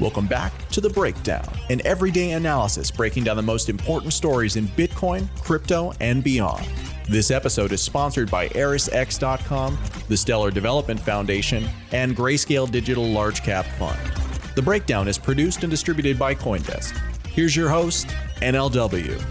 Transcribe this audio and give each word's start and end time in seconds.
Welcome 0.00 0.28
back 0.28 0.66
to 0.70 0.80
The 0.80 0.88
Breakdown, 0.88 1.46
an 1.68 1.82
everyday 1.84 2.30
analysis 2.30 2.90
breaking 2.90 3.24
down 3.24 3.36
the 3.36 3.42
most 3.42 3.68
important 3.68 4.14
stories 4.14 4.56
in 4.56 4.66
Bitcoin, 4.68 5.28
crypto, 5.42 5.92
and 6.00 6.24
beyond. 6.24 6.66
This 7.06 7.30
episode 7.30 7.70
is 7.70 7.82
sponsored 7.82 8.30
by 8.30 8.48
ErisX.com, 8.48 9.78
the 10.08 10.16
Stellar 10.16 10.50
Development 10.50 10.98
Foundation, 10.98 11.68
and 11.92 12.16
Grayscale 12.16 12.70
Digital 12.70 13.06
Large 13.06 13.42
Cap 13.42 13.66
Fund. 13.78 13.98
The 14.54 14.62
Breakdown 14.62 15.06
is 15.06 15.18
produced 15.18 15.64
and 15.64 15.70
distributed 15.70 16.18
by 16.18 16.34
Coindesk. 16.34 16.96
Here's 17.26 17.54
your 17.54 17.68
host, 17.68 18.06
NLW. 18.36 19.22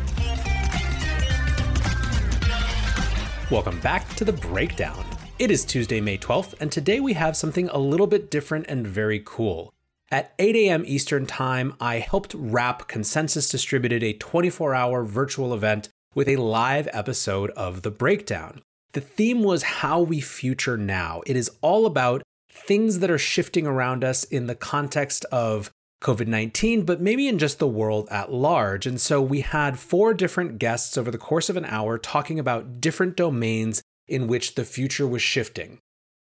Welcome 3.50 3.80
back 3.80 4.08
to 4.18 4.24
The 4.24 4.34
Breakdown. 4.34 5.04
It 5.40 5.50
is 5.50 5.66
Tuesday, 5.66 6.00
May 6.00 6.20
12th, 6.20 6.54
and 6.62 6.72
today 6.72 7.00
we 7.00 7.14
have 7.14 7.36
something 7.36 7.70
a 7.70 7.80
little 7.80 8.06
bit 8.06 8.30
different 8.30 8.68
and 8.70 8.86
very 8.86 9.24
cool. 9.26 9.74
At 10.12 10.34
8 10.40 10.56
a.m. 10.56 10.84
Eastern 10.88 11.28
Time, 11.28 11.76
I 11.80 12.00
helped 12.00 12.34
wrap 12.36 12.88
Consensus 12.88 13.48
Distributed 13.48 14.02
a 14.02 14.14
24 14.14 14.74
hour 14.74 15.04
virtual 15.04 15.54
event 15.54 15.90
with 16.16 16.28
a 16.28 16.38
live 16.38 16.90
episode 16.92 17.52
of 17.52 17.84
The 17.84 17.92
Breakdown. 17.92 18.64
The 18.94 19.02
theme 19.02 19.44
was 19.44 19.62
how 19.62 20.02
we 20.02 20.20
future 20.20 20.78
now. 20.78 21.22
It 21.28 21.36
is 21.36 21.52
all 21.62 21.86
about 21.86 22.24
things 22.52 23.00
that 23.00 23.12
are 23.12 23.20
shifting 23.20 23.68
around 23.68 24.04
us 24.04 24.24
in 24.24 24.48
the 24.48 24.56
context 24.56 25.26
of 25.26 25.70
COVID 26.02 26.26
19, 26.26 26.86
but 26.86 27.00
maybe 27.00 27.28
in 27.28 27.38
just 27.38 27.60
the 27.60 27.68
world 27.68 28.08
at 28.10 28.34
large. 28.34 28.88
And 28.88 29.00
so 29.00 29.22
we 29.22 29.42
had 29.42 29.78
four 29.78 30.16
different 30.16 30.58
guests 30.58 30.98
over 30.98 31.12
the 31.12 31.20
course 31.20 31.50
of 31.50 31.58
an 31.58 31.66
hour 31.66 32.00
talking 32.00 32.40
about 32.40 32.82
different 32.82 33.16
domains 33.16 33.84
in 34.08 34.26
which 34.26 34.56
the 34.56 34.66
future 34.66 35.06
was 35.06 35.22
shifting. 35.22 35.78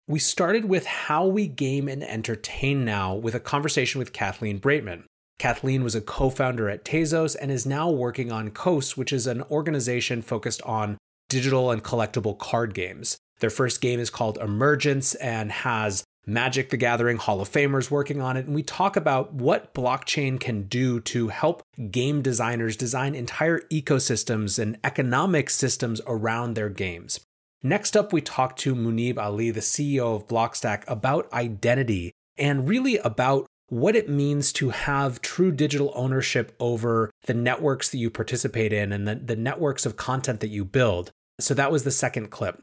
We 0.08 0.20
started 0.20 0.66
with 0.66 0.86
how 0.86 1.26
we 1.26 1.48
game 1.48 1.88
and 1.88 2.04
entertain 2.04 2.84
now 2.84 3.16
with 3.16 3.34
a 3.34 3.40
conversation 3.40 3.98
with 3.98 4.12
Kathleen 4.12 4.60
Breitman. 4.60 5.02
Kathleen 5.40 5.82
was 5.82 5.96
a 5.96 6.00
co 6.00 6.30
founder 6.30 6.70
at 6.70 6.84
Tezos 6.84 7.34
and 7.40 7.50
is 7.50 7.66
now 7.66 7.90
working 7.90 8.30
on 8.30 8.52
Coase, 8.52 8.96
which 8.96 9.12
is 9.12 9.26
an 9.26 9.42
organization 9.50 10.22
focused 10.22 10.62
on 10.62 10.96
digital 11.28 11.72
and 11.72 11.82
collectible 11.82 12.38
card 12.38 12.72
games. 12.72 13.18
Their 13.40 13.50
first 13.50 13.80
game 13.80 13.98
is 13.98 14.08
called 14.08 14.38
Emergence 14.38 15.16
and 15.16 15.50
has 15.50 16.04
Magic 16.24 16.70
the 16.70 16.76
Gathering 16.76 17.16
Hall 17.16 17.40
of 17.40 17.50
Famers 17.50 17.90
working 17.90 18.22
on 18.22 18.36
it. 18.36 18.46
And 18.46 18.54
we 18.54 18.62
talk 18.62 18.96
about 18.96 19.34
what 19.34 19.74
blockchain 19.74 20.38
can 20.38 20.68
do 20.68 21.00
to 21.00 21.28
help 21.28 21.62
game 21.90 22.22
designers 22.22 22.76
design 22.76 23.16
entire 23.16 23.58
ecosystems 23.72 24.60
and 24.60 24.78
economic 24.84 25.50
systems 25.50 26.00
around 26.06 26.54
their 26.54 26.68
games. 26.68 27.18
Next 27.62 27.96
up, 27.96 28.12
we 28.12 28.20
talked 28.20 28.58
to 28.60 28.74
Muneeb 28.74 29.18
Ali, 29.18 29.50
the 29.50 29.60
CEO 29.60 30.14
of 30.14 30.28
Blockstack, 30.28 30.84
about 30.86 31.32
identity 31.32 32.12
and 32.36 32.68
really 32.68 32.98
about 32.98 33.46
what 33.68 33.96
it 33.96 34.08
means 34.08 34.52
to 34.52 34.70
have 34.70 35.20
true 35.20 35.50
digital 35.50 35.92
ownership 35.94 36.54
over 36.60 37.10
the 37.24 37.34
networks 37.34 37.88
that 37.90 37.98
you 37.98 38.10
participate 38.10 38.72
in 38.72 38.92
and 38.92 39.08
the, 39.08 39.16
the 39.16 39.36
networks 39.36 39.84
of 39.84 39.96
content 39.96 40.40
that 40.40 40.48
you 40.48 40.64
build. 40.64 41.10
So 41.40 41.54
that 41.54 41.72
was 41.72 41.84
the 41.84 41.90
second 41.90 42.30
clip. 42.30 42.62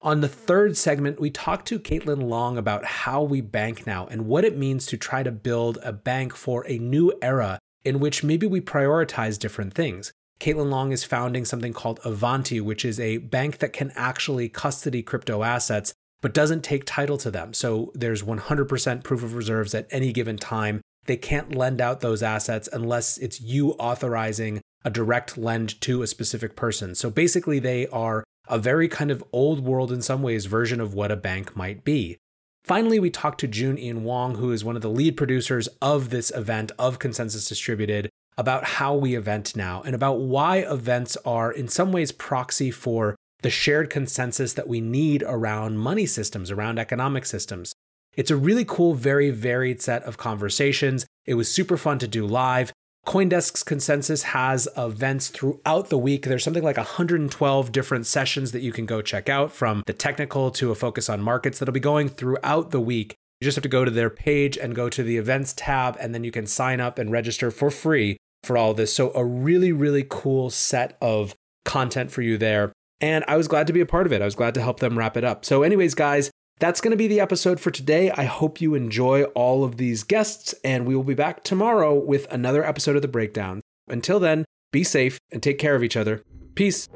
On 0.00 0.20
the 0.20 0.28
third 0.28 0.76
segment, 0.76 1.18
we 1.18 1.30
talked 1.30 1.66
to 1.68 1.78
Caitlin 1.78 2.28
Long 2.28 2.58
about 2.58 2.84
how 2.84 3.22
we 3.22 3.40
bank 3.40 3.86
now 3.86 4.06
and 4.06 4.26
what 4.26 4.44
it 4.44 4.56
means 4.56 4.86
to 4.86 4.98
try 4.98 5.22
to 5.22 5.32
build 5.32 5.78
a 5.82 5.92
bank 5.92 6.36
for 6.36 6.66
a 6.68 6.78
new 6.78 7.12
era 7.22 7.58
in 7.84 8.00
which 8.00 8.22
maybe 8.22 8.46
we 8.46 8.60
prioritize 8.60 9.38
different 9.38 9.74
things. 9.74 10.12
Caitlin 10.40 10.70
Long 10.70 10.92
is 10.92 11.04
founding 11.04 11.44
something 11.44 11.72
called 11.72 12.00
Avanti, 12.04 12.60
which 12.60 12.84
is 12.84 12.98
a 13.00 13.18
bank 13.18 13.58
that 13.58 13.72
can 13.72 13.92
actually 13.94 14.48
custody 14.48 15.02
crypto 15.02 15.42
assets 15.42 15.94
but 16.24 16.32
doesn't 16.32 16.64
take 16.64 16.86
title 16.86 17.18
to 17.18 17.30
them. 17.30 17.52
So 17.52 17.92
there's 17.94 18.22
100% 18.22 19.04
proof 19.04 19.22
of 19.22 19.34
reserves 19.34 19.74
at 19.74 19.86
any 19.90 20.10
given 20.10 20.38
time. 20.38 20.80
They 21.04 21.18
can't 21.18 21.54
lend 21.54 21.82
out 21.82 22.00
those 22.00 22.22
assets 22.22 22.66
unless 22.72 23.18
it's 23.18 23.42
you 23.42 23.72
authorizing 23.72 24.62
a 24.86 24.90
direct 24.90 25.36
lend 25.36 25.78
to 25.82 26.00
a 26.00 26.06
specific 26.06 26.56
person. 26.56 26.94
So 26.94 27.10
basically, 27.10 27.58
they 27.58 27.86
are 27.88 28.24
a 28.48 28.58
very 28.58 28.88
kind 28.88 29.10
of 29.10 29.22
old 29.32 29.60
world 29.60 29.92
in 29.92 30.00
some 30.00 30.22
ways 30.22 30.46
version 30.46 30.80
of 30.80 30.94
what 30.94 31.12
a 31.12 31.16
bank 31.16 31.54
might 31.56 31.84
be. 31.84 32.16
Finally, 32.64 32.98
we 32.98 33.10
talked 33.10 33.40
to 33.40 33.46
Joon 33.46 33.78
Ian 33.78 34.02
Wong, 34.02 34.36
who 34.36 34.50
is 34.50 34.64
one 34.64 34.76
of 34.76 34.82
the 34.82 34.88
lead 34.88 35.18
producers 35.18 35.68
of 35.82 36.08
this 36.08 36.30
event 36.30 36.72
of 36.78 36.98
Consensus 36.98 37.46
Distributed, 37.46 38.08
about 38.36 38.64
how 38.64 38.94
we 38.94 39.14
event 39.14 39.54
now 39.54 39.82
and 39.82 39.94
about 39.94 40.20
why 40.20 40.58
events 40.58 41.16
are 41.24 41.52
in 41.52 41.68
some 41.68 41.92
ways 41.92 42.12
proxy 42.12 42.70
for 42.70 43.16
the 43.42 43.50
shared 43.50 43.90
consensus 43.90 44.54
that 44.54 44.68
we 44.68 44.80
need 44.80 45.22
around 45.26 45.78
money 45.78 46.06
systems, 46.06 46.50
around 46.50 46.78
economic 46.78 47.26
systems. 47.26 47.74
It's 48.16 48.30
a 48.30 48.36
really 48.36 48.64
cool, 48.64 48.94
very 48.94 49.30
varied 49.30 49.82
set 49.82 50.02
of 50.04 50.16
conversations. 50.16 51.04
It 51.26 51.34
was 51.34 51.52
super 51.52 51.76
fun 51.76 51.98
to 51.98 52.08
do 52.08 52.26
live. 52.26 52.72
Coindesk's 53.06 53.62
consensus 53.62 54.22
has 54.22 54.66
events 54.78 55.28
throughout 55.28 55.90
the 55.90 55.98
week. 55.98 56.24
There's 56.24 56.42
something 56.42 56.62
like 56.62 56.78
112 56.78 57.70
different 57.70 58.06
sessions 58.06 58.52
that 58.52 58.62
you 58.62 58.72
can 58.72 58.86
go 58.86 59.02
check 59.02 59.28
out 59.28 59.52
from 59.52 59.82
the 59.86 59.92
technical 59.92 60.50
to 60.52 60.70
a 60.70 60.74
focus 60.74 61.10
on 61.10 61.20
markets 61.20 61.58
that'll 61.58 61.74
be 61.74 61.80
going 61.80 62.08
throughout 62.08 62.70
the 62.70 62.80
week. 62.80 63.14
You 63.40 63.44
just 63.44 63.56
have 63.56 63.62
to 63.64 63.68
go 63.68 63.84
to 63.84 63.90
their 63.90 64.08
page 64.08 64.56
and 64.56 64.74
go 64.74 64.88
to 64.88 65.02
the 65.02 65.18
events 65.18 65.52
tab, 65.54 65.98
and 66.00 66.14
then 66.14 66.24
you 66.24 66.30
can 66.30 66.46
sign 66.46 66.80
up 66.80 66.98
and 66.98 67.12
register 67.12 67.50
for 67.50 67.70
free 67.70 68.16
for 68.44 68.56
all 68.56 68.74
this. 68.74 68.92
So, 68.92 69.12
a 69.14 69.24
really, 69.24 69.72
really 69.72 70.06
cool 70.08 70.50
set 70.50 70.96
of 71.00 71.34
content 71.64 72.10
for 72.10 72.22
you 72.22 72.36
there. 72.36 72.72
And 73.00 73.24
I 73.26 73.36
was 73.36 73.48
glad 73.48 73.66
to 73.66 73.72
be 73.72 73.80
a 73.80 73.86
part 73.86 74.06
of 74.06 74.12
it. 74.12 74.22
I 74.22 74.24
was 74.24 74.34
glad 74.34 74.54
to 74.54 74.62
help 74.62 74.80
them 74.80 74.98
wrap 74.98 75.16
it 75.16 75.24
up. 75.24 75.44
So, 75.44 75.62
anyways, 75.62 75.94
guys, 75.94 76.30
that's 76.60 76.80
going 76.80 76.92
to 76.92 76.96
be 76.96 77.08
the 77.08 77.20
episode 77.20 77.58
for 77.58 77.70
today. 77.70 78.10
I 78.10 78.24
hope 78.24 78.60
you 78.60 78.74
enjoy 78.74 79.24
all 79.34 79.64
of 79.64 79.76
these 79.76 80.04
guests, 80.04 80.54
and 80.62 80.86
we 80.86 80.94
will 80.94 81.04
be 81.04 81.14
back 81.14 81.42
tomorrow 81.42 81.94
with 81.94 82.30
another 82.32 82.64
episode 82.64 82.96
of 82.96 83.02
The 83.02 83.08
Breakdown. 83.08 83.60
Until 83.88 84.20
then, 84.20 84.44
be 84.72 84.84
safe 84.84 85.18
and 85.32 85.42
take 85.42 85.58
care 85.58 85.74
of 85.74 85.82
each 85.82 85.96
other. 85.96 86.22
Peace. 86.54 86.88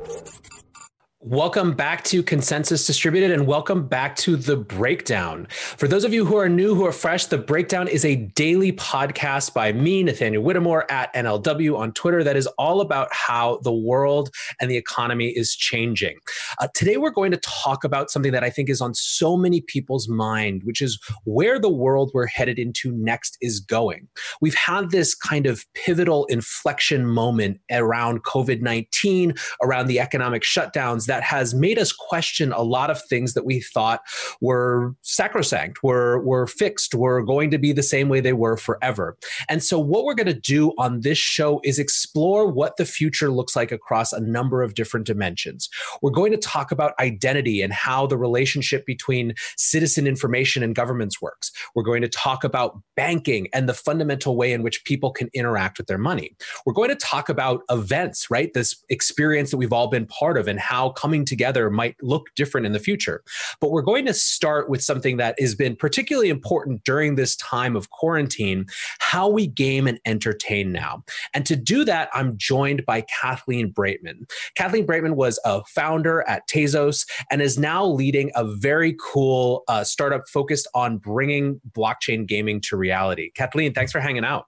Welcome 1.20 1.72
back 1.72 2.04
to 2.04 2.22
Consensus 2.22 2.86
Distributed 2.86 3.32
and 3.32 3.44
welcome 3.44 3.88
back 3.88 4.14
to 4.18 4.36
The 4.36 4.56
Breakdown. 4.56 5.48
For 5.50 5.88
those 5.88 6.04
of 6.04 6.14
you 6.14 6.24
who 6.24 6.36
are 6.36 6.48
new, 6.48 6.76
who 6.76 6.86
are 6.86 6.92
fresh, 6.92 7.26
The 7.26 7.38
Breakdown 7.38 7.88
is 7.88 8.04
a 8.04 8.14
daily 8.14 8.72
podcast 8.72 9.52
by 9.52 9.72
me, 9.72 10.04
Nathaniel 10.04 10.44
Whittemore, 10.44 10.88
at 10.92 11.12
NLW 11.14 11.76
on 11.76 11.90
Twitter 11.90 12.22
that 12.22 12.36
is 12.36 12.46
all 12.56 12.80
about 12.80 13.08
how 13.10 13.58
the 13.64 13.72
world 13.72 14.30
and 14.60 14.70
the 14.70 14.76
economy 14.76 15.30
is 15.30 15.56
changing. 15.56 16.18
Uh, 16.60 16.68
today, 16.72 16.98
we're 16.98 17.10
going 17.10 17.32
to 17.32 17.38
talk 17.38 17.82
about 17.82 18.12
something 18.12 18.30
that 18.30 18.44
I 18.44 18.50
think 18.50 18.70
is 18.70 18.80
on 18.80 18.94
so 18.94 19.36
many 19.36 19.60
people's 19.60 20.08
mind, 20.08 20.62
which 20.62 20.80
is 20.80 21.00
where 21.24 21.58
the 21.58 21.68
world 21.68 22.12
we're 22.14 22.28
headed 22.28 22.60
into 22.60 22.92
next 22.92 23.36
is 23.40 23.58
going. 23.58 24.06
We've 24.40 24.54
had 24.54 24.92
this 24.92 25.16
kind 25.16 25.46
of 25.46 25.64
pivotal 25.74 26.26
inflection 26.26 27.06
moment 27.06 27.58
around 27.72 28.22
COVID 28.22 28.62
19, 28.62 29.34
around 29.64 29.88
the 29.88 29.98
economic 29.98 30.42
shutdowns 30.42 31.07
that 31.08 31.22
has 31.22 31.54
made 31.54 31.78
us 31.78 31.92
question 31.92 32.52
a 32.52 32.62
lot 32.62 32.90
of 32.90 33.02
things 33.02 33.34
that 33.34 33.44
we 33.44 33.60
thought 33.60 34.00
were 34.40 34.94
sacrosanct, 35.02 35.82
were, 35.82 36.20
were 36.20 36.46
fixed, 36.46 36.94
were 36.94 37.22
going 37.22 37.50
to 37.50 37.58
be 37.58 37.72
the 37.72 37.82
same 37.82 38.08
way 38.08 38.20
they 38.20 38.32
were 38.32 38.56
forever. 38.56 39.16
And 39.48 39.62
so, 39.62 39.78
what 39.78 40.04
we're 40.04 40.14
going 40.14 40.26
to 40.26 40.34
do 40.34 40.72
on 40.78 41.00
this 41.00 41.18
show 41.18 41.60
is 41.64 41.78
explore 41.78 42.46
what 42.46 42.76
the 42.76 42.84
future 42.84 43.30
looks 43.30 43.56
like 43.56 43.72
across 43.72 44.12
a 44.12 44.20
number 44.20 44.62
of 44.62 44.74
different 44.74 45.06
dimensions. 45.06 45.68
We're 46.02 46.10
going 46.10 46.32
to 46.32 46.38
talk 46.38 46.70
about 46.70 46.94
identity 47.00 47.62
and 47.62 47.72
how 47.72 48.06
the 48.06 48.16
relationship 48.16 48.86
between 48.86 49.34
citizen 49.56 50.06
information 50.06 50.62
and 50.62 50.74
governments 50.74 51.20
works. 51.20 51.50
We're 51.74 51.82
going 51.82 52.02
to 52.02 52.08
talk 52.08 52.44
about 52.44 52.78
banking 52.96 53.48
and 53.52 53.68
the 53.68 53.74
fundamental 53.74 54.36
way 54.36 54.52
in 54.52 54.62
which 54.62 54.84
people 54.84 55.10
can 55.10 55.28
interact 55.34 55.78
with 55.78 55.86
their 55.86 55.98
money. 55.98 56.36
We're 56.66 56.74
going 56.74 56.90
to 56.90 56.96
talk 56.96 57.28
about 57.28 57.62
events, 57.70 58.30
right? 58.30 58.52
This 58.52 58.76
experience 58.88 59.50
that 59.50 59.56
we've 59.56 59.72
all 59.72 59.88
been 59.88 60.06
part 60.06 60.38
of 60.38 60.48
and 60.48 60.58
how 60.58 60.90
coming 60.98 61.24
together 61.24 61.70
might 61.70 61.96
look 62.02 62.26
different 62.34 62.66
in 62.66 62.72
the 62.72 62.78
future. 62.78 63.22
But 63.60 63.70
we're 63.70 63.82
going 63.82 64.06
to 64.06 64.14
start 64.14 64.68
with 64.68 64.82
something 64.82 65.16
that 65.18 65.38
has 65.40 65.54
been 65.54 65.76
particularly 65.76 66.28
important 66.28 66.82
during 66.84 67.14
this 67.14 67.36
time 67.36 67.76
of 67.76 67.90
quarantine 67.90 68.66
how 68.98 69.28
we 69.28 69.46
game 69.46 69.86
and 69.86 70.00
entertain 70.04 70.72
now. 70.72 71.04
And 71.34 71.46
to 71.46 71.54
do 71.54 71.84
that, 71.84 72.08
I'm 72.12 72.36
joined 72.36 72.84
by 72.84 73.02
Kathleen 73.20 73.72
Breitman. 73.72 74.28
Kathleen 74.56 74.86
Breitman 74.86 75.14
was 75.14 75.38
a 75.44 75.62
founder 75.64 76.28
at 76.28 76.48
Tezos 76.48 77.06
and 77.30 77.40
is 77.40 77.58
now 77.58 77.84
leading 77.84 78.30
a 78.34 78.44
very 78.44 78.96
cool 79.00 79.62
uh, 79.68 79.84
startup 79.84 80.28
focused 80.28 80.66
on 80.74 80.98
bringing 80.98 81.60
blockchain 81.72 82.26
gaming 82.26 82.60
to 82.62 82.76
reality. 82.76 83.30
Kathleen, 83.34 83.72
thanks 83.72 83.92
for 83.92 84.00
hanging 84.00 84.24
out. 84.24 84.46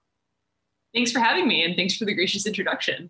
Thanks 0.93 1.11
for 1.11 1.19
having 1.19 1.47
me, 1.47 1.63
and 1.63 1.75
thanks 1.77 1.95
for 1.95 2.03
the 2.03 2.13
gracious 2.13 2.45
introduction. 2.45 3.09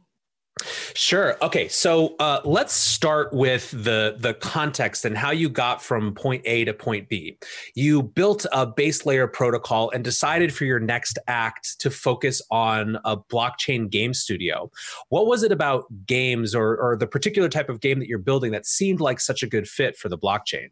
Sure. 0.94 1.38
Okay. 1.42 1.69
So 1.69 2.15
uh, 2.19 2.42
let's 2.44 2.74
start 2.74 3.33
with 3.33 3.71
the 3.71 4.18
the 4.19 4.33
context 4.36 5.06
and 5.06 5.18
how 5.18 5.31
you 5.31 5.50
got 5.50 5.81
from 5.81 6.13
point 6.13 6.44
A 6.45 6.65
to 6.65 6.74
point 6.74 7.07
B. 7.07 7.38
You 7.74 8.03
built 8.03 8.45
a 8.51 8.65
base 8.65 9.06
layer 9.06 9.27
protocol 9.27 9.89
and 9.92 10.03
decided 10.03 10.53
for 10.53 10.65
your 10.65 10.80
next 10.80 11.18
act 11.27 11.80
to 11.80 11.89
focus 11.89 12.42
on 12.51 12.98
a 13.06 13.15
blockchain 13.15 13.89
game 13.89 14.13
studio. 14.13 14.69
What 15.09 15.25
was 15.25 15.44
it 15.44 15.51
about 15.51 15.86
games 16.06 16.53
or, 16.53 16.75
or 16.77 16.98
the 16.98 17.07
particular 17.07 17.48
type 17.48 17.69
of 17.69 17.80
game 17.80 18.00
that 18.00 18.07
you're 18.07 18.19
building 18.19 18.51
that 18.51 18.65
seemed 18.65 19.00
like 19.00 19.19
such 19.19 19.44
a 19.44 19.48
good 19.48 19.68
fit 19.68 19.98
for 19.98 20.09
the 20.09 20.18
blockchain? 20.18 20.69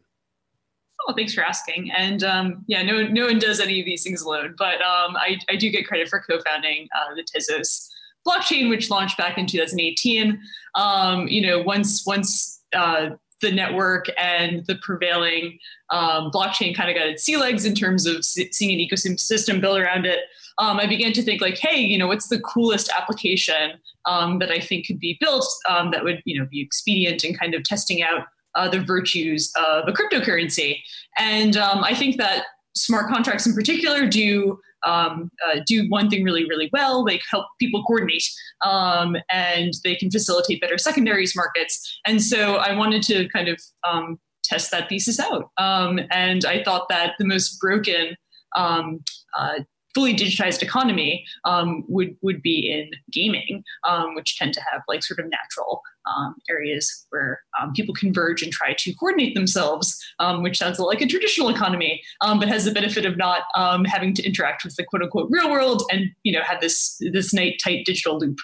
Well, 1.06 1.16
thanks 1.16 1.32
for 1.32 1.42
asking. 1.42 1.90
And 1.90 2.22
um, 2.22 2.64
yeah, 2.66 2.82
no, 2.82 3.06
no 3.06 3.24
one 3.24 3.38
does 3.38 3.58
any 3.58 3.80
of 3.80 3.86
these 3.86 4.04
things 4.04 4.20
alone, 4.20 4.54
but 4.58 4.74
um, 4.82 5.16
I, 5.16 5.38
I 5.48 5.56
do 5.56 5.70
get 5.70 5.86
credit 5.86 6.08
for 6.08 6.20
co-founding 6.20 6.88
uh, 6.94 7.14
the 7.14 7.22
Tezos 7.24 7.88
blockchain, 8.26 8.68
which 8.68 8.90
launched 8.90 9.16
back 9.16 9.38
in 9.38 9.46
2018. 9.46 10.40
Um, 10.74 11.28
you 11.28 11.40
know, 11.40 11.62
once 11.62 12.04
once 12.06 12.62
uh, 12.74 13.10
the 13.40 13.50
network 13.50 14.06
and 14.18 14.64
the 14.66 14.76
prevailing 14.76 15.58
um, 15.90 16.30
blockchain 16.30 16.74
kind 16.76 16.90
of 16.90 16.96
got 16.96 17.06
its 17.06 17.24
sea 17.24 17.36
legs 17.36 17.64
in 17.64 17.74
terms 17.74 18.06
of 18.06 18.24
seeing 18.24 18.78
an 18.78 18.86
ecosystem 18.86 19.60
built 19.60 19.78
around 19.78 20.06
it. 20.06 20.20
Um, 20.58 20.78
I 20.78 20.86
began 20.86 21.12
to 21.14 21.22
think 21.22 21.40
like, 21.40 21.56
hey, 21.58 21.80
you 21.80 21.96
know, 21.96 22.06
what's 22.06 22.28
the 22.28 22.40
coolest 22.40 22.90
application 22.94 23.72
um, 24.04 24.38
that 24.40 24.50
I 24.50 24.60
think 24.60 24.86
could 24.86 25.00
be 25.00 25.16
built 25.20 25.46
um, 25.68 25.90
that 25.92 26.04
would, 26.04 26.22
you 26.26 26.38
know, 26.38 26.46
be 26.50 26.60
expedient 26.60 27.24
in 27.24 27.34
kind 27.34 27.54
of 27.54 27.64
testing 27.64 28.02
out 28.02 28.26
uh, 28.54 28.68
the 28.68 28.80
virtues 28.80 29.52
of 29.56 29.88
a 29.88 29.92
cryptocurrency. 29.92 30.80
And 31.18 31.56
um, 31.56 31.82
I 31.82 31.94
think 31.94 32.16
that 32.18 32.44
smart 32.74 33.10
contracts 33.12 33.46
in 33.46 33.54
particular 33.54 34.06
do 34.06 34.58
um, 34.84 35.30
uh, 35.46 35.60
do 35.66 35.86
one 35.88 36.08
thing 36.08 36.24
really, 36.24 36.44
really 36.44 36.70
well. 36.72 37.04
They 37.04 37.20
help 37.30 37.46
people 37.58 37.82
coordinate 37.84 38.28
um, 38.64 39.16
and 39.30 39.72
they 39.84 39.94
can 39.94 40.10
facilitate 40.10 40.60
better 40.60 40.78
secondaries 40.78 41.34
markets. 41.36 42.00
And 42.06 42.22
so 42.22 42.56
I 42.56 42.76
wanted 42.76 43.02
to 43.04 43.28
kind 43.28 43.48
of 43.48 43.60
um, 43.88 44.18
test 44.44 44.70
that 44.70 44.88
thesis 44.88 45.20
out. 45.20 45.50
Um, 45.58 46.00
and 46.10 46.44
I 46.44 46.62
thought 46.62 46.88
that 46.88 47.14
the 47.18 47.26
most 47.26 47.58
broken 47.60 48.16
um, 48.56 49.00
uh, 49.38 49.60
fully 49.94 50.14
digitized 50.14 50.62
economy 50.62 51.24
um, 51.44 51.84
would 51.88 52.16
would 52.22 52.42
be 52.42 52.70
in 52.70 52.90
gaming, 53.10 53.64
um, 53.84 54.14
which 54.14 54.36
tend 54.36 54.54
to 54.54 54.60
have 54.72 54.82
like 54.88 55.02
sort 55.02 55.20
of 55.20 55.26
natural 55.26 55.82
um, 56.06 56.34
areas 56.48 57.06
where 57.10 57.40
um, 57.60 57.72
people 57.72 57.94
converge 57.94 58.42
and 58.42 58.52
try 58.52 58.74
to 58.78 58.94
coordinate 58.94 59.34
themselves, 59.34 59.98
um, 60.18 60.42
which 60.42 60.58
sounds 60.58 60.78
like 60.78 61.00
a 61.00 61.06
traditional 61.06 61.48
economy, 61.48 62.02
um, 62.20 62.38
but 62.38 62.48
has 62.48 62.64
the 62.64 62.72
benefit 62.72 63.04
of 63.04 63.16
not 63.16 63.42
having 63.86 64.14
to 64.14 64.22
interact 64.22 64.64
with 64.64 64.74
the 64.76 64.84
quote 64.84 65.02
unquote 65.02 65.28
real 65.30 65.50
world 65.50 65.82
and 65.92 66.06
you 66.22 66.32
know 66.32 66.42
have 66.42 66.60
this 66.60 67.00
this 67.12 67.32
tight 67.32 67.84
digital 67.84 68.18
loop 68.18 68.38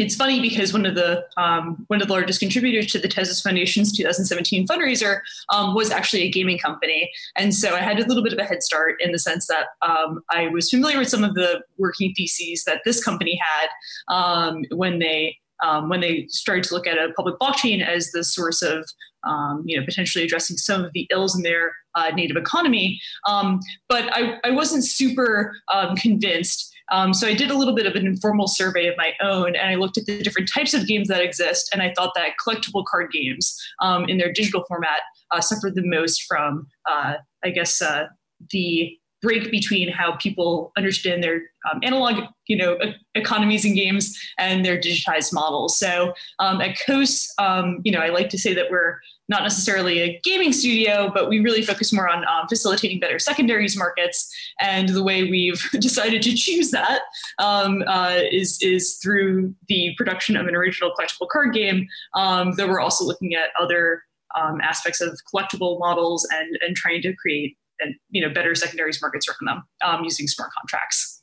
it's 0.00 0.16
funny 0.16 0.40
because 0.40 0.72
one 0.72 0.86
of 0.86 0.94
the 0.94 1.26
um, 1.36 1.84
one 1.88 2.00
of 2.00 2.08
the 2.08 2.14
largest 2.14 2.40
contributors 2.40 2.86
to 2.92 2.98
the 2.98 3.06
Tezos 3.06 3.42
Foundation's 3.42 3.94
2017 3.94 4.66
fundraiser 4.66 5.20
um, 5.50 5.74
was 5.74 5.90
actually 5.90 6.22
a 6.22 6.30
gaming 6.30 6.58
company, 6.58 7.10
and 7.36 7.54
so 7.54 7.74
I 7.74 7.80
had 7.80 8.00
a 8.00 8.06
little 8.06 8.22
bit 8.22 8.32
of 8.32 8.38
a 8.38 8.44
head 8.44 8.62
start 8.62 8.94
in 9.00 9.12
the 9.12 9.18
sense 9.18 9.46
that 9.48 9.66
um, 9.82 10.22
I 10.30 10.48
was 10.48 10.70
familiar 10.70 10.98
with 10.98 11.10
some 11.10 11.22
of 11.22 11.34
the 11.34 11.62
working 11.76 12.14
theses 12.16 12.64
that 12.64 12.80
this 12.86 13.04
company 13.04 13.38
had 13.38 14.14
um, 14.14 14.64
when 14.70 15.00
they 15.00 15.36
um, 15.62 15.90
when 15.90 16.00
they 16.00 16.26
started 16.30 16.64
to 16.64 16.74
look 16.74 16.86
at 16.86 16.96
a 16.96 17.12
public 17.12 17.38
blockchain 17.38 17.86
as 17.86 18.10
the 18.12 18.24
source 18.24 18.62
of 18.62 18.86
um, 19.24 19.62
you 19.66 19.78
know 19.78 19.84
potentially 19.84 20.24
addressing 20.24 20.56
some 20.56 20.82
of 20.82 20.94
the 20.94 21.06
ills 21.10 21.36
in 21.36 21.42
their 21.42 21.72
uh, 21.94 22.10
native 22.14 22.38
economy. 22.38 22.98
but 23.26 24.08
I, 24.16 24.38
I 24.44 24.50
wasn't 24.50 24.86
super 24.86 25.54
convinced 26.00 26.69
um, 26.90 27.14
so 27.14 27.26
I 27.26 27.34
did 27.34 27.50
a 27.50 27.56
little 27.56 27.74
bit 27.74 27.86
of 27.86 27.94
an 27.94 28.06
informal 28.06 28.48
survey 28.48 28.86
of 28.86 28.96
my 28.96 29.12
own, 29.22 29.56
and 29.56 29.70
I 29.70 29.76
looked 29.76 29.98
at 29.98 30.06
the 30.06 30.22
different 30.22 30.50
types 30.52 30.74
of 30.74 30.86
games 30.86 31.08
that 31.08 31.22
exist, 31.22 31.70
and 31.72 31.82
I 31.82 31.92
thought 31.96 32.12
that 32.16 32.32
collectible 32.44 32.84
card 32.84 33.10
games 33.12 33.56
um, 33.80 34.08
in 34.08 34.18
their 34.18 34.32
digital 34.32 34.64
format 34.66 35.00
uh, 35.30 35.40
suffered 35.40 35.74
the 35.74 35.86
most 35.86 36.24
from, 36.24 36.66
uh, 36.90 37.14
I 37.44 37.50
guess, 37.50 37.80
uh, 37.80 38.06
the 38.50 38.96
break 39.22 39.50
between 39.50 39.90
how 39.90 40.16
people 40.16 40.72
understand 40.76 41.22
their 41.22 41.42
um, 41.70 41.80
analog, 41.82 42.24
you 42.46 42.56
know, 42.56 42.78
economies 43.14 43.64
and 43.64 43.74
games 43.74 44.18
and 44.38 44.64
their 44.64 44.78
digitized 44.78 45.32
models. 45.32 45.78
So 45.78 46.14
um, 46.38 46.60
at 46.60 46.76
Coase, 46.78 47.28
um, 47.38 47.80
you 47.84 47.92
know, 47.92 48.00
I 48.00 48.08
like 48.08 48.30
to 48.30 48.38
say 48.38 48.54
that 48.54 48.70
we're 48.70 48.98
not 49.28 49.42
necessarily 49.42 50.00
a 50.00 50.20
gaming 50.24 50.52
studio, 50.52 51.10
but 51.14 51.28
we 51.28 51.38
really 51.38 51.62
focus 51.62 51.92
more 51.92 52.08
on 52.08 52.24
um, 52.26 52.48
facilitating 52.48 52.98
better 52.98 53.18
secondaries 53.18 53.76
markets. 53.76 54.28
And 54.60 54.88
the 54.88 55.04
way 55.04 55.24
we've 55.24 55.62
decided 55.78 56.22
to 56.22 56.34
choose 56.34 56.70
that 56.72 57.02
um, 57.38 57.84
uh, 57.86 58.18
is 58.30 58.58
is 58.60 58.98
through 59.02 59.54
the 59.68 59.94
production 59.96 60.36
of 60.36 60.46
an 60.46 60.56
original 60.56 60.92
collectible 60.98 61.28
card 61.28 61.54
game. 61.54 61.86
Um, 62.16 62.52
though 62.56 62.68
we're 62.68 62.80
also 62.80 63.04
looking 63.04 63.34
at 63.34 63.50
other 63.60 64.02
aspects 64.62 65.00
of 65.00 65.18
collectible 65.32 65.78
models 65.78 66.26
and 66.32 66.58
and 66.66 66.74
trying 66.76 67.02
to 67.02 67.14
create 67.14 67.56
and 67.80 67.94
you 68.10 68.26
know 68.26 68.32
better 68.32 68.54
secondaries 68.54 69.00
markets 69.00 69.26
around 69.28 69.46
them 69.46 69.62
um, 69.84 70.04
using 70.04 70.26
smart 70.26 70.50
contracts. 70.58 71.19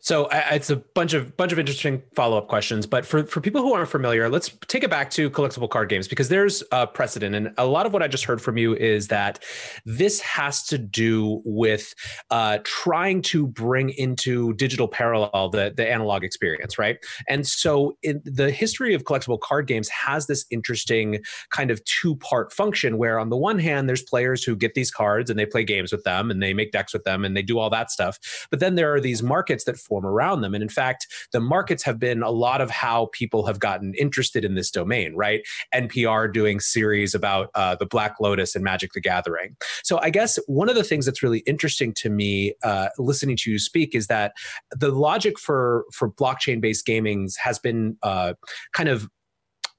So 0.00 0.28
it's 0.32 0.70
a 0.70 0.76
bunch 0.76 1.12
of 1.12 1.36
bunch 1.36 1.52
of 1.52 1.58
interesting 1.58 2.02
follow 2.14 2.38
up 2.38 2.48
questions, 2.48 2.86
but 2.86 3.04
for 3.04 3.24
for 3.24 3.40
people 3.40 3.62
who 3.62 3.74
aren't 3.74 3.88
familiar, 3.88 4.28
let's 4.28 4.50
take 4.68 4.84
it 4.84 4.90
back 4.90 5.10
to 5.10 5.28
collectible 5.30 5.68
card 5.68 5.88
games 5.88 6.06
because 6.06 6.28
there's 6.28 6.62
a 6.70 6.86
precedent, 6.86 7.34
and 7.34 7.52
a 7.58 7.66
lot 7.66 7.84
of 7.84 7.92
what 7.92 8.02
I 8.02 8.08
just 8.08 8.24
heard 8.24 8.40
from 8.40 8.56
you 8.56 8.76
is 8.76 9.08
that 9.08 9.42
this 9.84 10.20
has 10.20 10.62
to 10.68 10.78
do 10.78 11.42
with 11.44 11.94
uh, 12.30 12.58
trying 12.64 13.22
to 13.22 13.46
bring 13.46 13.90
into 13.90 14.52
digital 14.54 14.86
parallel 14.86 15.48
the 15.50 15.72
the 15.76 15.88
analog 15.88 16.22
experience, 16.22 16.78
right? 16.78 16.98
And 17.28 17.46
so 17.46 17.96
in 18.02 18.22
the 18.24 18.50
history 18.52 18.94
of 18.94 19.02
collectible 19.02 19.40
card 19.40 19.66
games 19.66 19.88
has 19.88 20.26
this 20.26 20.46
interesting 20.50 21.20
kind 21.50 21.70
of 21.72 21.84
two 21.84 22.14
part 22.16 22.52
function 22.52 22.98
where 22.98 23.18
on 23.18 23.30
the 23.30 23.36
one 23.36 23.58
hand 23.58 23.88
there's 23.88 24.02
players 24.02 24.44
who 24.44 24.54
get 24.54 24.74
these 24.74 24.90
cards 24.90 25.28
and 25.28 25.38
they 25.38 25.46
play 25.46 25.64
games 25.64 25.90
with 25.90 26.04
them 26.04 26.30
and 26.30 26.40
they 26.40 26.54
make 26.54 26.70
decks 26.70 26.92
with 26.92 27.04
them 27.04 27.24
and 27.24 27.36
they 27.36 27.42
do 27.42 27.58
all 27.58 27.70
that 27.70 27.90
stuff, 27.90 28.46
but 28.50 28.60
then 28.60 28.76
there 28.76 28.94
are 28.94 29.00
these 29.00 29.22
markets 29.22 29.64
that 29.64 29.76
form 29.88 30.06
around 30.06 30.42
them. 30.42 30.54
And 30.54 30.62
in 30.62 30.68
fact, 30.68 31.06
the 31.32 31.40
markets 31.40 31.82
have 31.84 31.98
been 31.98 32.22
a 32.22 32.30
lot 32.30 32.60
of 32.60 32.70
how 32.70 33.08
people 33.12 33.46
have 33.46 33.58
gotten 33.58 33.94
interested 33.94 34.44
in 34.44 34.54
this 34.54 34.70
domain, 34.70 35.14
right? 35.14 35.40
NPR 35.74 36.32
doing 36.32 36.60
series 36.60 37.14
about 37.14 37.50
uh, 37.54 37.76
the 37.76 37.86
Black 37.86 38.16
Lotus 38.20 38.54
and 38.54 38.64
Magic 38.64 38.92
the 38.92 39.00
Gathering. 39.00 39.56
So 39.82 39.98
I 40.00 40.10
guess 40.10 40.38
one 40.46 40.68
of 40.68 40.74
the 40.74 40.84
things 40.84 41.06
that's 41.06 41.22
really 41.22 41.40
interesting 41.40 41.92
to 41.94 42.10
me 42.10 42.54
uh, 42.62 42.88
listening 42.98 43.36
to 43.38 43.50
you 43.50 43.58
speak 43.58 43.94
is 43.94 44.06
that 44.08 44.32
the 44.70 44.90
logic 44.90 45.38
for 45.38 45.84
for 45.92 46.10
blockchain 46.10 46.60
based 46.60 46.86
gamings 46.86 47.34
has 47.38 47.58
been 47.58 47.96
uh, 48.02 48.34
kind 48.72 48.88
of 48.88 49.08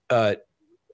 uh, 0.09 0.35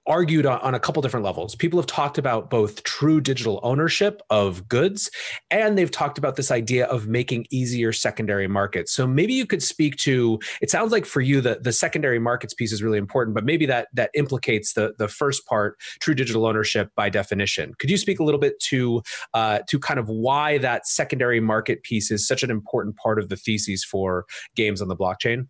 argued 0.08 0.46
on, 0.46 0.76
a 0.76 0.80
couple 0.80 1.02
different 1.02 1.26
levels. 1.26 1.56
People 1.56 1.80
have 1.80 1.88
talked 1.88 2.18
about 2.18 2.50
both 2.50 2.84
true 2.84 3.22
digital 3.22 3.60
ownership 3.64 4.22
of 4.30 4.68
goods, 4.68 5.10
and 5.50 5.78
they've 5.78 5.92
talked 5.92 6.18
about 6.18 6.36
this 6.36 6.52
idea 6.52 6.86
of 6.88 7.08
making 7.08 7.46
easier 7.50 7.94
secondary 7.94 8.48
markets. 8.48 8.92
So 8.92 9.08
maybe 9.08 9.34
you 9.34 9.46
could 9.46 9.64
speak 9.64 9.96
to. 9.98 10.40
It 10.62 10.70
sounds 10.70 10.92
like 10.92 11.06
for 11.06 11.22
you 11.22 11.42
the 11.42 11.60
the 11.62 11.72
secondary 11.72 12.20
markets 12.20 12.54
piece 12.54 12.72
is 12.72 12.84
really 12.84 12.98
important, 12.98 13.36
but 13.36 13.46
maybe 13.46 13.66
that 13.68 13.88
that 13.94 14.10
implicates 14.14 14.74
the 14.74 14.94
the 14.98 15.08
first 15.08 15.46
part, 15.46 15.80
true 16.00 16.14
digital 16.14 16.46
ownership 16.46 16.90
by 16.96 17.10
definition. 17.10 17.74
Could 17.80 17.90
you 17.90 17.98
speak 17.98 18.20
a 18.20 18.24
little 18.24 18.40
bit 18.40 18.60
to 18.70 19.02
uh, 19.34 19.60
to 19.70 19.80
kind 19.80 20.00
of 20.00 20.10
why 20.10 20.58
that 20.60 20.88
secondary 20.88 21.40
market 21.40 21.84
piece 21.84 22.12
is 22.12 22.28
such 22.28 22.44
an 22.44 22.52
important 22.52 22.96
part 22.98 23.20
of 23.20 23.30
the 23.30 23.38
theses 23.38 23.84
for 23.84 24.26
games 24.56 24.82
on 24.82 24.88
the 24.88 24.96
blockchain? 24.96 25.48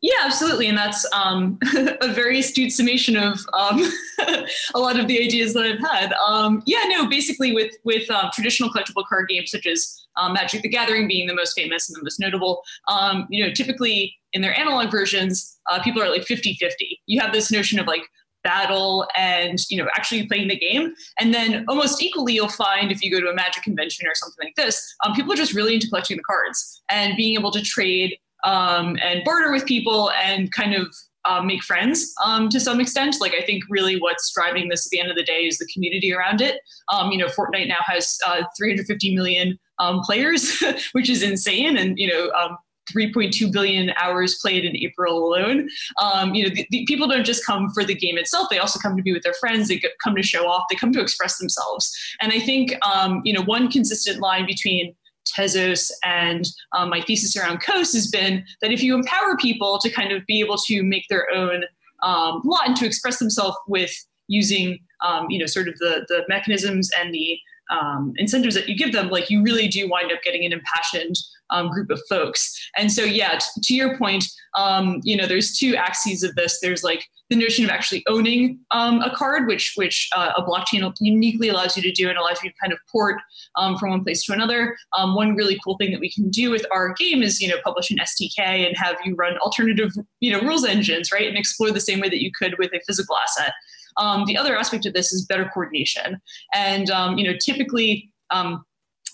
Yeah, 0.00 0.18
absolutely, 0.22 0.68
and 0.68 0.78
that's 0.78 1.04
um, 1.12 1.58
a 2.00 2.12
very 2.12 2.38
astute 2.38 2.72
summation 2.72 3.16
of 3.16 3.40
um, 3.52 3.82
a 4.74 4.78
lot 4.78 4.98
of 4.98 5.08
the 5.08 5.20
ideas 5.20 5.54
that 5.54 5.64
I've 5.64 5.80
had. 5.80 6.12
Um, 6.12 6.62
yeah, 6.66 6.84
no, 6.88 7.08
basically 7.08 7.52
with 7.52 7.74
with 7.84 8.08
um, 8.10 8.30
traditional 8.32 8.70
collectible 8.70 9.04
card 9.08 9.28
games 9.28 9.50
such 9.50 9.66
as 9.66 10.06
um, 10.16 10.34
Magic: 10.34 10.62
The 10.62 10.68
Gathering 10.68 11.08
being 11.08 11.26
the 11.26 11.34
most 11.34 11.54
famous 11.54 11.88
and 11.88 11.96
the 11.96 12.04
most 12.04 12.20
notable, 12.20 12.62
um, 12.86 13.26
you 13.28 13.44
know, 13.44 13.52
typically 13.52 14.14
in 14.32 14.40
their 14.40 14.56
analog 14.56 14.90
versions, 14.90 15.58
uh, 15.70 15.82
people 15.82 16.02
are 16.02 16.10
like 16.10 16.22
50-50. 16.22 16.58
You 17.06 17.20
have 17.20 17.32
this 17.32 17.50
notion 17.50 17.80
of 17.80 17.86
like 17.86 18.02
battle 18.44 19.06
and 19.16 19.58
you 19.68 19.76
know 19.76 19.88
actually 19.96 20.24
playing 20.26 20.46
the 20.46 20.56
game 20.56 20.94
and 21.18 21.34
then 21.34 21.64
almost 21.66 22.00
equally 22.00 22.34
you'll 22.34 22.48
find 22.48 22.92
if 22.92 23.02
you 23.02 23.10
go 23.10 23.20
to 23.20 23.28
a 23.28 23.34
magic 23.34 23.64
convention 23.64 24.06
or 24.06 24.14
something 24.14 24.46
like 24.46 24.54
this 24.54 24.94
um, 25.04 25.12
people 25.12 25.32
are 25.32 25.36
just 25.36 25.54
really 25.54 25.74
into 25.74 25.88
collecting 25.88 26.16
the 26.16 26.22
cards 26.22 26.80
and 26.88 27.16
being 27.16 27.36
able 27.36 27.50
to 27.50 27.60
trade 27.60 28.16
um, 28.44 28.96
and 29.02 29.22
barter 29.24 29.52
with 29.52 29.66
people 29.66 30.10
and 30.12 30.52
kind 30.52 30.74
of 30.74 30.94
uh, 31.24 31.42
make 31.42 31.62
friends 31.62 32.12
um, 32.24 32.48
to 32.48 32.60
some 32.60 32.80
extent. 32.80 33.16
Like 33.20 33.34
I 33.34 33.44
think 33.44 33.64
really 33.68 33.98
what's 33.98 34.32
driving 34.32 34.68
this 34.68 34.86
at 34.86 34.90
the 34.90 35.00
end 35.00 35.10
of 35.10 35.16
the 35.16 35.22
day 35.22 35.46
is 35.46 35.58
the 35.58 35.68
community 35.72 36.12
around 36.12 36.40
it. 36.40 36.60
Um, 36.92 37.10
you 37.10 37.18
know, 37.18 37.26
Fortnite 37.26 37.68
now 37.68 37.82
has 37.86 38.18
uh, 38.26 38.42
350 38.56 39.14
million 39.14 39.58
um, 39.78 40.00
players, 40.00 40.62
which 40.92 41.10
is 41.10 41.22
insane, 41.22 41.76
and 41.76 41.98
you 41.98 42.08
know. 42.08 42.30
Um, 42.30 42.56
3.2 42.96 43.52
billion 43.52 43.90
hours 44.00 44.38
played 44.40 44.64
in 44.64 44.74
April 44.74 45.18
alone. 45.18 45.68
Um, 46.00 46.34
you 46.34 46.44
know, 46.44 46.54
the, 46.54 46.66
the 46.70 46.86
people 46.86 47.06
don't 47.06 47.26
just 47.26 47.44
come 47.44 47.68
for 47.74 47.84
the 47.84 47.94
game 47.94 48.16
itself; 48.16 48.48
they 48.48 48.58
also 48.58 48.78
come 48.78 48.96
to 48.96 49.02
be 49.02 49.12
with 49.12 49.22
their 49.24 49.34
friends. 49.34 49.68
They 49.68 49.78
come 50.02 50.16
to 50.16 50.22
show 50.22 50.46
off. 50.46 50.64
They 50.70 50.76
come 50.76 50.92
to 50.92 51.00
express 51.02 51.36
themselves. 51.36 51.94
And 52.22 52.32
I 52.32 52.40
think, 52.40 52.74
um, 52.86 53.20
you 53.24 53.34
know, 53.34 53.42
one 53.42 53.70
consistent 53.70 54.22
line 54.22 54.46
between 54.46 54.94
Tezos 55.36 55.90
and 56.04 56.46
um, 56.76 56.90
my 56.90 57.00
thesis 57.00 57.36
around 57.36 57.62
Coase 57.62 57.94
has 57.94 58.08
been 58.08 58.44
that 58.60 58.72
if 58.72 58.82
you 58.82 58.94
empower 58.94 59.36
people 59.36 59.78
to 59.80 59.90
kind 59.90 60.12
of 60.12 60.24
be 60.26 60.40
able 60.40 60.58
to 60.66 60.82
make 60.82 61.04
their 61.08 61.26
own 61.34 61.64
um, 62.02 62.40
law 62.44 62.60
and 62.64 62.76
to 62.76 62.86
express 62.86 63.18
themselves 63.18 63.56
with 63.66 63.92
using, 64.28 64.78
um, 65.04 65.26
you 65.28 65.38
know, 65.38 65.46
sort 65.46 65.68
of 65.68 65.76
the, 65.78 66.04
the 66.08 66.22
mechanisms 66.28 66.90
and 66.98 67.12
the 67.12 67.38
um, 67.70 68.12
incentives 68.16 68.54
that 68.54 68.68
you 68.68 68.76
give 68.76 68.92
them, 68.92 69.08
like 69.08 69.30
you 69.30 69.42
really 69.42 69.68
do 69.68 69.88
wind 69.88 70.12
up 70.12 70.22
getting 70.22 70.44
an 70.44 70.52
impassioned 70.52 71.16
um, 71.50 71.70
group 71.70 71.90
of 71.90 72.00
folks. 72.08 72.54
And 72.76 72.90
so, 72.90 73.04
yeah, 73.04 73.38
t- 73.38 73.60
to 73.62 73.74
your 73.74 73.96
point, 73.96 74.24
um, 74.56 75.00
you 75.02 75.16
know, 75.16 75.26
there's 75.26 75.56
two 75.56 75.76
axes 75.76 76.22
of 76.22 76.34
this. 76.34 76.58
There's 76.60 76.82
like 76.82 77.04
the 77.30 77.36
notion 77.36 77.64
of 77.64 77.70
actually 77.70 78.02
owning 78.08 78.58
um, 78.70 79.00
a 79.02 79.14
card, 79.14 79.46
which 79.46 79.74
which 79.76 80.08
uh, 80.16 80.32
a 80.36 80.42
blockchain 80.42 80.92
uniquely 81.00 81.48
allows 81.48 81.76
you 81.76 81.82
to 81.82 81.92
do 81.92 82.08
and 82.08 82.18
allows 82.18 82.42
you 82.42 82.50
to 82.50 82.56
kind 82.60 82.72
of 82.72 82.78
port 82.90 83.20
um, 83.56 83.76
from 83.76 83.90
one 83.90 84.02
place 84.02 84.24
to 84.24 84.32
another. 84.32 84.76
Um, 84.96 85.14
one 85.14 85.34
really 85.34 85.58
cool 85.62 85.76
thing 85.76 85.90
that 85.92 86.00
we 86.00 86.10
can 86.10 86.30
do 86.30 86.50
with 86.50 86.64
our 86.72 86.94
game 86.94 87.22
is, 87.22 87.40
you 87.40 87.48
know, 87.48 87.56
publish 87.62 87.90
an 87.90 87.98
SDK 87.98 88.66
and 88.66 88.76
have 88.76 88.96
you 89.04 89.14
run 89.14 89.36
alternative, 89.38 89.92
you 90.20 90.32
know, 90.32 90.40
rules 90.40 90.64
engines, 90.64 91.12
right, 91.12 91.28
and 91.28 91.36
explore 91.36 91.70
the 91.70 91.80
same 91.80 92.00
way 92.00 92.08
that 92.08 92.22
you 92.22 92.30
could 92.36 92.58
with 92.58 92.72
a 92.72 92.80
physical 92.86 93.16
asset. 93.16 93.52
Um, 93.98 94.24
the 94.26 94.36
other 94.36 94.56
aspect 94.56 94.86
of 94.86 94.94
this 94.94 95.12
is 95.12 95.26
better 95.26 95.50
coordination, 95.52 96.20
and 96.54 96.88
you 97.18 97.24
know, 97.24 97.36
typically. 97.38 98.10
Um, 98.30 98.62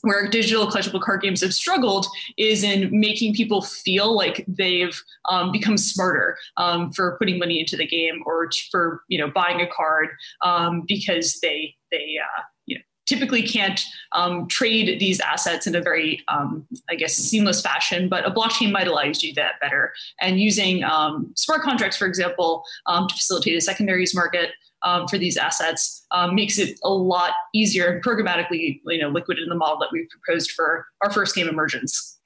where 0.05 0.29
digital 0.29 0.67
collectible 0.67 1.01
card 1.01 1.23
games 1.23 1.41
have 1.41 1.55
struggled 1.55 2.07
is 2.37 2.63
in 2.63 2.89
making 2.99 3.35
people 3.35 3.63
feel 3.63 4.15
like 4.15 4.45
they've 4.47 5.03
um, 5.29 5.51
become 5.51 5.77
smarter 5.77 6.37
um, 6.57 6.91
for 6.93 7.17
putting 7.19 7.39
money 7.39 7.59
into 7.59 7.77
the 7.77 7.87
game 7.87 8.23
or 8.27 8.49
for 8.71 9.03
you 9.09 9.19
know 9.19 9.31
buying 9.31 9.61
a 9.61 9.67
card 9.67 10.11
um, 10.43 10.83
because 10.87 11.41
they 11.41 11.75
they 11.91 12.17
uh, 12.23 12.43
you 12.67 12.77
know 12.77 12.83
typically 13.07 13.43
can't 13.43 13.81
um, 14.13 14.47
trade 14.49 14.99
these 15.01 15.21
assets 15.21 15.67
in 15.67 15.75
a 15.75 15.81
very 15.81 16.23
um, 16.29 16.67
I 16.89 16.95
guess 16.95 17.15
seamless 17.15 17.61
fashion, 17.61 18.09
but 18.09 18.27
a 18.27 18.31
blockchain 18.31 18.73
might 18.73 18.89
allow 18.89 19.03
you 19.03 19.15
to 19.15 19.21
do 19.21 19.35
that 19.35 19.61
better. 19.61 19.93
And 20.21 20.39
using 20.39 20.85
um, 20.85 21.33
smart 21.35 21.63
contracts, 21.63 21.97
for 21.97 22.07
example, 22.07 22.65
to 22.87 23.15
facilitate 23.15 23.57
a 23.57 23.61
secondaries 23.61 24.15
market 24.15 24.51
um, 24.85 25.09
for 25.09 25.19
these 25.19 25.37
assets 25.37 26.07
um, 26.11 26.35
makes 26.35 26.59
it 26.59 26.79
a 26.85 26.91
lot 26.91 27.33
easier 27.55 27.91
and 27.91 28.05
programmatically 28.05 28.81
you 28.87 28.99
know 28.99 29.09
liquid 29.09 29.39
in 29.39 29.49
the 29.49 29.55
model 29.55 29.79
that 29.79 29.89
we've 29.93 30.09
proposed 30.09 30.53
for 30.53 30.87
our 31.03 31.11
first 31.11 31.35
game 31.35 31.49
emergence. 31.49 32.19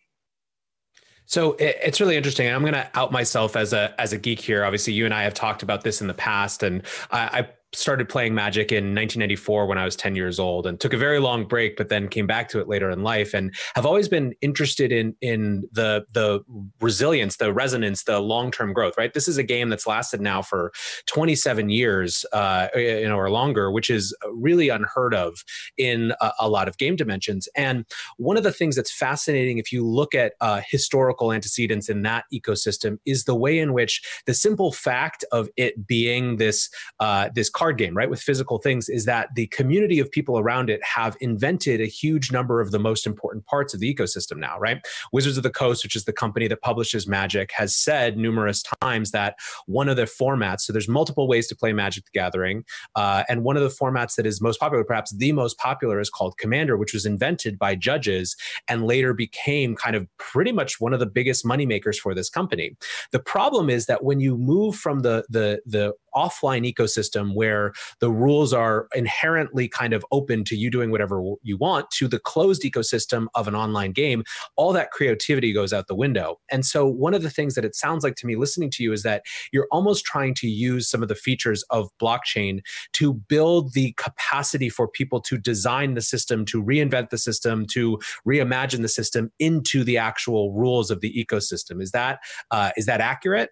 So 1.27 1.57
it's 1.59 2.01
really 2.01 2.17
interesting. 2.17 2.49
I'm 2.49 2.63
going 2.63 2.73
to 2.73 2.89
out 2.95 3.13
myself 3.13 3.55
as 3.55 3.75
a 3.75 3.95
as 4.01 4.15
a 4.15 4.19
geek 4.19 4.41
here. 4.41 4.65
Obviously, 4.65 4.95
you 4.95 5.05
and 5.05 5.13
I 5.13 5.25
have 5.25 5.35
talked 5.35 5.63
about 5.63 5.83
this 5.85 6.01
in 6.01 6.07
the 6.07 6.15
past, 6.15 6.63
and 6.63 6.83
I, 7.11 7.41
I 7.41 7.49
started 7.75 8.09
playing 8.09 8.35
Magic 8.35 8.73
in 8.73 8.95
1994 8.95 9.67
when 9.67 9.77
I 9.79 9.85
was 9.85 9.95
10 9.95 10.17
years 10.17 10.39
old 10.39 10.67
and 10.67 10.81
took 10.81 10.95
a 10.95 10.97
very 10.97 11.19
long 11.19 11.47
break, 11.47 11.77
but 11.77 11.91
then 11.91 12.09
came 12.09 12.27
back 12.27 12.49
to 12.51 12.61
it 12.61 12.69
later 12.69 12.91
in 12.91 13.03
life 13.03 13.35
and 13.35 13.55
have 13.75 13.85
always 13.85 14.09
been 14.09 14.35
interested 14.41 14.91
in 14.91 15.15
in 15.21 15.69
the 15.73 16.05
the 16.13 16.41
resilience, 16.81 17.37
the 17.37 17.53
resonance, 17.53 18.05
the 18.05 18.21
long 18.21 18.51
term 18.51 18.73
growth. 18.73 18.95
Right, 18.97 19.13
this 19.13 19.29
is 19.29 19.37
a 19.37 19.43
game 19.43 19.69
that's 19.69 19.87
lasted 19.87 20.21
now 20.21 20.41
for 20.41 20.73
27 21.07 21.69
years, 21.69 22.25
uh, 22.33 22.69
you 22.75 23.09
know, 23.09 23.19
or 23.19 23.31
longer, 23.31 23.71
which 23.71 23.91
is 23.91 24.17
really 24.33 24.71
unheard 24.71 25.15
of 25.15 25.45
in 25.77 26.13
a, 26.21 26.33
a, 26.41 26.49
lot 26.49 26.69
of 26.69 26.79
game 26.79 26.97
dimensions. 26.97 27.49
And 27.55 27.85
one 28.17 28.37
of 28.39 28.43
the 28.43 28.53
things 28.53 28.77
that's 28.77 28.91
fascinating, 28.91 29.59
if 29.59 29.73
you 29.73 29.87
look 29.87 30.15
at 30.15 30.33
uh, 30.41 30.63
historical 30.67 31.33
antecedents 31.33 31.89
in 31.89 32.03
that 32.03 32.25
ecosystem, 32.33 32.99
is 33.05 33.25
the 33.25 33.35
way 33.35 33.59
in 33.59 33.75
which 33.75 34.03
the 34.27 34.35
simple 34.35 34.73
fact 34.73 35.25
of 35.33 35.49
it 35.57 35.87
being 35.87 36.37
this 36.37 36.71
uh, 37.01 37.29
this 37.35 37.51
card 37.59 37.77
game, 37.77 37.97
right, 37.97 38.09
with 38.09 38.23
physical 38.23 38.59
things, 38.59 38.89
is 38.89 39.05
that 39.05 39.35
the 39.35 39.49
community 39.49 39.99
of 39.99 40.09
people 40.13 40.39
around 40.39 40.71
it 40.71 40.81
have 40.85 41.17
invented 41.21 41.81
a 41.81 41.87
huge 41.87 42.31
number 42.31 42.61
of 42.61 42.71
the 42.71 42.79
most 42.79 43.05
important 43.05 43.45
parts 43.47 43.75
of 43.75 43.81
the 43.81 43.93
ecosystem 43.93 44.37
now, 44.37 44.57
right? 44.61 44.79
Wizards 45.13 45.37
of 45.37 45.43
the 45.43 45.51
Coast, 45.51 45.83
which 45.83 45.97
is 45.97 46.05
the 46.05 46.13
company 46.13 46.47
that 46.47 46.63
publishes 46.63 47.09
Magic, 47.09 47.51
has 47.53 47.75
said 47.75 48.17
numerous 48.17 48.63
times 48.81 49.11
that 49.11 49.35
one 49.67 49.89
of 49.89 49.97
the 49.97 50.05
formats, 50.05 50.61
so 50.61 50.73
there's 50.73 50.89
multiple 50.89 51.27
ways 51.27 51.49
to 51.49 51.57
play 51.57 51.73
Magic 51.73 52.05
the 52.05 52.11
Gathering, 52.15 52.63
uh, 52.95 53.25
and 53.29 53.43
one 53.43 53.57
of 53.57 53.63
the 53.65 53.69
formats 53.69 54.15
that 54.15 54.25
is 54.25 54.41
most 54.41 54.61
popular, 54.61 54.85
perhaps 54.85 55.13
the 55.17 55.33
most 55.33 55.59
popular, 55.59 55.99
is 55.99 56.11
called 56.11 56.39
Commander, 56.39 56.77
which 56.77 56.95
was 56.95 57.05
invented 57.05 57.59
by 57.59 57.75
judges 57.75 58.37
and 58.69 58.87
later 58.87 59.13
became 59.13 59.75
kind 59.75 59.97
of 59.97 60.07
pretty 60.19 60.53
much 60.53 60.81
one 60.81 60.93
of 60.93 61.01
the 61.01 61.07
biggest 61.07 61.45
moneymakers 61.45 61.97
for 61.97 62.15
this 62.15 62.31
company. 62.31 62.77
The 63.11 63.19
problem 63.19 63.69
is 63.69 63.87
that 63.87 64.05
when 64.05 64.21
you 64.21 64.39
move 64.39 64.77
from 64.77 65.01
the 65.01 65.25
the 65.29 65.61
the 65.67 65.93
offline 66.19 66.65
ecosystem 66.71 67.35
where 67.35 67.73
the 68.01 68.11
rules 68.11 68.53
are 68.53 68.89
inherently 68.95 69.69
kind 69.69 69.93
of 69.93 70.05
open 70.11 70.45
to 70.45 70.57
you 70.57 70.71
doing 70.71 70.91
whatever 70.91 71.23
you 71.43 71.57
want 71.57 71.91
to 71.91 72.09
the 72.09 72.19
closed 72.19 72.63
ecosystem 72.63 73.27
of 73.35 73.47
an 73.47 73.55
online 73.55 73.93
game, 73.93 74.25
all 74.57 74.73
that 74.73 74.91
creativity 74.91 75.53
goes 75.53 75.73
out 75.73 75.87
the 75.87 75.95
window. 75.95 76.39
And 76.51 76.65
so, 76.65 76.87
one 76.87 77.15
of 77.15 77.23
the 77.23 77.31
things 77.31 77.55
that 77.55 77.65
it 77.65 77.75
sounds 77.75 78.03
like 78.05 78.17
to 78.17 78.27
me 78.27 78.37
listening 78.37 78.71
to 78.71 78.83
you 78.83 78.93
is 78.93 79.03
that 79.03 79.23
you're 79.53 79.69
almost 79.71 80.05
trying 80.05 80.35
to 80.35 80.49
use 80.49 80.89
some 80.89 81.03
of 81.03 81.09
the 81.09 81.15
features 81.15 81.63
of 81.71 81.89
blockchain 82.03 82.61
to 82.95 83.15
build 83.15 83.73
the 83.75 83.93
capacity 83.97 84.69
for 84.69 84.89
people 84.89 85.21
to 85.21 85.39
design 85.39 85.95
the 85.95 86.03
system, 86.03 86.45
to 86.47 86.63
reinvent 86.63 87.11
the 87.11 87.19
system, 87.19 87.67
to 87.67 87.99
reimagine 88.27 88.83
the 88.83 88.89
system 88.89 89.31
into 89.39 89.85
the 89.85 89.99
actual 89.99 90.53
rules 90.53 90.91
of 90.91 91.01
the 91.01 91.13
ecosystem. 91.13 91.83
Is 91.83 91.93
that 91.93 92.19
uh, 92.51 92.71
is 92.77 92.87
that 92.87 93.01
accurate? 93.01 93.51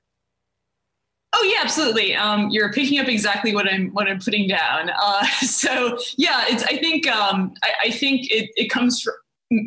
Oh 1.38 1.52
yeah, 1.52 1.62
absolutely. 1.62 2.14
Um, 2.14 2.48
you're 2.50 2.72
picking 2.72 2.98
up 2.98 3.08
exactly 3.08 3.54
what 3.54 3.70
I'm 3.70 3.90
what 3.90 4.08
I'm 4.08 4.18
putting 4.18 4.48
down. 4.48 4.90
Uh, 4.90 5.26
so 5.42 5.98
yeah, 6.16 6.44
it's. 6.48 6.62
I 6.62 6.78
think 6.78 7.06
um, 7.08 7.52
I, 7.62 7.88
I, 7.88 7.90
think 7.90 8.30
it, 8.30 8.48
it 8.56 8.70
comes 8.70 9.02
from 9.02 9.12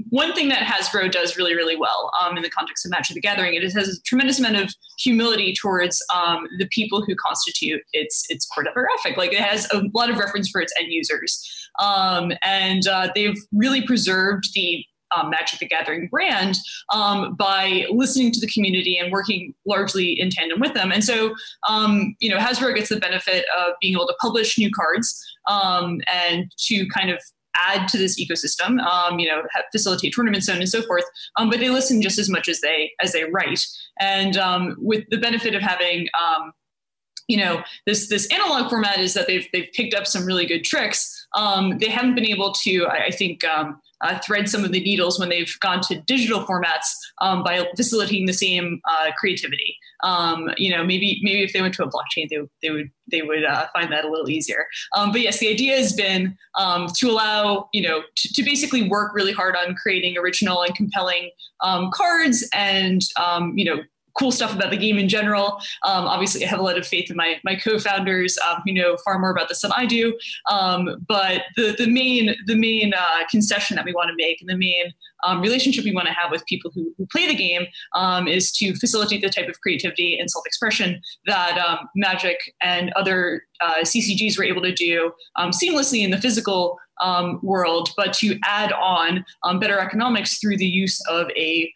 one 0.10 0.34
thing 0.34 0.50
that 0.50 0.64
Hasbro 0.64 1.12
does 1.12 1.38
really 1.38 1.54
really 1.54 1.76
well 1.76 2.12
um, 2.20 2.36
in 2.38 2.42
the 2.42 2.50
context 2.50 2.86
of 2.86 2.92
Magic 2.92 3.14
the 3.14 3.22
Gathering. 3.22 3.54
It 3.54 3.62
has 3.72 3.88
a 3.88 4.02
tremendous 4.02 4.40
amount 4.40 4.56
of 4.56 4.74
humility 4.98 5.54
towards 5.54 6.04
um, 6.14 6.48
the 6.58 6.68
people 6.72 7.04
who 7.06 7.16
constitute 7.16 7.82
its 7.94 8.26
its 8.30 8.48
core 8.48 8.66
demographic. 8.66 9.16
Like 9.16 9.32
it 9.32 9.40
has 9.40 9.72
a 9.72 9.84
lot 9.94 10.10
of 10.10 10.18
reference 10.18 10.50
for 10.50 10.62
its 10.62 10.74
end 10.80 10.88
users, 10.92 11.70
um, 11.80 12.32
and 12.42 12.88
uh, 12.88 13.10
they've 13.14 13.38
really 13.54 13.84
preserved 13.84 14.46
the 14.56 14.84
um, 15.16 15.30
Magic 15.30 15.60
the 15.60 15.68
Gathering 15.68 16.08
brand 16.08 16.58
um, 16.94 17.36
by 17.36 17.86
listening 17.90 18.32
to 18.32 18.40
the 18.40 18.48
community 18.48 18.98
and 18.98 19.12
working 19.12 19.54
largely 19.66 20.20
in 20.20 20.30
tandem 20.30 20.60
with 20.60 20.74
them. 20.74 20.92
And 20.92 21.04
so, 21.04 21.36
um, 21.68 22.16
you 22.20 22.30
know, 22.30 22.38
Hasbro 22.38 22.76
gets 22.76 22.90
the 22.90 22.98
benefit 22.98 23.46
of 23.58 23.74
being 23.82 23.94
able 23.94 24.08
to 24.08 24.16
publish 24.22 24.58
new 24.58 24.70
cards 24.72 25.22
um, 25.50 26.02
and 26.12 26.52
to 26.68 26.88
kind 26.88 27.10
of 27.10 27.20
add 27.56 27.88
to 27.90 27.98
this 27.98 28.20
ecosystem, 28.22 28.80
um, 28.86 29.20
you 29.20 29.28
know, 29.28 29.42
facilitate 29.72 30.14
tournaments, 30.16 30.46
so 30.46 30.54
on 30.54 30.60
and 30.60 30.70
so 30.70 30.82
forth. 30.84 31.04
Um, 31.38 31.50
but 31.50 31.60
they 31.60 31.70
listen 31.70 32.02
just 32.02 32.20
as 32.20 32.30
much 32.30 32.48
as 32.48 32.62
they 32.62 32.92
as 33.02 33.12
they 33.12 33.26
write. 33.26 33.66
And 34.00 34.38
with 34.78 35.06
the 35.10 35.18
benefit 35.18 35.56
of 35.56 35.62
having 35.62 36.08
you 37.30 37.38
know 37.38 37.62
this 37.86 38.10
this 38.10 38.28
analog 38.34 38.70
format 38.70 39.00
is 39.00 39.14
that 39.14 39.28
they've 39.28 39.48
they've 39.54 39.70
picked 39.74 39.94
up 39.94 40.06
some 40.06 40.26
really 40.26 40.46
good 40.46 40.64
tricks. 40.64 41.16
Um, 41.36 41.78
they 41.78 41.90
haven't 41.90 42.16
been 42.16 42.26
able 42.26 42.54
to, 42.54 42.88
I, 42.88 43.06
I 43.06 43.12
think, 43.12 43.46
um, 43.46 43.80
uh, 44.02 44.20
thread 44.20 44.50
some 44.50 44.64
of 44.64 44.72
the 44.72 44.80
needles 44.80 45.20
when 45.20 45.30
they've 45.30 45.54
gone 45.60 45.82
to 45.82 46.02
digital 46.02 46.46
formats 46.46 46.88
um, 47.22 47.44
by 47.44 47.68
facilitating 47.76 48.26
the 48.26 48.34
same 48.34 48.82
uh, 48.90 49.12
creativity. 49.18 49.76
Um, 50.04 50.50
you 50.58 50.72
know, 50.72 50.84
maybe 50.84 51.20
maybe 51.24 51.44
if 51.44 51.54
they 51.54 51.62
went 51.62 51.74
to 51.76 51.84
a 51.84 51.90
blockchain, 51.90 52.30
they, 52.30 52.38
they 52.62 52.70
would 52.70 52.90
they 53.12 53.22
would 53.22 53.44
uh, 53.44 53.68
find 53.74 53.92
that 53.92 54.06
a 54.06 54.10
little 54.10 54.30
easier. 54.30 54.66
Um, 54.96 55.12
but 55.12 55.22
yes, 55.22 55.40
the 55.40 55.50
idea 55.50 55.78
has 55.78 55.94
been 55.94 56.38
um, 56.58 56.88
to 56.98 57.10
allow 57.10 57.70
you 57.74 57.82
know 57.82 58.02
to, 58.16 58.34
to, 58.34 58.44
basically 58.44 58.88
work 58.88 59.14
really 59.14 59.34
hard 59.34 59.56
on 59.56 59.76
creating 59.76 60.18
original 60.18 60.62
and 60.62 60.74
compelling 60.76 61.32
um, 61.62 61.92
cards 61.94 62.48
and 62.54 63.02
you 63.56 63.66
know 63.66 63.82
cool 64.20 64.32
stuff 64.32 64.54
about 64.54 64.70
the 64.70 64.78
game 64.78 64.98
in 64.98 65.08
general. 65.08 65.62
Um, 65.84 66.06
obviously, 66.06 66.46
I 66.46 66.50
have 66.50 66.60
a 66.60 66.64
lot 66.64 66.78
of 66.78 66.86
faith 66.86 67.10
in 67.10 67.16
my 67.16 67.40
my 67.46 67.56
co-founders 67.56 68.38
um, 68.46 68.62
who 68.66 68.74
know 68.74 68.98
far 69.06 69.18
more 69.18 69.32
about 69.32 69.48
this 69.48 69.62
than 69.62 69.72
I 69.76 69.86
do. 69.86 70.18
Um, 70.52 71.06
but 71.08 71.44
the 71.56 71.74
the 71.78 71.88
main 71.88 72.36
the 72.46 72.56
main 72.56 72.94
uh, 72.94 73.26
concession 73.32 73.76
that 73.78 73.86
we 73.86 73.94
want 73.94 74.10
to 74.10 74.16
make 74.18 74.42
and 74.42 74.50
the 74.50 74.58
main 74.58 74.94
um, 75.24 75.42
relationship 75.42 75.86
we 75.86 75.94
want 75.94 76.08
to 76.08 76.14
have 76.14 76.32
with 76.32 76.46
people 76.46 76.72
who, 76.74 76.94
who 76.98 77.06
play 77.08 77.28
the 77.28 77.36
game 77.36 77.66
um, 77.96 78.28
is 78.28 78.52
to 78.54 78.76
facilitate 78.76 79.22
the 79.22 79.30
type 79.30 79.50
of 79.50 79.60
creativity 79.62 80.18
and 80.18 80.30
self-expression 80.30 81.02
that 81.26 81.58
um, 81.58 81.90
Magic 81.96 82.38
and 82.62 82.92
other 82.96 83.44
uh, 83.62 83.82
CCGs 83.84 84.38
were 84.38 84.46
able 84.46 84.62
to 84.62 84.74
do 84.74 85.12
seamlessly 85.38 86.04
in 86.04 86.12
the 86.12 86.18
physical 86.18 86.78
world, 87.42 87.90
but 87.98 88.14
to 88.14 88.40
add 88.46 88.72
on 88.74 89.26
better 89.60 89.80
economics 89.80 90.40
through 90.40 90.58
the 90.58 90.66
use 90.66 91.02
of 91.10 91.30
a 91.32 91.72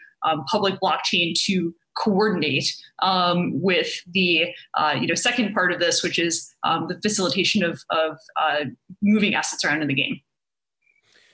public 0.50 0.76
blockchain 0.82 1.34
to 1.46 1.74
coordinate 1.96 2.74
um, 3.02 3.52
with 3.62 4.02
the 4.14 4.48
uh, 4.78 4.96
you 5.00 5.08
know 5.08 5.16
second 5.16 5.54
part 5.54 5.72
of 5.72 5.80
this, 5.80 6.04
which 6.04 6.20
is 6.20 6.54
um, 6.64 6.88
the 6.88 7.00
facilitation 7.02 7.64
of, 7.64 7.82
of 7.90 8.18
uh, 8.42 8.66
moving 9.02 9.36
assets 9.36 9.64
around 9.64 9.82
in 9.82 9.88
the 9.88 9.94
game. 9.94 10.20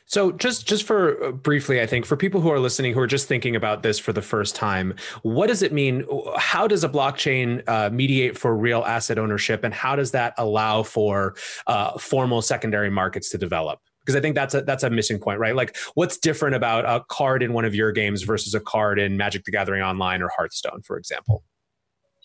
So 0.10 0.32
just 0.32 0.68
just 0.68 0.86
for 0.86 1.24
uh, 1.24 1.32
briefly, 1.32 1.82
I 1.82 1.86
think 1.86 2.04
for 2.04 2.18
people 2.18 2.42
who 2.42 2.50
are 2.50 2.60
listening 2.60 2.96
who 2.96 3.00
are 3.00 3.08
just 3.08 3.28
thinking 3.28 3.56
about 3.56 3.84
this 3.84 4.00
for 4.00 4.12
the 4.12 4.24
first 4.24 4.56
time, 4.56 4.96
what 5.22 5.48
does 5.48 5.62
it 5.62 5.72
mean? 5.72 6.04
How 6.36 6.68
does 6.68 6.84
a 6.84 6.90
blockchain 6.90 7.62
uh, 7.68 7.92
mediate 7.92 8.36
for 8.36 8.56
real 8.58 8.84
asset 8.86 9.20
ownership, 9.20 9.64
and 9.64 9.72
how 9.72 9.96
does 9.96 10.10
that 10.12 10.34
allow 10.40 10.82
for 10.82 11.36
uh, 11.68 11.98
formal 12.00 12.42
secondary 12.42 12.90
markets 12.90 13.30
to 13.30 13.38
develop? 13.38 13.80
Because 14.10 14.18
I 14.18 14.22
think 14.22 14.34
that's 14.34 14.56
a 14.56 14.62
that's 14.62 14.84
a 14.84 14.90
missing 14.90 15.20
point, 15.20 15.40
right? 15.40 15.56
Like, 15.56 15.78
what's 15.94 16.18
different 16.18 16.56
about 16.56 16.84
a 16.86 17.06
card 17.10 17.44
in 17.44 17.54
one 17.54 17.64
of 17.64 17.76
your 17.76 17.92
games 17.92 18.24
versus 18.24 18.56
a 18.56 18.60
card 18.60 19.00
in 19.00 19.18
Magic: 19.18 19.44
The 19.44 19.52
Gathering 19.52 19.84
Online 19.84 20.24
or 20.24 20.30
Hearthstone, 20.36 20.82
for 20.82 20.98
example? 20.98 21.44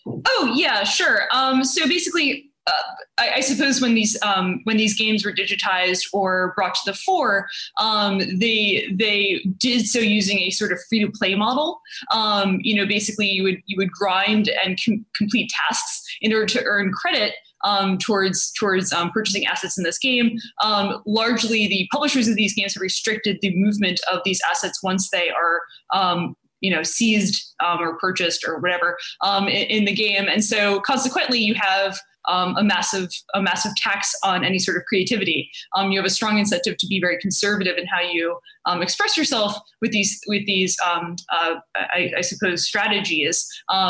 Oh 0.07 0.53
yeah, 0.55 0.83
sure. 0.83 1.27
Um, 1.31 1.63
so 1.63 1.87
basically, 1.87 2.49
uh, 2.65 2.71
I, 3.19 3.33
I, 3.35 3.39
suppose 3.41 3.81
when 3.81 3.93
these 3.93 4.19
um, 4.23 4.61
when 4.63 4.77
these 4.77 4.97
games 4.97 5.23
were 5.23 5.31
digitized 5.31 6.07
or 6.11 6.53
brought 6.55 6.73
to 6.73 6.81
the 6.91 6.97
fore, 6.97 7.47
um, 7.77 8.19
they 8.39 8.87
they 8.91 9.45
did 9.59 9.85
so 9.85 9.99
using 9.99 10.39
a 10.39 10.49
sort 10.49 10.71
of 10.71 10.79
free 10.89 11.01
to 11.01 11.11
play 11.11 11.35
model. 11.35 11.81
Um, 12.11 12.57
you 12.61 12.75
know, 12.75 12.87
basically 12.87 13.29
you 13.29 13.43
would 13.43 13.61
you 13.67 13.77
would 13.77 13.91
grind 13.91 14.49
and 14.63 14.79
com- 14.83 15.05
complete 15.15 15.51
tasks 15.69 16.03
in 16.19 16.33
order 16.33 16.47
to 16.47 16.63
earn 16.63 16.91
credit 16.91 17.35
um, 17.65 17.97
towards 17.97 18.51
towards 18.53 18.93
um, 18.93 19.11
purchasing 19.11 19.45
assets 19.45 19.77
in 19.77 19.83
this 19.83 19.97
game. 19.97 20.37
Um, 20.63 21.01
largely, 21.05 21.67
the 21.67 21.89
publishers 21.91 22.27
of 22.27 22.35
these 22.35 22.53
games 22.53 22.73
have 22.75 22.81
restricted 22.81 23.39
the 23.41 23.53
movement 23.55 23.99
of 24.11 24.21
these 24.23 24.39
assets 24.49 24.81
once 24.81 25.09
they 25.09 25.29
are 25.29 25.61
um, 25.93 26.35
you 26.61 26.73
know 26.73 26.83
seized 26.83 27.53
um, 27.65 27.81
or 27.81 27.97
purchased 27.97 28.45
or 28.47 28.59
whatever 28.59 28.97
um, 29.23 29.47
in, 29.47 29.67
in, 29.67 29.85
the 29.85 29.93
game, 29.93 30.27
and 30.29 30.43
so 30.43 30.79
consequently, 30.81 31.39
you 31.39 31.55
have 31.55 31.99
um, 32.27 32.55
a 32.57 32.63
massive 32.63 33.09
a 33.33 33.41
massive 33.41 33.75
tax 33.75 34.13
on 34.23 34.43
any 34.43 34.59
sort 34.59 34.77
of 34.77 34.83
creativity. 34.87 35.49
Um, 35.75 35.91
you 35.91 35.99
have 35.99 36.05
a 36.05 36.11
strong 36.11 36.37
incentive 36.37 36.77
to 36.77 36.87
be 36.87 36.99
very 36.99 37.17
conservative 37.19 37.77
in 37.77 37.87
how 37.87 38.01
you 38.01 38.37
um, 38.65 38.81
express 38.81 39.17
yourself 39.17 39.57
with 39.81 39.91
these 39.91 40.19
with 40.27 40.45
these 40.45 40.77
uh, 40.85 41.55
I, 41.75 42.11
I, 42.17 42.21
suppose 42.21 42.65
strategies 42.67 43.47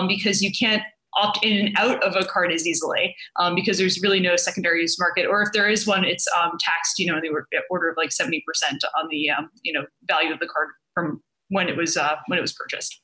because 0.08 0.42
you 0.42 0.52
can't 0.58 0.84
opt 1.16 1.44
in 1.44 1.68
and 1.68 1.78
out 1.78 2.04
of 2.04 2.16
a 2.16 2.26
card 2.26 2.52
as 2.52 2.68
easily 2.68 3.16
um, 3.40 3.56
because 3.56 3.78
there's 3.78 4.02
really 4.02 4.20
no 4.20 4.36
secondary 4.36 4.82
use 4.82 5.00
market, 5.00 5.26
or 5.26 5.42
if 5.42 5.50
there 5.54 5.70
is 5.70 5.88
one, 5.88 6.04
it's 6.04 6.28
um, 6.38 6.52
taxed, 6.60 7.00
you 7.00 7.06
know, 7.06 7.18
in 7.18 7.24
the 7.24 7.62
order 7.70 7.90
of 7.90 7.98
like 7.98 8.10
70% 8.10 8.42
on 9.00 9.08
the, 9.10 9.30
um, 9.30 9.50
you 9.64 9.74
know, 9.74 9.86
value 10.08 10.34
of 10.34 10.40
the 10.40 10.48
card 10.48 10.70
from 10.94 11.22
when 11.50 11.70
it 11.70 11.78
was 11.78 11.98
uh, 11.98 12.16
when 12.28 12.40
it 12.40 12.42
was 12.42 12.54
purchased. 12.54 13.02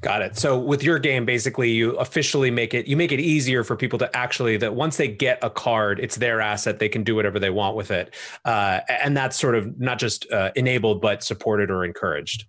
Got 0.00 0.22
it. 0.22 0.36
So 0.36 0.58
with 0.58 0.82
your 0.82 0.98
game, 0.98 1.24
basically, 1.24 1.70
you 1.70 1.96
officially 1.98 2.50
make 2.50 2.74
it 2.74 2.86
you 2.86 2.96
make 2.96 3.12
it 3.12 3.20
easier 3.20 3.64
for 3.64 3.76
people 3.76 3.98
to 4.00 4.16
actually 4.16 4.56
that 4.56 4.74
once 4.74 4.96
they 4.96 5.08
get 5.08 5.38
a 5.42 5.50
card, 5.50 6.00
it's 6.00 6.16
their 6.16 6.40
asset. 6.40 6.78
They 6.78 6.88
can 6.88 7.04
do 7.04 7.14
whatever 7.14 7.38
they 7.38 7.50
want 7.50 7.76
with 7.76 7.90
it, 7.90 8.14
uh, 8.44 8.80
and 8.88 9.16
that's 9.16 9.38
sort 9.38 9.54
of 9.54 9.78
not 9.78 9.98
just 9.98 10.30
uh, 10.32 10.50
enabled 10.56 11.00
but 11.00 11.22
supported 11.22 11.70
or 11.70 11.84
encouraged. 11.84 12.46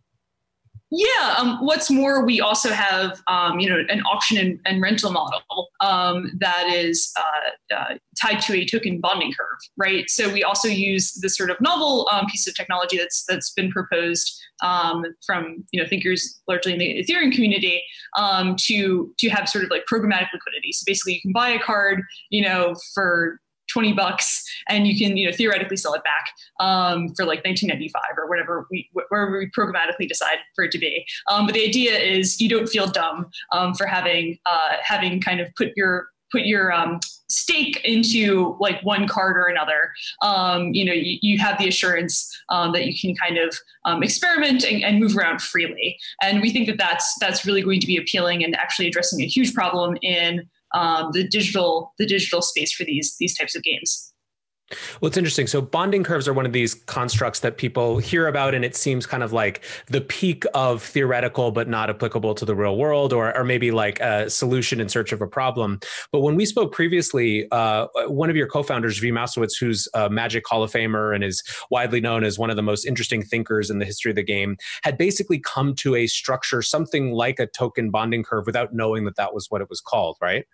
Yeah. 0.96 1.36
Um, 1.40 1.58
what's 1.66 1.90
more, 1.90 2.24
we 2.24 2.40
also 2.40 2.70
have 2.70 3.24
um, 3.26 3.60
you 3.60 3.68
know 3.68 3.84
an 3.90 4.02
auction 4.04 4.38
and, 4.38 4.60
and 4.64 4.80
rental 4.80 5.12
model 5.12 5.42
um, 5.82 6.32
that 6.38 6.68
is 6.68 7.12
uh, 7.18 7.76
uh, 7.76 7.96
tied 8.22 8.42
to 8.42 8.54
a 8.54 8.64
token 8.64 9.02
bonding 9.02 9.34
curve, 9.34 9.58
right? 9.76 10.08
So 10.08 10.32
we 10.32 10.44
also 10.44 10.68
use 10.68 11.14
this 11.16 11.36
sort 11.36 11.50
of 11.50 11.60
novel 11.60 12.08
um, 12.12 12.28
piece 12.28 12.48
of 12.48 12.54
technology 12.54 12.98
that's 13.00 13.26
that's 13.28 13.52
been 13.54 13.72
proposed 13.72 14.40
um, 14.62 15.04
from 15.26 15.66
you 15.72 15.82
know 15.82 15.90
thinkers 15.90 16.40
largely 16.48 16.74
in 16.74 16.80
the 16.80 17.04
Ethereum 17.04 17.32
community 17.32 17.84
um, 18.16 18.56
to 18.68 19.12
to 19.18 19.30
have 19.30 19.50
sort 19.50 19.64
of 19.64 19.72
like 19.72 19.86
programmatic 19.92 20.28
liquidity. 20.32 20.74
So 20.74 20.84
basically, 20.86 21.16
you 21.16 21.22
can 21.22 21.32
buy 21.32 21.50
a 21.50 21.60
card, 21.60 22.04
you 22.30 22.44
know, 22.44 22.76
for 22.94 23.40
20 23.72 23.94
bucks 23.94 24.44
and 24.70 24.88
you 24.88 24.98
can 24.98 25.18
you 25.18 25.26
know 25.26 25.36
theoretically 25.36 25.78
sell 25.78 25.94
it 25.94 26.04
back 26.04 26.30
um, 26.60 27.10
for 27.16 27.26
like 27.26 27.44
1995 27.44 28.02
or 28.18 28.30
whatever 28.30 28.68
we 28.72 28.90
wherever 29.10 29.38
we 29.38 29.50
programmatically 29.50 30.08
decide 30.08 30.38
for 30.56 30.64
it 30.64 30.72
to 30.72 30.78
be. 30.78 31.06
Um, 31.30 31.46
but 31.46 31.54
the 31.54 31.64
idea 31.64 31.98
is 31.98 32.40
you 32.40 32.50
don't 32.50 32.68
feel 32.68 32.88
dumb 32.88 33.28
um, 33.52 33.74
for 33.74 33.86
having 33.86 34.38
uh, 34.46 34.78
having 34.82 35.22
kind 35.22 35.40
of 35.40 35.48
put 35.56 35.70
your 35.76 36.08
put 36.32 36.46
your 36.46 36.74
um, 36.74 37.00
stake 37.30 37.80
into 37.84 38.58
like 38.60 38.84
one 38.84 39.08
card 39.08 39.38
or 39.38 39.46
another. 39.46 39.94
Um, 40.22 40.74
you 40.74 40.86
know 40.86 40.94
you, 40.94 41.18
you, 41.22 41.40
have 41.40 41.58
the 41.58 41.68
assurance 41.68 42.30
um, 42.50 42.74
that 42.74 42.86
you 42.86 43.00
can 43.00 43.16
kind 43.16 43.38
of 43.38 43.56
experiment 44.02 44.64
and, 44.64 44.84
and, 44.84 45.00
move 45.00 45.16
around 45.16 45.42
freely. 45.42 45.98
And 46.22 46.42
we 46.42 46.52
think 46.52 46.68
that 46.68 46.78
that's 46.78 47.16
that's 47.20 47.46
really 47.46 47.62
going 47.62 47.80
to 47.82 47.88
be 47.88 47.98
appealing 47.98 48.44
and 48.44 48.56
actually 48.56 48.88
addressing 48.88 49.22
a 49.22 49.28
huge 49.28 49.54
problem 49.54 49.98
in 50.02 50.50
um, 50.74 51.10
the 51.14 51.28
digital 51.28 51.94
the 51.98 52.06
digital 52.06 52.42
space 52.42 52.74
for 52.74 52.84
these 52.84 53.16
these 53.20 53.38
types 53.38 53.56
of 53.56 53.64
games. 53.64 54.14
Well, 55.02 55.08
it's 55.08 55.18
interesting. 55.18 55.48
So, 55.48 55.62
bonding 55.62 56.04
curves 56.04 56.28
are 56.28 56.34
one 56.34 56.46
of 56.46 56.54
these 56.54 56.74
constructs 56.74 57.42
that 57.42 57.58
people 57.58 57.98
hear 57.98 58.28
about, 58.28 58.56
and 58.56 58.64
it 58.64 58.76
seems 58.76 59.06
kind 59.06 59.24
of 59.24 59.34
like 59.34 59.64
the 59.88 60.02
peak 60.02 60.46
of 60.54 60.82
theoretical 60.82 61.52
but 61.52 61.68
not 61.68 61.90
applicable 61.90 62.34
to 62.36 62.46
the 62.46 62.56
real 62.56 62.78
world, 62.78 63.14
or, 63.14 63.36
or 63.38 63.44
maybe 63.44 63.72
like 63.72 64.00
a 64.00 64.30
solution 64.30 64.80
in 64.80 64.90
search 64.90 65.12
of 65.12 65.22
a 65.22 65.28
problem. 65.28 65.80
But 66.12 66.22
when 66.22 66.36
we 66.36 66.46
spoke 66.46 66.72
previously, 66.72 67.48
uh, 67.52 67.88
one 68.08 68.30
of 68.30 68.36
your 68.36 68.48
co 68.48 68.64
founders, 68.64 69.00
Zvi 69.00 69.12
Mowshowitz, 69.12 69.60
who's 69.60 69.88
a 69.94 70.10
Magic 70.10 70.44
Hall 70.48 70.64
of 70.64 70.72
Famer 70.72 71.14
and 71.14 71.24
is 71.24 71.44
widely 71.70 72.02
known 72.02 72.24
as 72.24 72.40
one 72.40 72.50
of 72.50 72.56
the 72.56 72.64
most 72.64 72.86
interesting 72.86 73.22
thinkers 73.22 73.70
in 73.70 73.80
the 73.80 73.86
history 73.86 74.12
of 74.12 74.16
the 74.16 74.24
game, 74.24 74.58
had 74.84 74.98
basically 74.98 75.40
come 75.40 75.76
to 75.76 75.96
a 75.96 76.08
structure, 76.08 76.62
something 76.62 77.12
like 77.12 77.40
a 77.40 77.48
token 77.48 77.92
bonding 77.92 78.24
curve, 78.24 78.46
without 78.46 78.74
knowing 78.74 79.06
that 79.06 79.16
that 79.18 79.34
was 79.34 79.48
what 79.50 79.62
it 79.62 79.70
was 79.70 79.82
called, 79.82 80.18
right? 80.22 80.46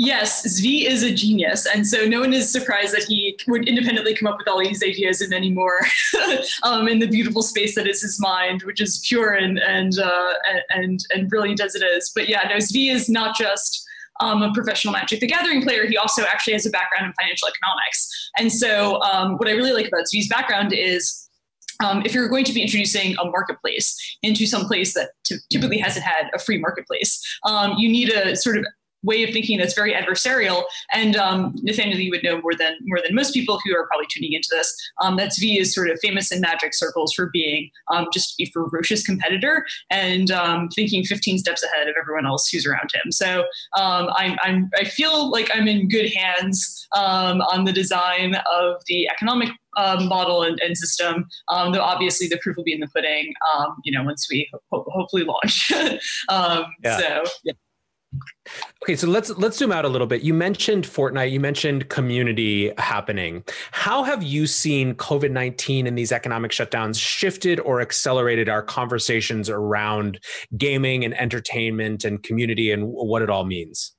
Yes, 0.00 0.46
Zvi 0.46 0.84
is 0.86 1.02
a 1.02 1.12
genius. 1.12 1.66
And 1.66 1.84
so 1.84 2.06
no 2.06 2.20
one 2.20 2.32
is 2.32 2.48
surprised 2.48 2.94
that 2.94 3.02
he 3.02 3.36
would 3.48 3.68
independently 3.68 4.14
come 4.14 4.28
up 4.28 4.38
with 4.38 4.46
all 4.46 4.60
these 4.60 4.80
ideas 4.80 5.20
and 5.20 5.30
many 5.30 5.50
more 5.50 5.80
um, 6.62 6.86
in 6.86 7.00
the 7.00 7.08
beautiful 7.08 7.42
space 7.42 7.74
that 7.74 7.88
is 7.88 8.00
his 8.00 8.20
mind, 8.20 8.62
which 8.62 8.80
is 8.80 9.04
pure 9.08 9.34
and, 9.34 9.58
and, 9.58 9.98
uh, 9.98 10.34
and, 10.70 11.00
and 11.12 11.28
brilliant 11.28 11.60
as 11.60 11.74
it 11.74 11.82
is. 11.82 12.12
But 12.14 12.28
yeah, 12.28 12.42
no, 12.48 12.56
Zvi 12.58 12.92
is 12.92 13.08
not 13.08 13.36
just 13.36 13.84
um, 14.20 14.40
a 14.40 14.52
professional 14.52 14.92
Magic 14.92 15.18
the 15.18 15.26
Gathering 15.26 15.62
player, 15.62 15.86
he 15.86 15.96
also 15.96 16.22
actually 16.22 16.52
has 16.52 16.64
a 16.64 16.70
background 16.70 17.06
in 17.06 17.12
financial 17.20 17.48
economics. 17.48 18.30
And 18.38 18.52
so 18.52 19.02
um, 19.02 19.36
what 19.36 19.48
I 19.48 19.52
really 19.52 19.72
like 19.72 19.88
about 19.88 20.04
Zvi's 20.04 20.28
background 20.28 20.72
is 20.72 21.28
um, 21.84 22.02
if 22.04 22.14
you're 22.14 22.28
going 22.28 22.44
to 22.44 22.52
be 22.52 22.62
introducing 22.62 23.16
a 23.18 23.24
marketplace 23.24 23.96
into 24.22 24.46
some 24.46 24.66
place 24.66 24.94
that 24.94 25.10
t- 25.24 25.36
typically 25.50 25.78
hasn't 25.78 26.04
had 26.04 26.30
a 26.34 26.38
free 26.38 26.58
marketplace, 26.58 27.20
um, 27.44 27.74
you 27.78 27.88
need 27.88 28.10
a 28.10 28.34
sort 28.34 28.58
of 28.58 28.64
way 29.08 29.24
of 29.24 29.30
thinking 29.30 29.58
that's 29.58 29.74
very 29.74 29.94
adversarial. 29.94 30.64
And 30.92 31.16
um, 31.16 31.54
Nathaniel, 31.62 31.98
you 31.98 32.10
would 32.10 32.22
know 32.22 32.40
more 32.40 32.54
than 32.54 32.76
more 32.82 33.00
than 33.04 33.14
most 33.14 33.32
people 33.32 33.58
who 33.64 33.74
are 33.74 33.86
probably 33.86 34.06
tuning 34.10 34.34
into 34.34 34.48
this. 34.52 34.72
Um, 35.02 35.16
that 35.16 35.30
Zvi 35.30 35.58
is 35.58 35.74
sort 35.74 35.90
of 35.90 35.98
famous 36.00 36.30
in 36.30 36.40
magic 36.40 36.74
circles 36.74 37.12
for 37.14 37.30
being 37.32 37.70
um, 37.92 38.06
just 38.12 38.34
a 38.40 38.44
ferocious 38.46 39.02
competitor 39.04 39.66
and 39.90 40.30
um, 40.30 40.68
thinking 40.68 41.02
15 41.04 41.38
steps 41.38 41.62
ahead 41.62 41.88
of 41.88 41.94
everyone 42.00 42.26
else 42.26 42.48
who's 42.48 42.66
around 42.66 42.90
him. 42.92 43.10
So 43.10 43.40
um, 43.78 44.10
I'm, 44.16 44.36
I'm, 44.42 44.70
I 44.76 44.84
feel 44.84 45.30
like 45.30 45.50
I'm 45.54 45.66
in 45.66 45.88
good 45.88 46.12
hands 46.12 46.86
um, 46.94 47.40
on 47.40 47.64
the 47.64 47.72
design 47.72 48.36
of 48.52 48.82
the 48.86 49.08
economic 49.08 49.48
um, 49.76 50.08
model 50.08 50.42
and, 50.42 50.60
and 50.60 50.76
system. 50.76 51.26
Um, 51.48 51.72
though 51.72 51.82
obviously 51.82 52.28
the 52.28 52.38
proof 52.42 52.56
will 52.56 52.64
be 52.64 52.74
in 52.74 52.80
the 52.80 52.88
pudding. 52.88 53.32
Um, 53.54 53.76
you 53.84 53.96
know, 53.96 54.04
once 54.04 54.26
we 54.30 54.48
ho- 54.70 54.86
hopefully 54.88 55.24
launch. 55.24 55.72
yeah. 56.82 56.98
So 56.98 57.22
yeah. 57.44 57.52
Okay, 58.82 58.96
so 58.96 59.06
let's 59.06 59.28
let's 59.30 59.58
zoom 59.58 59.70
out 59.70 59.84
a 59.84 59.88
little 59.88 60.06
bit. 60.06 60.22
You 60.22 60.32
mentioned 60.32 60.84
Fortnite, 60.84 61.30
you 61.30 61.40
mentioned 61.40 61.90
community 61.90 62.72
happening. 62.78 63.44
How 63.70 64.02
have 64.02 64.22
you 64.22 64.46
seen 64.46 64.94
COVID-19 64.94 65.86
and 65.86 65.98
these 65.98 66.10
economic 66.10 66.50
shutdowns 66.52 66.98
shifted 66.98 67.60
or 67.60 67.82
accelerated 67.82 68.48
our 68.48 68.62
conversations 68.62 69.50
around 69.50 70.20
gaming 70.56 71.04
and 71.04 71.18
entertainment 71.20 72.04
and 72.04 72.22
community 72.22 72.70
and 72.70 72.84
what 72.86 73.20
it 73.20 73.28
all 73.28 73.44
means? 73.44 73.94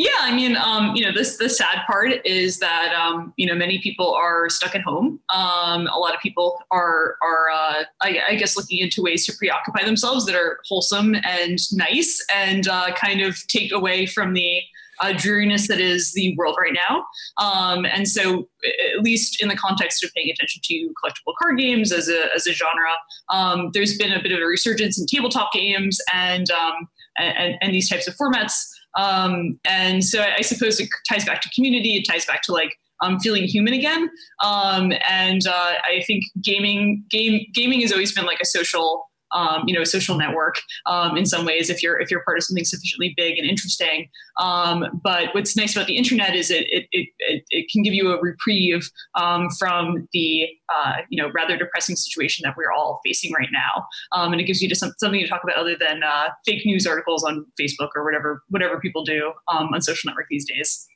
Yeah, 0.00 0.08
I 0.20 0.34
mean, 0.34 0.56
um, 0.56 0.96
you 0.96 1.04
know, 1.04 1.12
this 1.12 1.36
the 1.36 1.50
sad 1.50 1.80
part 1.86 2.24
is 2.24 2.58
that 2.60 2.94
um, 2.94 3.34
you 3.36 3.46
know 3.46 3.54
many 3.54 3.82
people 3.82 4.14
are 4.14 4.48
stuck 4.48 4.74
at 4.74 4.80
home. 4.80 5.20
Um, 5.28 5.88
a 5.88 5.98
lot 5.98 6.14
of 6.14 6.20
people 6.22 6.58
are 6.70 7.16
are 7.22 7.50
uh, 7.52 7.84
I, 8.00 8.20
I, 8.30 8.34
guess 8.36 8.56
looking 8.56 8.78
into 8.78 9.02
ways 9.02 9.26
to 9.26 9.36
preoccupy 9.36 9.84
themselves 9.84 10.24
that 10.24 10.34
are 10.34 10.60
wholesome 10.66 11.16
and 11.16 11.58
nice 11.72 12.24
and 12.34 12.66
uh, 12.66 12.94
kind 12.94 13.20
of 13.20 13.46
take 13.48 13.72
away 13.72 14.06
from 14.06 14.32
the 14.32 14.62
uh, 15.02 15.12
dreariness 15.12 15.68
that 15.68 15.80
is 15.80 16.14
the 16.14 16.34
world 16.38 16.56
right 16.58 16.72
now. 16.72 17.04
Um, 17.36 17.84
and 17.84 18.08
so, 18.08 18.48
at 18.96 19.02
least 19.02 19.42
in 19.42 19.48
the 19.48 19.56
context 19.56 20.02
of 20.02 20.10
paying 20.14 20.30
attention 20.30 20.62
to 20.64 20.94
collectible 21.04 21.34
card 21.42 21.58
games 21.58 21.92
as 21.92 22.08
a 22.08 22.34
as 22.34 22.46
a 22.46 22.54
genre, 22.54 22.94
um, 23.28 23.68
there's 23.74 23.98
been 23.98 24.12
a 24.12 24.22
bit 24.22 24.32
of 24.32 24.38
a 24.38 24.46
resurgence 24.46 24.98
in 24.98 25.04
tabletop 25.04 25.52
games 25.52 25.98
and 26.14 26.50
um, 26.50 26.88
and, 27.18 27.56
and 27.60 27.74
these 27.74 27.88
types 27.88 28.08
of 28.08 28.16
formats. 28.16 28.54
Um, 28.96 29.58
and 29.64 30.04
so 30.04 30.22
I, 30.22 30.42
suppose 30.42 30.80
it 30.80 30.88
ties 31.08 31.24
back 31.24 31.40
to 31.42 31.50
community. 31.54 31.96
It 31.96 32.04
ties 32.10 32.26
back 32.26 32.42
to 32.42 32.52
like 32.52 32.76
um, 33.02 33.20
feeling 33.20 33.44
human 33.44 33.72
again. 33.72 34.10
Um, 34.42 34.92
and 35.08 35.46
uh, 35.46 35.72
I 35.84 36.02
think 36.06 36.24
gaming 36.42 37.04
game 37.10 37.46
gaming 37.54 37.80
has 37.82 37.92
always 37.92 38.12
been 38.12 38.26
like 38.26 38.40
a 38.42 38.46
social 38.46 39.09
um, 39.32 39.62
you 39.66 39.74
know, 39.74 39.84
social 39.84 40.16
network 40.16 40.56
um, 40.86 41.16
in 41.16 41.26
some 41.26 41.44
ways 41.44 41.70
if 41.70 41.82
you're 41.82 41.98
if 42.00 42.10
you're 42.10 42.22
part 42.24 42.38
of 42.38 42.44
something 42.44 42.64
sufficiently 42.64 43.14
big 43.16 43.38
and 43.38 43.48
interesting. 43.48 44.08
Um, 44.40 45.00
but 45.02 45.34
what's 45.34 45.56
nice 45.56 45.76
about 45.76 45.86
the 45.86 45.96
internet 45.96 46.34
is 46.34 46.50
it 46.50 46.66
it, 46.70 46.86
it, 46.92 47.44
it 47.50 47.66
can 47.70 47.82
give 47.82 47.94
you 47.94 48.12
a 48.12 48.20
reprieve 48.20 48.88
um, 49.14 49.48
from 49.58 50.08
the 50.12 50.48
uh, 50.74 50.96
you 51.10 51.20
know 51.20 51.30
rather 51.34 51.56
depressing 51.56 51.96
situation 51.96 52.42
that 52.44 52.54
we're 52.56 52.72
all 52.72 53.00
facing 53.04 53.32
right 53.32 53.50
now, 53.52 53.86
um, 54.12 54.32
and 54.32 54.40
it 54.40 54.44
gives 54.44 54.60
you 54.60 54.68
just 54.68 54.80
some, 54.80 54.92
something 54.98 55.20
to 55.20 55.28
talk 55.28 55.42
about 55.44 55.56
other 55.56 55.76
than 55.76 56.02
uh, 56.02 56.28
fake 56.46 56.64
news 56.64 56.86
articles 56.86 57.24
on 57.24 57.44
Facebook 57.60 57.90
or 57.94 58.04
whatever 58.04 58.42
whatever 58.48 58.80
people 58.80 59.04
do 59.04 59.32
um, 59.52 59.68
on 59.74 59.80
social 59.80 60.08
network 60.08 60.26
these 60.30 60.46
days. 60.46 60.86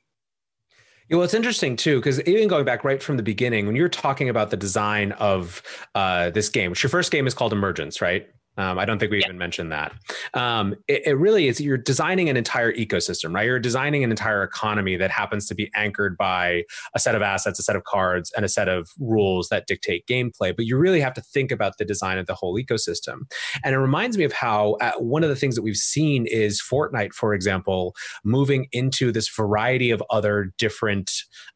Well, 1.11 1.23
it's 1.23 1.35
interesting 1.35 1.77
too, 1.77 1.97
because 1.97 2.21
even 2.23 2.49
going 2.49 2.65
back 2.65 2.83
right 2.83 3.03
from 3.03 3.17
the 3.17 3.23
beginning, 3.23 3.67
when 3.67 3.77
you're 3.77 3.89
talking 3.89 4.29
about 4.29 4.51
the 4.51 4.57
design 4.57 5.13
of 5.13 5.63
uh, 5.95 6.31
this 6.31 6.49
game, 6.49 6.71
which 6.71 6.83
your 6.83 6.91
first 6.91 7.13
game 7.13 7.27
is 7.27 7.35
called 7.35 7.53
Emergence, 7.53 8.01
right? 8.01 8.27
Um, 8.57 8.79
I 8.79 8.85
don't 8.85 8.99
think 8.99 9.11
we 9.11 9.21
yeah. 9.21 9.27
even 9.27 9.39
mentioned 9.39 9.73
that. 9.73 9.93
Um, 10.35 10.75
it, 10.87 11.07
it, 11.07 11.15
really 11.15 11.49
is. 11.49 11.61
You're 11.61 11.77
designing 11.77 12.29
an 12.29 12.37
entire 12.37 12.73
ecosystem, 12.73 13.35
right? 13.35 13.47
You're 13.47 13.59
designing 13.59 14.05
an 14.05 14.11
entire 14.11 14.43
economy 14.43 14.97
that 14.97 15.11
happens 15.11 15.47
to 15.49 15.55
be 15.55 15.71
anchored 15.75 16.17
by 16.17 16.65
a 16.95 17.01
set 17.01 17.15
of 17.15 17.23
assets, 17.23 17.59
a 17.59 17.63
set 17.63 17.77
of 17.77 17.85
cards, 17.85 18.33
and 18.37 18.45
a 18.45 18.49
set 18.49 18.69
of 18.69 18.89
rules 19.01 19.49
that 19.49 19.67
dictate 19.67 20.07
gameplay. 20.07 20.55
But 20.55 20.67
you 20.67 20.77
really 20.77 21.01
have 21.01 21.15
to 21.15 21.21
think 21.21 21.51
about 21.51 21.79
the 21.79 21.85
design 21.85 22.19
of 22.19 22.27
the 22.27 22.35
whole 22.35 22.57
ecosystem. 22.57 23.23
And 23.65 23.75
it 23.75 23.79
reminds 23.79 24.17
me 24.17 24.25
of 24.25 24.33
how 24.33 24.77
uh, 24.81 24.93
one 24.99 25.25
of 25.25 25.31
the 25.31 25.37
things 25.37 25.57
that 25.57 25.63
we've 25.63 25.77
seen 25.77 26.27
is 26.27 26.63
Fortnite, 26.63 27.13
for 27.13 27.35
example, 27.35 27.95
moving 28.25 28.67
into 28.73 29.11
this 29.11 29.29
variety 29.29 29.91
of 29.91 30.03
other 30.11 30.53
different 30.59 31.11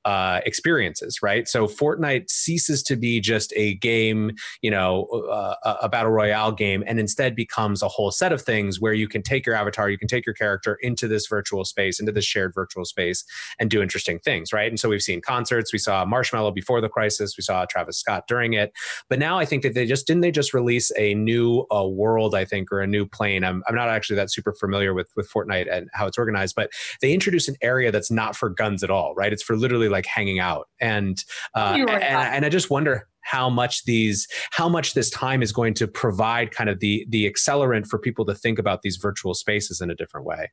uh, 0.05 0.41
experiences, 0.47 1.19
right? 1.23 1.47
So 1.49 1.67
Fortnite 1.67 2.31
ceases 2.31 2.83
to 2.85 2.97
be 2.97 3.21
just 3.21 3.53
a 3.57 3.75
game, 3.75 4.33
you 4.63 4.71
know, 4.71 5.05
uh, 5.31 5.77
a 5.83 5.89
battle 5.89 6.11
royale 6.11 6.53
game 6.53 6.83
and 6.89 6.99
instead 6.99 7.37
becomes 7.37 7.83
a 7.83 7.89
whole 7.89 8.11
set 8.11 8.33
of 8.33 8.43
things 8.43 8.81
where 8.81 8.93
you 8.93 9.07
can 9.07 9.23
take 9.23 9.47
your 9.47 9.55
avatar, 9.55 9.91
you 9.91 9.99
can 9.99 10.09
take 10.09 10.27
your 10.27 10.35
character 10.35 10.79
into 10.83 11.07
this 11.07 11.27
virtual 11.27 11.65
space, 11.65 12.01
into 12.01 12.11
this 12.11 12.25
shared 12.25 12.53
virtual 12.55 12.85
space, 12.85 13.25
and 13.59 13.71
do 13.71 13.83
interesting 13.83 14.19
things, 14.19 14.53
right? 14.53 14.71
And 14.71 14.81
so 14.81 14.89
we've 14.89 15.03
seen 15.03 15.21
concerts, 15.21 15.73
we 15.73 15.79
saw 15.79 16.05
Marshmello 16.05 16.55
before 16.55 16.81
the 16.81 16.89
crisis, 16.89 17.37
we 17.37 17.43
saw 17.43 17.65
Travis 17.67 17.99
Scott 17.99 18.25
during 18.27 18.55
it, 18.55 18.73
but 19.09 19.19
now 19.19 19.39
I 19.39 19.45
think 19.45 19.63
that 19.63 19.75
they 19.75 19.87
just 19.87 20.07
didn't 20.07 20.23
they 20.23 20.31
just 20.31 20.55
release 20.55 20.91
a 20.97 21.15
new 21.15 21.67
uh, 21.75 21.87
world, 21.87 22.35
I 22.35 22.45
think, 22.45 22.73
or 22.73 22.81
a 22.81 22.87
new 22.87 23.07
plane. 23.07 23.45
I'm, 23.45 23.63
I'm 23.69 23.75
not 23.75 23.89
actually 23.89 24.17
that 24.17 24.33
super 24.33 24.53
familiar 24.53 24.95
with 24.95 25.11
with 25.17 25.31
Fortnite 25.31 25.73
and 25.73 25.89
how 25.93 26.07
it's 26.07 26.19
organized, 26.19 26.55
but 26.57 26.71
they 27.03 27.13
introduced 27.13 27.49
an 27.49 27.57
area 27.63 27.93
that's 27.93 28.11
not 28.11 28.37
for 28.37 28.49
guns 28.49 28.83
at 28.83 28.91
all, 28.91 29.15
right? 29.15 29.33
It's 29.33 29.43
for 29.43 29.57
literally 29.57 29.89
like 29.89 30.07
hanging 30.07 30.39
out, 30.39 30.69
and 30.81 31.23
uh, 31.55 31.75
and, 31.77 32.35
and 32.35 32.45
I 32.45 32.49
just 32.49 32.71
wonder 32.71 33.08
how 33.23 33.49
much 33.49 33.85
these 33.85 34.27
how 34.51 34.69
much 34.69 34.95
this 34.95 35.11
time 35.11 35.43
is 35.43 35.53
going 35.53 35.75
to 35.75 35.87
provide 35.87 36.51
kind 36.51 36.71
of 36.71 36.81
the 36.81 37.07
the 37.11 37.31
accelerant 37.31 37.87
for 37.87 37.99
people 37.99 38.25
to 38.25 38.35
think 38.35 38.59
about 38.59 38.83
these 38.83 38.97
virtual 38.97 39.35
spaces 39.35 39.81
in 39.81 39.91
a 39.91 39.95
different 39.95 40.27
way 40.27 40.49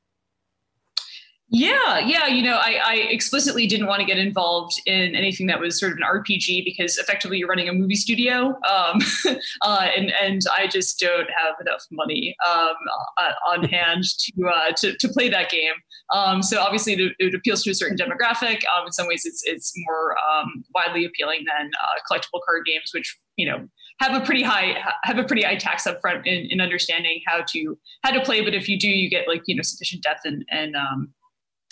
yeah, 1.49 1.99
yeah. 1.99 2.25
You 2.25 2.41
know, 2.41 2.55
I, 2.55 2.79
I, 2.83 2.95
explicitly 2.95 3.67
didn't 3.67 3.85
want 3.85 3.99
to 3.99 4.05
get 4.05 4.17
involved 4.17 4.81
in 4.87 5.13
anything 5.13 5.45
that 5.45 5.59
was 5.59 5.79
sort 5.79 5.91
of 5.91 5.99
an 5.99 6.03
RPG 6.03 6.65
because 6.65 6.97
effectively 6.97 7.37
you're 7.37 7.47
running 7.47 7.69
a 7.69 7.73
movie 7.73 7.95
studio, 7.95 8.55
um, 8.67 8.99
uh, 9.61 9.87
and 9.95 10.11
and 10.19 10.41
I 10.57 10.65
just 10.65 10.99
don't 10.99 11.27
have 11.37 11.53
enough 11.61 11.83
money 11.91 12.35
um, 12.49 12.73
uh, 13.19 13.31
on 13.53 13.63
hand 13.69 14.03
to, 14.03 14.47
uh, 14.47 14.71
to 14.77 14.95
to 14.97 15.07
play 15.07 15.29
that 15.29 15.51
game. 15.51 15.73
Um, 16.11 16.41
so 16.41 16.59
obviously 16.59 16.93
it, 16.93 17.13
it, 17.19 17.35
appeals 17.35 17.63
to 17.63 17.69
a 17.69 17.75
certain 17.75 17.97
demographic. 17.97 18.61
Um, 18.75 18.87
in 18.87 18.91
some 18.91 19.07
ways, 19.07 19.21
it's 19.23 19.43
it's 19.45 19.71
more 19.85 20.15
um, 20.17 20.63
widely 20.73 21.05
appealing 21.05 21.45
than 21.45 21.69
uh, 21.79 22.11
collectible 22.11 22.39
card 22.43 22.65
games, 22.65 22.89
which 22.91 23.15
you 23.35 23.47
know 23.47 23.67
have 23.99 24.19
a 24.19 24.25
pretty 24.25 24.41
high 24.41 24.83
have 25.03 25.19
a 25.19 25.23
pretty 25.23 25.43
high 25.43 25.57
tax 25.57 25.85
up 25.85 26.01
front 26.01 26.25
in, 26.25 26.47
in 26.49 26.59
understanding 26.59 27.21
how 27.27 27.43
to 27.49 27.77
how 28.03 28.09
to 28.09 28.21
play. 28.21 28.41
But 28.41 28.55
if 28.55 28.67
you 28.67 28.79
do, 28.79 28.89
you 28.89 29.11
get 29.11 29.27
like 29.27 29.43
you 29.45 29.55
know 29.55 29.61
sufficient 29.61 30.01
depth 30.01 30.21
and 30.25 30.43
and 30.49 30.75
um, 30.75 31.13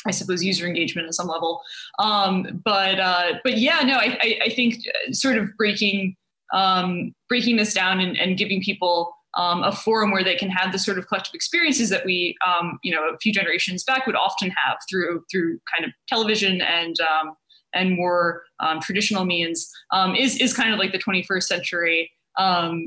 I 0.07 0.11
suppose 0.11 0.43
user 0.43 0.67
engagement 0.67 1.07
at 1.07 1.13
some 1.13 1.27
level. 1.27 1.61
Um, 1.99 2.61
but 2.63 2.99
uh, 2.99 3.33
but 3.43 3.57
yeah, 3.57 3.81
no, 3.81 3.95
I, 3.95 4.17
I, 4.21 4.39
I 4.45 4.49
think 4.49 4.85
uh, 4.87 5.13
sort 5.13 5.37
of 5.37 5.49
breaking 5.57 6.15
um, 6.53 7.13
breaking 7.29 7.55
this 7.55 7.73
down 7.73 7.99
and, 7.99 8.17
and 8.17 8.37
giving 8.37 8.61
people 8.61 9.15
um, 9.37 9.63
a 9.63 9.71
forum 9.71 10.11
where 10.11 10.23
they 10.23 10.35
can 10.35 10.49
have 10.49 10.71
the 10.71 10.77
sort 10.77 10.99
of 10.99 11.07
collective 11.07 11.33
experiences 11.33 11.89
that 11.89 12.05
we 12.05 12.35
um, 12.45 12.79
you 12.83 12.93
know 12.93 13.01
a 13.13 13.17
few 13.17 13.33
generations 13.33 13.83
back 13.83 14.05
would 14.05 14.15
often 14.15 14.51
have 14.51 14.77
through 14.89 15.23
through 15.31 15.59
kind 15.75 15.85
of 15.87 15.91
television 16.07 16.61
and 16.61 16.97
um, 17.01 17.35
and 17.73 17.95
more 17.95 18.43
um, 18.59 18.79
traditional 18.79 19.25
means 19.25 19.71
is 20.17 20.37
is 20.37 20.53
kind 20.53 20.73
of 20.73 20.79
like 20.79 20.91
the 20.91 20.99
21st 20.99 21.43
century. 21.43 22.11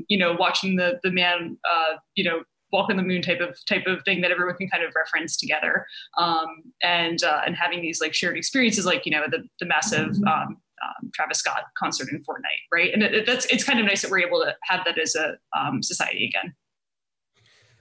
you 0.07 0.17
know, 0.17 0.35
watching 0.39 0.75
the 0.77 0.99
the 1.03 1.11
man 1.11 1.57
uh, 1.69 1.97
you 2.15 2.23
know 2.23 2.43
walk 2.71 2.89
on 2.89 2.97
the 2.97 3.03
moon 3.03 3.21
type 3.21 3.39
of 3.39 3.57
type 3.65 3.85
of 3.87 4.03
thing 4.03 4.21
that 4.21 4.31
everyone 4.31 4.55
can 4.55 4.69
kind 4.69 4.83
of 4.83 4.93
reference 4.95 5.37
together. 5.37 5.85
Um, 6.17 6.47
and 6.81 7.23
uh, 7.23 7.41
and 7.45 7.55
having 7.55 7.81
these 7.81 8.01
like 8.01 8.13
shared 8.13 8.37
experiences 8.37 8.85
like 8.85 9.05
you 9.05 9.11
know 9.11 9.23
the, 9.29 9.43
the 9.59 9.65
massive 9.65 10.15
um, 10.27 10.57
um, 10.83 11.11
Travis 11.13 11.39
Scott 11.39 11.63
concert 11.77 12.09
in 12.11 12.19
Fortnite 12.19 12.63
right? 12.71 12.93
And 12.93 13.03
it, 13.03 13.25
that's 13.25 13.45
it's 13.45 13.63
kind 13.63 13.79
of 13.79 13.85
nice 13.85 14.01
that 14.01 14.11
we're 14.11 14.25
able 14.25 14.39
to 14.39 14.55
have 14.63 14.85
that 14.85 14.97
as 14.97 15.15
a 15.15 15.37
um, 15.57 15.81
society 15.81 16.25
again 16.25 16.53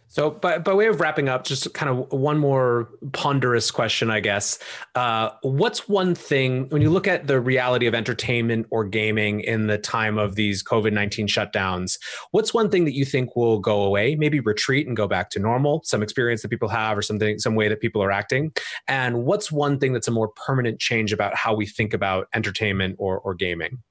so, 0.09 0.31
by, 0.31 0.59
by 0.59 0.73
way 0.73 0.87
of 0.87 1.01
wrapping 1.01 1.29
up, 1.29 1.45
just 1.45 1.73
kind 1.75 1.91
of 1.91 2.13
one 2.13 2.39
more 2.39 2.89
ponderous 3.13 3.71
question, 3.71 4.11
I 4.11 4.21
guess. 4.21 4.59
Uh, 4.95 5.31
what's 5.43 5.89
one 5.89 6.15
thing, 6.15 6.69
when 6.69 6.81
you 6.81 6.91
look 6.91 7.09
at 7.09 7.27
the 7.27 7.41
reality 7.41 7.87
of 7.87 7.95
entertainment 7.95 8.67
or 8.71 8.85
gaming 8.85 9.41
in 9.41 9.67
the 9.67 9.79
time 9.79 10.17
of 10.17 10.37
these 10.37 10.63
COVID 10.63 10.93
19 10.93 11.27
shutdowns, 11.27 11.99
what's 12.31 12.55
one 12.55 12.71
thing 12.71 12.85
that 12.85 12.95
you 12.95 13.05
think 13.05 13.35
will 13.35 13.59
go 13.59 13.83
away, 13.83 14.15
maybe 14.15 14.39
retreat 14.41 14.87
and 14.87 14.97
go 14.97 15.09
back 15.09 15.29
to 15.31 15.41
normal, 15.41 15.83
some 15.85 16.03
experience 16.03 16.43
that 16.43 16.49
people 16.49 16.69
have 16.69 16.97
or 16.97 17.03
something, 17.03 17.39
some 17.39 17.57
way 17.57 17.69
that 17.69 17.81
people 17.81 18.03
are 18.03 18.13
acting? 18.13 18.53
And 18.87 19.25
what's 19.25 19.51
one 19.51 19.79
thing 19.79 19.93
that's 19.93 20.09
a 20.09 20.13
more 20.13 20.29
permanent 20.29 20.79
change 20.79 21.13
about 21.13 21.35
how 21.35 21.55
we 21.55 21.67
think 21.67 21.93
about 21.93 22.29
entertainment 22.33 22.97
or, 22.99 23.19
or 23.19 23.35
gaming? 23.35 23.83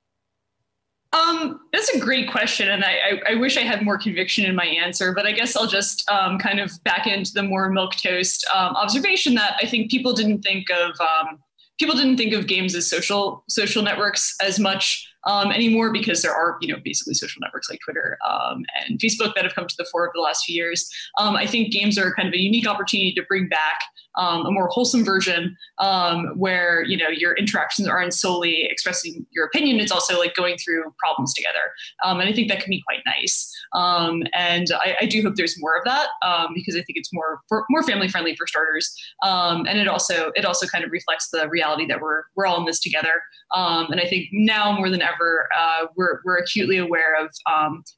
Um, 1.13 1.61
that's 1.71 1.89
a 1.89 1.99
great 1.99 2.29
question, 2.29 2.69
and 2.69 2.83
I, 2.83 2.89
I, 2.91 3.31
I, 3.31 3.35
wish 3.35 3.57
I 3.57 3.61
had 3.61 3.83
more 3.83 3.97
conviction 3.97 4.43
in 4.43 4.53
my 4.53 4.65
answer. 4.65 5.13
But 5.13 5.25
I 5.25 5.31
guess 5.31 5.55
I'll 5.55 5.67
just 5.67 6.09
um, 6.09 6.37
kind 6.37 6.59
of 6.59 6.71
back 6.83 7.07
into 7.07 7.31
the 7.33 7.43
more 7.43 7.71
milquetoast 7.71 8.45
um, 8.53 8.75
observation 8.75 9.33
that 9.35 9.55
I 9.61 9.65
think 9.65 9.89
people 9.89 10.13
didn't 10.13 10.41
think 10.41 10.69
of 10.69 10.99
um, 10.99 11.39
people 11.79 11.95
didn't 11.95 12.17
think 12.17 12.33
of 12.33 12.47
games 12.47 12.75
as 12.75 12.87
social 12.87 13.43
social 13.49 13.83
networks 13.83 14.35
as 14.41 14.59
much 14.59 15.07
um, 15.27 15.51
anymore 15.51 15.91
because 15.91 16.21
there 16.21 16.33
are 16.33 16.57
you 16.61 16.71
know 16.71 16.79
basically 16.83 17.13
social 17.13 17.39
networks 17.41 17.69
like 17.69 17.79
Twitter 17.83 18.17
um, 18.27 18.63
and 18.79 18.99
Facebook 18.99 19.33
that 19.35 19.43
have 19.43 19.55
come 19.55 19.67
to 19.67 19.75
the 19.77 19.85
fore 19.91 20.03
over 20.03 20.13
the 20.15 20.21
last 20.21 20.45
few 20.45 20.55
years. 20.55 20.89
I 21.17 21.47
think 21.47 21.71
games 21.71 21.97
are 21.97 22.13
kind 22.13 22.27
of 22.27 22.33
a 22.33 22.39
unique 22.39 22.67
opportunity 22.67 23.13
to 23.13 23.23
bring 23.27 23.49
back 23.49 23.79
um, 24.17 24.45
a 24.45 24.51
more 24.51 24.67
wholesome 24.69 25.03
version 25.03 25.55
um, 25.79 26.27
where 26.37 26.83
you 26.83 26.97
know 26.97 27.09
your 27.09 27.33
interactions 27.33 27.87
aren't 27.87 28.13
solely 28.13 28.63
expressing 28.69 29.25
your 29.31 29.45
opinion. 29.45 29.79
It's 29.79 29.91
also 29.91 30.19
like 30.19 30.35
going 30.35 30.57
through 30.57 30.93
problems 30.99 31.33
together. 31.33 31.59
Um, 32.03 32.19
and 32.19 32.29
i 32.29 32.33
think 32.33 32.49
that 32.49 32.59
can 32.59 32.69
be 32.69 32.83
quite 32.87 33.01
nice 33.05 33.51
um, 33.75 34.23
and 34.33 34.67
I, 34.73 34.95
I, 35.01 35.05
do 35.05 35.21
hope 35.21 35.35
there's 35.35 35.59
more 35.59 35.77
of 35.77 35.83
that 35.85 36.09
um, 36.23 36.47
because 36.53 36.75
i 36.75 36.79
think 36.79 36.97
it's 36.97 37.13
more 37.13 37.41
for, 37.47 37.65
more 37.69 37.83
family 37.83 38.07
friendly 38.07 38.35
for 38.35 38.47
starters 38.47 38.95
um, 39.23 39.65
and 39.67 39.77
it 39.77 39.87
also 39.87 40.31
it 40.35 40.45
also 40.45 40.65
kind 40.67 40.83
of 40.83 40.91
reflects 40.91 41.29
the 41.31 41.47
reality 41.49 41.85
that 41.87 42.01
we're 42.01 42.23
we're 42.35 42.45
all 42.45 42.59
in 42.59 42.65
this 42.65 42.79
together 42.79 43.21
and 43.53 43.99
i 43.99 44.07
think 44.07 44.27
now 44.31 44.71
more 44.71 44.89
than 44.89 45.01
ever 45.01 45.47
uh, 45.57 45.85
we're, 45.95 46.19
we're 46.25 46.37
acutely 46.37 46.77
aware 46.77 47.15
of 47.21 47.29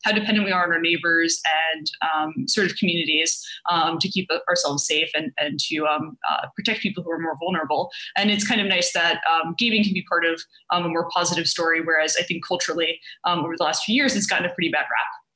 how 0.03 0.11
dependent 0.11 0.45
we 0.45 0.51
are 0.51 0.65
on 0.65 0.71
our 0.71 0.81
neighbors 0.81 1.39
and 1.71 2.49
sort 2.49 2.67
of 2.67 2.75
communities 2.77 3.41
to 3.99 4.09
keep 4.09 4.27
ourselves 4.49 4.85
safe 4.85 5.09
and, 5.15 5.31
and 5.37 5.59
to 5.59 5.85
um, 5.85 6.17
uh, 6.29 6.47
protect 6.55 6.81
people 6.81 7.03
who 7.03 7.11
are 7.11 7.19
more 7.19 7.37
vulnerable. 7.39 7.89
And 8.15 8.29
it's 8.29 8.47
kind 8.47 8.61
of 8.61 8.67
nice 8.67 8.93
that 8.93 9.21
um, 9.31 9.55
gaming 9.57 9.83
can 9.83 9.93
be 9.93 10.05
part 10.07 10.25
of 10.25 10.41
um, 10.71 10.85
a 10.85 10.89
more 10.89 11.09
positive 11.09 11.47
story, 11.47 11.81
whereas 11.81 12.15
I 12.19 12.23
think 12.23 12.45
culturally 12.45 12.99
um, 13.25 13.39
over 13.39 13.55
the 13.57 13.63
last 13.63 13.83
few 13.83 13.95
years, 13.95 14.15
it's 14.15 14.27
gotten 14.27 14.45
a 14.45 14.53
pretty 14.53 14.69
bad 14.69 14.81
rap. 14.81 15.26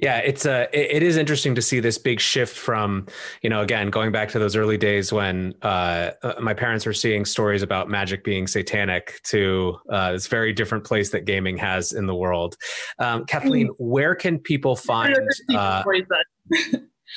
Yeah, 0.00 0.18
it's 0.18 0.46
a 0.46 0.64
uh, 0.64 0.66
it 0.72 1.02
is 1.02 1.16
interesting 1.16 1.54
to 1.54 1.62
see 1.62 1.78
this 1.78 1.98
big 1.98 2.20
shift 2.20 2.56
from 2.56 3.06
you 3.42 3.50
know 3.50 3.60
again 3.60 3.90
going 3.90 4.12
back 4.12 4.30
to 4.30 4.38
those 4.38 4.56
early 4.56 4.78
days 4.78 5.12
when 5.12 5.54
uh, 5.62 6.12
uh 6.22 6.34
my 6.40 6.54
parents 6.54 6.86
were 6.86 6.94
seeing 6.94 7.24
stories 7.24 7.62
about 7.62 7.90
magic 7.90 8.24
being 8.24 8.46
satanic 8.46 9.20
to 9.24 9.76
uh, 9.90 10.12
this 10.12 10.26
very 10.26 10.52
different 10.52 10.84
place 10.84 11.10
that 11.10 11.26
gaming 11.26 11.56
has 11.58 11.92
in 11.92 12.06
the 12.06 12.14
world. 12.14 12.56
Um, 12.98 13.26
Kathleen, 13.26 13.68
mm. 13.68 13.74
where 13.78 14.14
can 14.14 14.38
people 14.38 14.74
find? 14.74 15.16
Uh, 15.54 15.82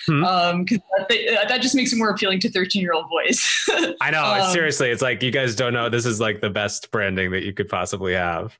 Hmm? 0.05 0.23
Um, 0.23 0.65
cause 0.65 0.79
that, 0.97 1.45
that, 1.47 1.61
just 1.61 1.75
makes 1.75 1.93
it 1.93 1.97
more 1.97 2.09
appealing 2.09 2.39
to 2.41 2.49
13 2.49 2.81
year 2.81 2.93
old 2.93 3.09
boys. 3.09 3.47
I 4.01 4.11
know. 4.11 4.23
Um, 4.23 4.51
seriously, 4.51 4.89
it's 4.89 5.01
like 5.01 5.21
you 5.23 5.31
guys 5.31 5.55
don't 5.55 5.73
know. 5.73 5.89
This 5.89 6.05
is 6.05 6.19
like 6.19 6.41
the 6.41 6.49
best 6.49 6.91
branding 6.91 7.31
that 7.31 7.43
you 7.43 7.53
could 7.53 7.69
possibly 7.69 8.13
have. 8.13 8.57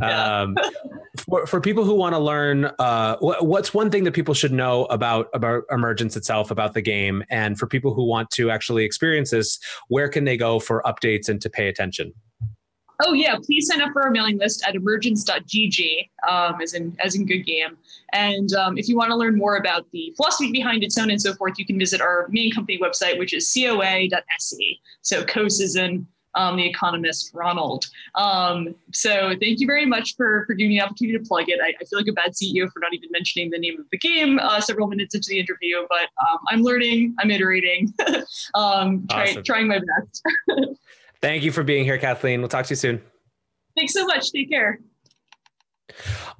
Yeah. 0.00 0.40
Um, 0.40 0.56
for, 1.16 1.46
for 1.46 1.60
people 1.60 1.84
who 1.84 1.94
want 1.94 2.14
to 2.14 2.18
learn, 2.18 2.66
uh, 2.78 3.16
what, 3.18 3.46
what's 3.46 3.74
one 3.74 3.90
thing 3.90 4.04
that 4.04 4.12
people 4.12 4.34
should 4.34 4.52
know 4.52 4.84
about 4.86 5.28
about 5.34 5.64
Emergence 5.70 6.16
itself, 6.16 6.50
about 6.50 6.74
the 6.74 6.82
game, 6.82 7.24
and 7.28 7.58
for 7.58 7.66
people 7.66 7.92
who 7.92 8.04
want 8.04 8.30
to 8.30 8.50
actually 8.50 8.84
experience 8.84 9.30
this, 9.30 9.58
where 9.88 10.08
can 10.08 10.24
they 10.24 10.36
go 10.36 10.58
for 10.58 10.82
updates 10.86 11.28
and 11.28 11.40
to 11.42 11.50
pay 11.50 11.68
attention? 11.68 12.14
Oh 13.00 13.12
yeah, 13.12 13.36
please 13.42 13.68
sign 13.68 13.80
up 13.80 13.92
for 13.92 14.02
our 14.02 14.10
mailing 14.10 14.38
list 14.38 14.64
at 14.66 14.74
emergence.gg, 14.74 16.10
um, 16.28 16.60
as 16.60 16.74
in 16.74 16.96
as 17.04 17.14
in 17.14 17.26
good 17.26 17.42
game. 17.42 17.76
And 18.12 18.52
um, 18.54 18.76
if 18.76 18.88
you 18.88 18.96
want 18.96 19.10
to 19.10 19.16
learn 19.16 19.36
more 19.36 19.56
about 19.56 19.86
the 19.92 20.12
philosophy 20.16 20.50
behind 20.50 20.82
it, 20.82 20.92
so 20.92 21.02
on 21.02 21.10
and 21.10 21.20
so 21.20 21.34
forth, 21.34 21.58
you 21.58 21.66
can 21.66 21.78
visit 21.78 22.00
our 22.00 22.26
main 22.30 22.52
company 22.52 22.78
website, 22.78 23.18
which 23.18 23.32
is 23.32 23.52
coa.se. 23.52 24.80
So 25.02 25.24
Coase 25.24 25.60
is 25.60 25.76
in 25.76 26.06
um, 26.34 26.56
the 26.56 26.66
economist 26.66 27.30
Ronald. 27.34 27.86
Um, 28.14 28.74
so 28.92 29.34
thank 29.40 29.60
you 29.60 29.66
very 29.66 29.86
much 29.86 30.14
for, 30.16 30.44
for 30.46 30.54
giving 30.54 30.70
me 30.70 30.78
the 30.78 30.84
opportunity 30.84 31.18
to 31.18 31.24
plug 31.24 31.48
it. 31.48 31.58
I, 31.62 31.74
I, 31.80 31.84
feel 31.84 31.98
like 31.98 32.06
a 32.08 32.12
bad 32.12 32.32
CEO 32.32 32.70
for 32.70 32.80
not 32.80 32.94
even 32.94 33.08
mentioning 33.10 33.50
the 33.50 33.58
name 33.58 33.78
of 33.80 33.86
the 33.90 33.98
game 33.98 34.38
uh, 34.38 34.60
several 34.60 34.86
minutes 34.86 35.14
into 35.14 35.26
the 35.30 35.40
interview, 35.40 35.78
but 35.88 36.08
um, 36.28 36.38
I'm 36.48 36.62
learning, 36.62 37.16
I'm 37.18 37.30
iterating, 37.30 37.92
um, 38.54 39.06
try, 39.08 39.30
awesome. 39.30 39.42
trying 39.42 39.68
my 39.68 39.80
best. 39.80 40.22
Thank 41.20 41.42
you 41.42 41.52
for 41.52 41.62
being 41.62 41.84
here, 41.84 41.98
Kathleen. 41.98 42.40
We'll 42.40 42.48
talk 42.48 42.66
to 42.66 42.70
you 42.70 42.76
soon. 42.76 43.02
Thanks 43.76 43.92
so 43.92 44.06
much. 44.06 44.30
Take 44.32 44.50
care. 44.50 44.78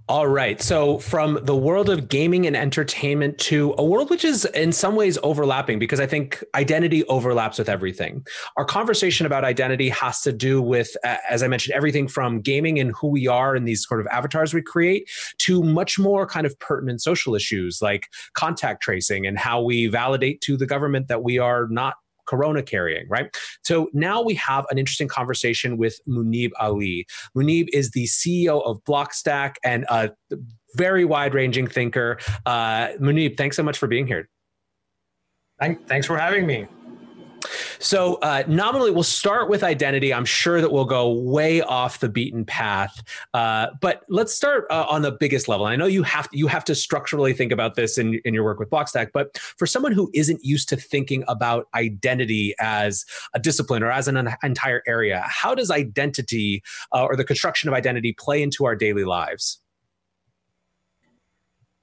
All 0.08 0.26
right. 0.26 0.60
So, 0.62 0.98
from 0.98 1.38
the 1.42 1.54
world 1.54 1.90
of 1.90 2.08
gaming 2.08 2.46
and 2.46 2.56
entertainment 2.56 3.36
to 3.40 3.74
a 3.76 3.84
world 3.84 4.08
which 4.08 4.24
is 4.24 4.46
in 4.46 4.72
some 4.72 4.96
ways 4.96 5.18
overlapping, 5.22 5.78
because 5.78 6.00
I 6.00 6.06
think 6.06 6.42
identity 6.54 7.04
overlaps 7.04 7.58
with 7.58 7.68
everything. 7.68 8.26
Our 8.56 8.64
conversation 8.64 9.26
about 9.26 9.44
identity 9.44 9.90
has 9.90 10.22
to 10.22 10.32
do 10.32 10.62
with, 10.62 10.96
as 11.04 11.42
I 11.42 11.48
mentioned, 11.48 11.74
everything 11.74 12.08
from 12.08 12.40
gaming 12.40 12.78
and 12.78 12.94
who 12.98 13.08
we 13.08 13.26
are 13.26 13.54
and 13.54 13.68
these 13.68 13.86
sort 13.86 14.00
of 14.00 14.06
avatars 14.06 14.54
we 14.54 14.62
create 14.62 15.10
to 15.38 15.62
much 15.62 15.98
more 15.98 16.26
kind 16.26 16.46
of 16.46 16.58
pertinent 16.58 17.02
social 17.02 17.34
issues 17.34 17.80
like 17.82 18.08
contact 18.32 18.82
tracing 18.82 19.26
and 19.26 19.38
how 19.38 19.60
we 19.60 19.88
validate 19.88 20.40
to 20.42 20.56
the 20.56 20.66
government 20.66 21.08
that 21.08 21.22
we 21.22 21.38
are 21.38 21.68
not 21.68 21.96
corona 22.28 22.62
carrying, 22.62 23.08
right? 23.08 23.34
So 23.64 23.88
now 23.92 24.22
we 24.22 24.34
have 24.34 24.66
an 24.70 24.78
interesting 24.78 25.08
conversation 25.08 25.76
with 25.76 25.98
Muneeb 26.08 26.50
Ali. 26.60 27.06
Muneeb 27.36 27.68
is 27.72 27.90
the 27.90 28.04
CEO 28.04 28.64
of 28.64 28.82
Blockstack 28.84 29.54
and 29.64 29.84
a 29.88 30.10
very 30.76 31.04
wide 31.04 31.34
ranging 31.34 31.66
thinker. 31.66 32.18
Uh, 32.46 32.88
Muneeb, 33.00 33.36
thanks 33.36 33.56
so 33.56 33.62
much 33.62 33.78
for 33.78 33.86
being 33.86 34.06
here. 34.06 34.28
Thanks 35.88 36.06
for 36.06 36.16
having 36.16 36.46
me. 36.46 36.68
So, 37.78 38.14
uh, 38.16 38.42
nominally, 38.48 38.90
we'll 38.90 39.02
start 39.02 39.48
with 39.48 39.62
identity. 39.62 40.12
I'm 40.12 40.24
sure 40.24 40.60
that 40.60 40.70
we'll 40.70 40.84
go 40.84 41.12
way 41.12 41.60
off 41.60 42.00
the 42.00 42.08
beaten 42.08 42.44
path, 42.44 43.02
uh, 43.34 43.68
but 43.80 44.04
let's 44.08 44.34
start 44.34 44.66
uh, 44.70 44.86
on 44.88 45.02
the 45.02 45.12
biggest 45.12 45.48
level. 45.48 45.66
And 45.66 45.72
I 45.72 45.76
know 45.76 45.86
you 45.86 46.02
have 46.02 46.28
to, 46.30 46.36
you 46.36 46.46
have 46.48 46.64
to 46.64 46.74
structurally 46.74 47.32
think 47.32 47.52
about 47.52 47.74
this 47.74 47.98
in, 47.98 48.20
in 48.24 48.34
your 48.34 48.44
work 48.44 48.58
with 48.58 48.70
Blockstack, 48.70 49.10
but 49.12 49.38
for 49.38 49.66
someone 49.66 49.92
who 49.92 50.10
isn't 50.14 50.44
used 50.44 50.68
to 50.70 50.76
thinking 50.76 51.24
about 51.28 51.68
identity 51.74 52.54
as 52.58 53.04
a 53.34 53.38
discipline 53.38 53.82
or 53.82 53.90
as 53.90 54.08
an 54.08 54.28
entire 54.42 54.82
area, 54.86 55.24
how 55.26 55.54
does 55.54 55.70
identity 55.70 56.62
uh, 56.92 57.04
or 57.04 57.16
the 57.16 57.24
construction 57.24 57.68
of 57.68 57.74
identity 57.74 58.12
play 58.12 58.42
into 58.42 58.64
our 58.64 58.74
daily 58.74 59.04
lives? 59.04 59.60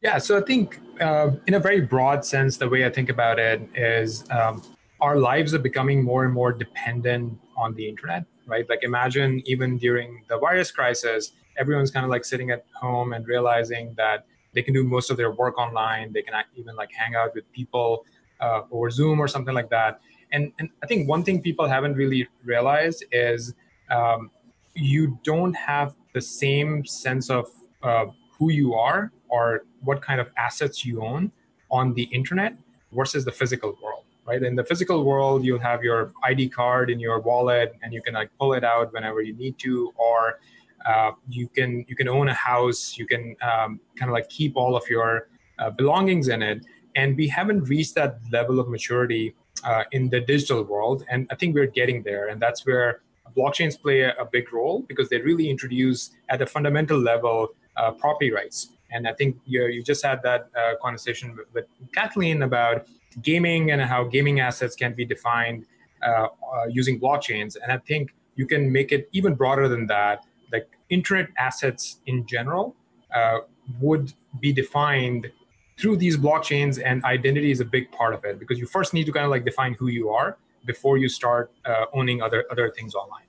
Yeah, 0.01 0.19
so 0.19 0.37
I 0.37 0.41
think 0.41 0.79
uh, 1.01 1.31
in 1.47 1.55
a 1.55 1.59
very 1.59 1.81
broad 1.81 2.23
sense, 2.23 2.57
the 2.57 2.69
way 2.69 2.85
I 2.85 2.89
think 2.91 3.09
about 3.09 3.39
it 3.39 3.67
is 3.73 4.23
um, 4.29 4.61
our 5.05 5.17
lives 5.17 5.53
are 5.53 5.63
becoming 5.69 6.03
more 6.03 6.25
and 6.25 6.33
more 6.33 6.51
dependent 6.51 7.37
on 7.55 7.75
the 7.75 7.87
internet, 7.87 8.23
right? 8.47 8.67
Like 8.67 8.81
imagine 8.81 9.31
even 9.45 9.77
during 9.77 10.23
the 10.29 10.37
virus 10.39 10.71
crisis, 10.71 11.33
everyone's 11.61 11.91
kind 11.91 12.03
of 12.07 12.09
like 12.09 12.25
sitting 12.25 12.49
at 12.49 12.65
home 12.73 13.13
and 13.13 13.21
realizing 13.27 13.93
that 13.97 14.25
they 14.55 14.63
can 14.63 14.73
do 14.73 14.83
most 14.83 15.11
of 15.11 15.17
their 15.17 15.31
work 15.41 15.59
online. 15.59 16.11
They 16.11 16.23
can 16.23 16.33
even 16.55 16.75
like 16.75 16.91
hang 16.91 17.13
out 17.13 17.35
with 17.35 17.45
people 17.59 18.03
uh, 18.39 18.61
over 18.71 18.89
Zoom 18.89 19.19
or 19.19 19.27
something 19.27 19.53
like 19.53 19.69
that. 19.69 20.01
And, 20.31 20.51
and 20.57 20.69
I 20.81 20.87
think 20.87 21.07
one 21.07 21.23
thing 21.23 21.39
people 21.39 21.67
haven't 21.67 21.93
really 21.93 22.27
realized 22.43 23.05
is 23.11 23.53
um, 23.91 24.31
you 24.73 25.19
don't 25.23 25.55
have 25.55 25.93
the 26.15 26.21
same 26.21 26.83
sense 26.83 27.29
of 27.29 27.45
uh, 27.83 28.07
who 28.39 28.51
you 28.51 28.73
are 28.73 29.11
or 29.29 29.65
what 29.81 30.01
kind 30.01 30.19
of 30.19 30.29
assets 30.35 30.83
you 30.83 31.03
own 31.03 31.31
on 31.69 31.93
the 31.93 32.05
internet 32.19 32.57
versus 32.91 33.23
the 33.23 33.31
physical 33.31 33.77
world 33.83 34.05
right? 34.25 34.41
In 34.41 34.55
the 34.55 34.63
physical 34.63 35.03
world, 35.03 35.45
you'll 35.45 35.59
have 35.59 35.83
your 35.83 36.11
ID 36.23 36.49
card 36.49 36.89
in 36.89 36.99
your 36.99 37.19
wallet, 37.19 37.75
and 37.81 37.93
you 37.93 38.01
can 38.01 38.13
like 38.13 38.29
pull 38.39 38.53
it 38.53 38.63
out 38.63 38.91
whenever 38.93 39.21
you 39.21 39.33
need 39.33 39.57
to, 39.59 39.93
or 39.97 40.39
uh, 40.85 41.11
you 41.29 41.47
can 41.47 41.85
you 41.87 41.95
can 41.95 42.07
own 42.07 42.27
a 42.29 42.33
house. 42.33 42.97
You 42.97 43.07
can 43.07 43.35
um, 43.41 43.79
kind 43.97 44.09
of 44.09 44.13
like 44.13 44.29
keep 44.29 44.55
all 44.55 44.75
of 44.75 44.83
your 44.89 45.29
uh, 45.59 45.69
belongings 45.69 46.27
in 46.27 46.41
it. 46.41 46.65
And 46.95 47.17
we 47.17 47.27
haven't 47.27 47.63
reached 47.63 47.95
that 47.95 48.19
level 48.31 48.59
of 48.59 48.69
maturity 48.69 49.35
uh, 49.63 49.83
in 49.91 50.09
the 50.09 50.21
digital 50.21 50.63
world, 50.63 51.05
and 51.09 51.27
I 51.31 51.35
think 51.35 51.53
we're 51.53 51.67
getting 51.67 52.03
there. 52.03 52.29
And 52.29 52.41
that's 52.41 52.65
where 52.65 53.01
blockchains 53.35 53.79
play 53.79 54.01
a, 54.01 54.25
big 54.31 54.51
role 54.53 54.83
because 54.87 55.09
they 55.09 55.19
really 55.21 55.49
introduce 55.49 56.11
at 56.29 56.41
a 56.41 56.45
fundamental 56.45 56.97
level 56.97 57.49
uh, 57.75 57.91
property 57.91 58.31
rights. 58.31 58.69
And 58.91 59.07
I 59.07 59.13
think 59.13 59.37
you, 59.45 59.65
you 59.67 59.83
just 59.83 60.05
had 60.05 60.21
that 60.23 60.49
uh, 60.57 60.75
conversation 60.81 61.35
with, 61.35 61.47
with 61.53 61.65
Kathleen 61.93 62.43
about 62.43 62.87
gaming 63.21 63.71
and 63.71 63.81
how 63.81 64.03
gaming 64.03 64.39
assets 64.39 64.75
can 64.75 64.93
be 64.93 65.05
defined 65.05 65.65
uh, 66.03 66.27
uh, 66.27 66.27
using 66.69 66.99
blockchains. 66.99 67.55
And 67.61 67.71
I 67.71 67.77
think 67.77 68.13
you 68.35 68.45
can 68.45 68.71
make 68.71 68.91
it 68.91 69.09
even 69.11 69.33
broader 69.33 69.67
than 69.67 69.87
that. 69.87 70.25
Like 70.51 70.67
internet 70.89 71.29
assets 71.37 71.99
in 72.05 72.25
general 72.27 72.75
uh, 73.13 73.39
would 73.79 74.13
be 74.39 74.53
defined 74.53 75.31
through 75.77 75.97
these 75.97 76.15
blockchains, 76.15 76.81
and 76.83 77.03
identity 77.03 77.51
is 77.51 77.59
a 77.59 77.65
big 77.65 77.91
part 77.91 78.13
of 78.13 78.23
it 78.23 78.39
because 78.39 78.59
you 78.59 78.65
first 78.65 78.93
need 78.93 79.05
to 79.05 79.11
kind 79.11 79.25
of 79.25 79.31
like 79.31 79.43
define 79.43 79.73
who 79.73 79.87
you 79.87 80.09
are 80.09 80.37
before 80.65 80.97
you 80.97 81.09
start 81.09 81.51
uh, 81.65 81.85
owning 81.93 82.21
other 82.21 82.45
other 82.49 82.69
things 82.71 82.95
online. 82.95 83.25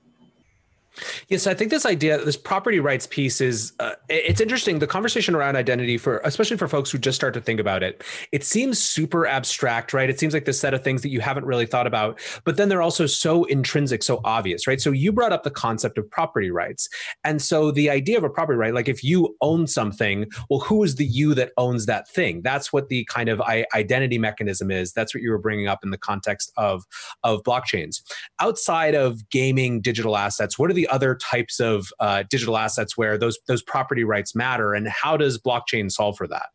Yes, 1.29 1.47
I 1.47 1.55
think 1.55 1.71
this 1.71 1.85
idea, 1.85 2.25
this 2.25 2.37
property 2.37 2.81
rights 2.81 3.07
piece 3.07 3.41
is, 3.41 3.73
uh, 3.81 3.93
it's 4.09 4.41
interesting. 4.41 4.79
The 4.79 4.87
conversation 4.87 5.35
around 5.35 5.57
identity 5.57 5.99
for, 5.99 6.21
especially 6.25 6.57
for 6.57 6.69
folks 6.69 6.91
who 6.91 6.99
just 6.99 7.17
start 7.17 7.35
to 7.35 7.41
think 7.41 7.61
about 7.61 7.83
it, 7.83 8.03
it 8.33 8.45
seems 8.45 8.79
super 8.79 9.27
abstract, 9.27 9.93
right? 9.93 10.09
It 10.09 10.19
seems 10.19 10.33
like 10.35 10.45
this 10.45 10.61
set 10.61 10.75
of 10.75 10.83
things 10.83 11.03
that 11.03 11.11
you 11.11 11.21
haven't 11.21 11.45
really 11.45 11.67
thought 11.67 11.87
about, 11.87 12.21
but 12.45 12.57
then 12.57 12.69
they're 12.69 12.83
also 12.83 13.07
so 13.07 13.45
intrinsic, 13.45 14.03
so 14.03 14.21
obvious, 14.25 14.67
right? 14.67 14.81
So 14.81 14.91
you 14.91 15.13
brought 15.13 15.33
up 15.33 15.43
the 15.43 15.51
concept 15.51 15.99
of 15.99 16.11
property 16.11 16.51
rights. 16.51 16.89
And 17.25 17.43
so 17.43 17.71
the 17.71 17.91
idea 17.91 18.17
of 18.17 18.25
a 18.25 18.31
property 18.31 18.57
right, 18.57 18.75
like 18.75 18.89
if 18.89 19.05
you 19.05 19.37
own 19.41 19.67
something, 19.67 20.27
well, 20.49 20.61
who 20.61 20.83
is 20.83 20.97
the 20.97 21.07
you 21.07 21.35
that 21.35 21.53
owns 21.57 21.87
that 21.87 22.09
thing? 22.09 22.43
That's 22.43 22.73
what 22.73 22.89
the 22.89 23.05
kind 23.05 23.29
of 23.29 23.41
identity 23.41 24.19
mechanism 24.19 24.71
is. 24.71 24.93
That's 24.93 25.15
what 25.15 25.23
you 25.23 25.31
were 25.31 25.39
bringing 25.39 25.69
up 25.69 25.81
in 25.85 25.91
the 25.91 25.99
context 25.99 26.53
of, 26.57 26.85
of 27.23 27.43
blockchains. 27.43 28.01
Outside 28.41 28.95
of 28.95 29.29
gaming 29.31 29.81
digital 29.81 30.17
assets, 30.17 30.59
what 30.59 30.71
are 30.71 30.75
the 30.75 30.86
other 30.89 31.15
types 31.15 31.61
of 31.61 31.89
uh, 32.01 32.25
digital 32.29 32.57
assets 32.57 32.97
where 32.97 33.19
those 33.19 33.39
those 33.47 33.63
property 33.63 34.05
rights 34.05 34.35
matter, 34.35 34.75
and 34.75 34.89
how 34.89 35.17
does 35.17 35.39
blockchain 35.39 35.91
solve 35.91 36.17
for 36.17 36.27
that? 36.29 36.49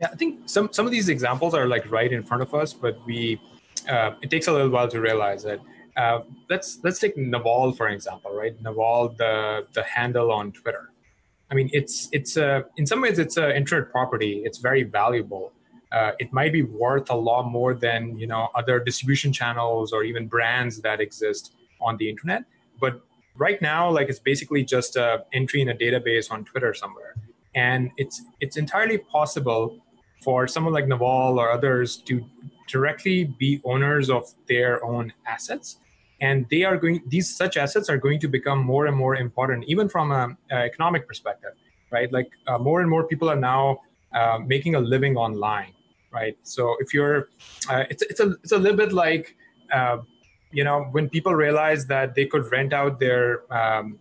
Yeah, 0.00 0.08
I 0.12 0.16
think 0.16 0.48
some 0.48 0.72
some 0.72 0.86
of 0.86 0.92
these 0.92 1.08
examples 1.08 1.54
are 1.54 1.66
like 1.66 1.90
right 1.90 2.12
in 2.12 2.22
front 2.22 2.42
of 2.42 2.54
us, 2.54 2.72
but 2.72 2.98
we 3.06 3.40
uh, 3.88 4.12
it 4.22 4.30
takes 4.30 4.46
a 4.48 4.52
little 4.52 4.70
while 4.70 4.88
to 4.88 5.00
realize 5.00 5.44
it. 5.44 5.60
Uh, 5.96 6.20
let's 6.50 6.78
let's 6.82 6.98
take 6.98 7.16
Naval 7.16 7.72
for 7.72 7.88
example, 7.88 8.32
right? 8.32 8.60
Naval, 8.62 9.14
the 9.16 9.66
the 9.72 9.82
handle 9.84 10.32
on 10.32 10.52
Twitter. 10.52 10.90
I 11.50 11.54
mean, 11.54 11.70
it's 11.72 12.08
it's 12.12 12.36
a 12.36 12.64
in 12.76 12.86
some 12.86 13.00
ways 13.00 13.18
it's 13.18 13.36
an 13.36 13.52
internet 13.52 13.90
property. 13.90 14.42
It's 14.44 14.58
very 14.58 14.82
valuable. 14.82 15.52
Uh, 15.92 16.10
it 16.18 16.32
might 16.32 16.52
be 16.52 16.62
worth 16.62 17.10
a 17.10 17.14
lot 17.14 17.44
more 17.44 17.72
than 17.74 18.18
you 18.18 18.26
know 18.26 18.48
other 18.56 18.80
distribution 18.80 19.32
channels 19.32 19.92
or 19.92 20.02
even 20.02 20.26
brands 20.26 20.80
that 20.80 21.00
exist 21.00 21.54
on 21.80 21.96
the 21.96 22.08
internet. 22.08 22.44
But 22.80 23.00
right 23.36 23.60
now, 23.60 23.90
like 23.90 24.08
it's 24.08 24.18
basically 24.18 24.64
just 24.64 24.96
a 24.96 25.24
entry 25.32 25.60
in 25.60 25.68
a 25.68 25.74
database 25.74 26.30
on 26.30 26.44
Twitter 26.44 26.74
somewhere. 26.74 27.14
And 27.54 27.90
it's 27.96 28.22
it's 28.40 28.56
entirely 28.56 28.98
possible 28.98 29.78
for 30.22 30.48
someone 30.48 30.72
like 30.72 30.88
Naval 30.88 31.38
or 31.38 31.50
others 31.50 31.96
to 32.08 32.24
directly 32.68 33.24
be 33.24 33.60
owners 33.64 34.10
of 34.10 34.24
their 34.48 34.84
own 34.84 35.12
assets. 35.26 35.78
And 36.20 36.46
they 36.50 36.64
are 36.64 36.76
going; 36.76 37.02
these 37.06 37.36
such 37.36 37.56
assets 37.56 37.90
are 37.90 37.98
going 37.98 38.20
to 38.20 38.28
become 38.28 38.60
more 38.60 38.86
and 38.86 38.96
more 38.96 39.16
important, 39.16 39.64
even 39.66 39.88
from 39.88 40.10
an 40.10 40.36
economic 40.50 41.06
perspective, 41.06 41.50
right? 41.90 42.10
Like 42.12 42.30
uh, 42.46 42.58
more 42.58 42.80
and 42.80 42.88
more 42.88 43.06
people 43.06 43.28
are 43.28 43.36
now 43.36 43.80
uh, 44.12 44.38
making 44.38 44.74
a 44.76 44.80
living 44.80 45.16
online, 45.16 45.72
right? 46.12 46.36
So 46.42 46.76
if 46.78 46.94
you're, 46.94 47.28
uh, 47.68 47.84
it's 47.90 48.02
it's 48.02 48.20
a 48.20 48.36
it's 48.42 48.52
a 48.52 48.58
little 48.58 48.76
bit 48.76 48.92
like 48.92 49.36
uh, 49.72 49.98
you 50.54 50.64
know 50.64 50.84
when 50.92 51.08
people 51.10 51.34
realized 51.34 51.88
that 51.88 52.14
they 52.14 52.26
could 52.26 52.50
rent 52.50 52.72
out 52.72 53.00
their 53.00 53.52
um, 53.52 53.98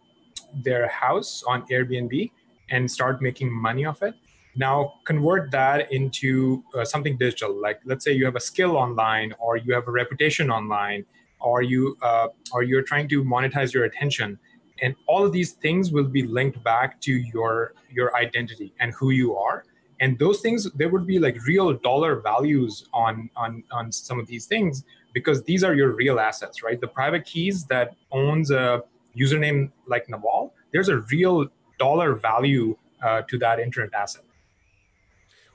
their 0.67 0.87
house 0.87 1.43
on 1.47 1.65
Airbnb 1.67 2.31
and 2.69 2.89
start 2.89 3.21
making 3.21 3.51
money 3.51 3.85
off 3.85 4.03
it. 4.03 4.13
Now 4.55 4.93
convert 5.05 5.49
that 5.51 5.91
into 5.91 6.63
uh, 6.75 6.85
something 6.85 7.17
digital. 7.17 7.59
Like 7.59 7.79
let's 7.85 8.05
say 8.05 8.11
you 8.13 8.25
have 8.25 8.35
a 8.35 8.45
skill 8.51 8.77
online, 8.77 9.33
or 9.39 9.57
you 9.57 9.73
have 9.73 9.87
a 9.87 9.91
reputation 9.91 10.51
online, 10.51 11.05
or 11.41 11.63
you 11.63 11.97
uh, 12.03 12.27
or 12.53 12.61
you're 12.61 12.83
trying 12.83 13.07
to 13.09 13.23
monetize 13.23 13.73
your 13.73 13.85
attention, 13.85 14.37
and 14.83 14.95
all 15.07 15.25
of 15.25 15.31
these 15.31 15.53
things 15.53 15.91
will 15.91 16.11
be 16.19 16.23
linked 16.23 16.63
back 16.63 17.01
to 17.01 17.13
your 17.33 17.73
your 17.91 18.15
identity 18.15 18.73
and 18.79 18.93
who 18.93 19.09
you 19.09 19.35
are. 19.35 19.65
And 19.99 20.19
those 20.19 20.41
things, 20.41 20.69
there 20.73 20.89
would 20.89 21.07
be 21.07 21.17
like 21.17 21.35
real 21.47 21.73
dollar 21.73 22.19
values 22.19 22.87
on 22.93 23.31
on 23.35 23.63
on 23.71 23.91
some 23.91 24.19
of 24.19 24.27
these 24.27 24.45
things 24.45 24.83
because 25.13 25.43
these 25.43 25.63
are 25.63 25.73
your 25.73 25.91
real 25.91 26.19
assets, 26.19 26.63
right? 26.63 26.80
The 26.80 26.88
private 26.88 27.26
keys 27.26 27.65
that 27.65 27.95
owns 28.12 28.52
a 28.52 28.84
username 29.17 29.71
like 29.88 30.10
Naval, 30.10 30.54
there's 30.71 30.89
a 30.89 30.97
real 31.12 31.47
dollar 31.80 32.15
value 32.15 32.76
uh, 33.04 33.21
to 33.23 33.38
that 33.39 33.60
internet 33.60 33.93
asset. 33.93 34.23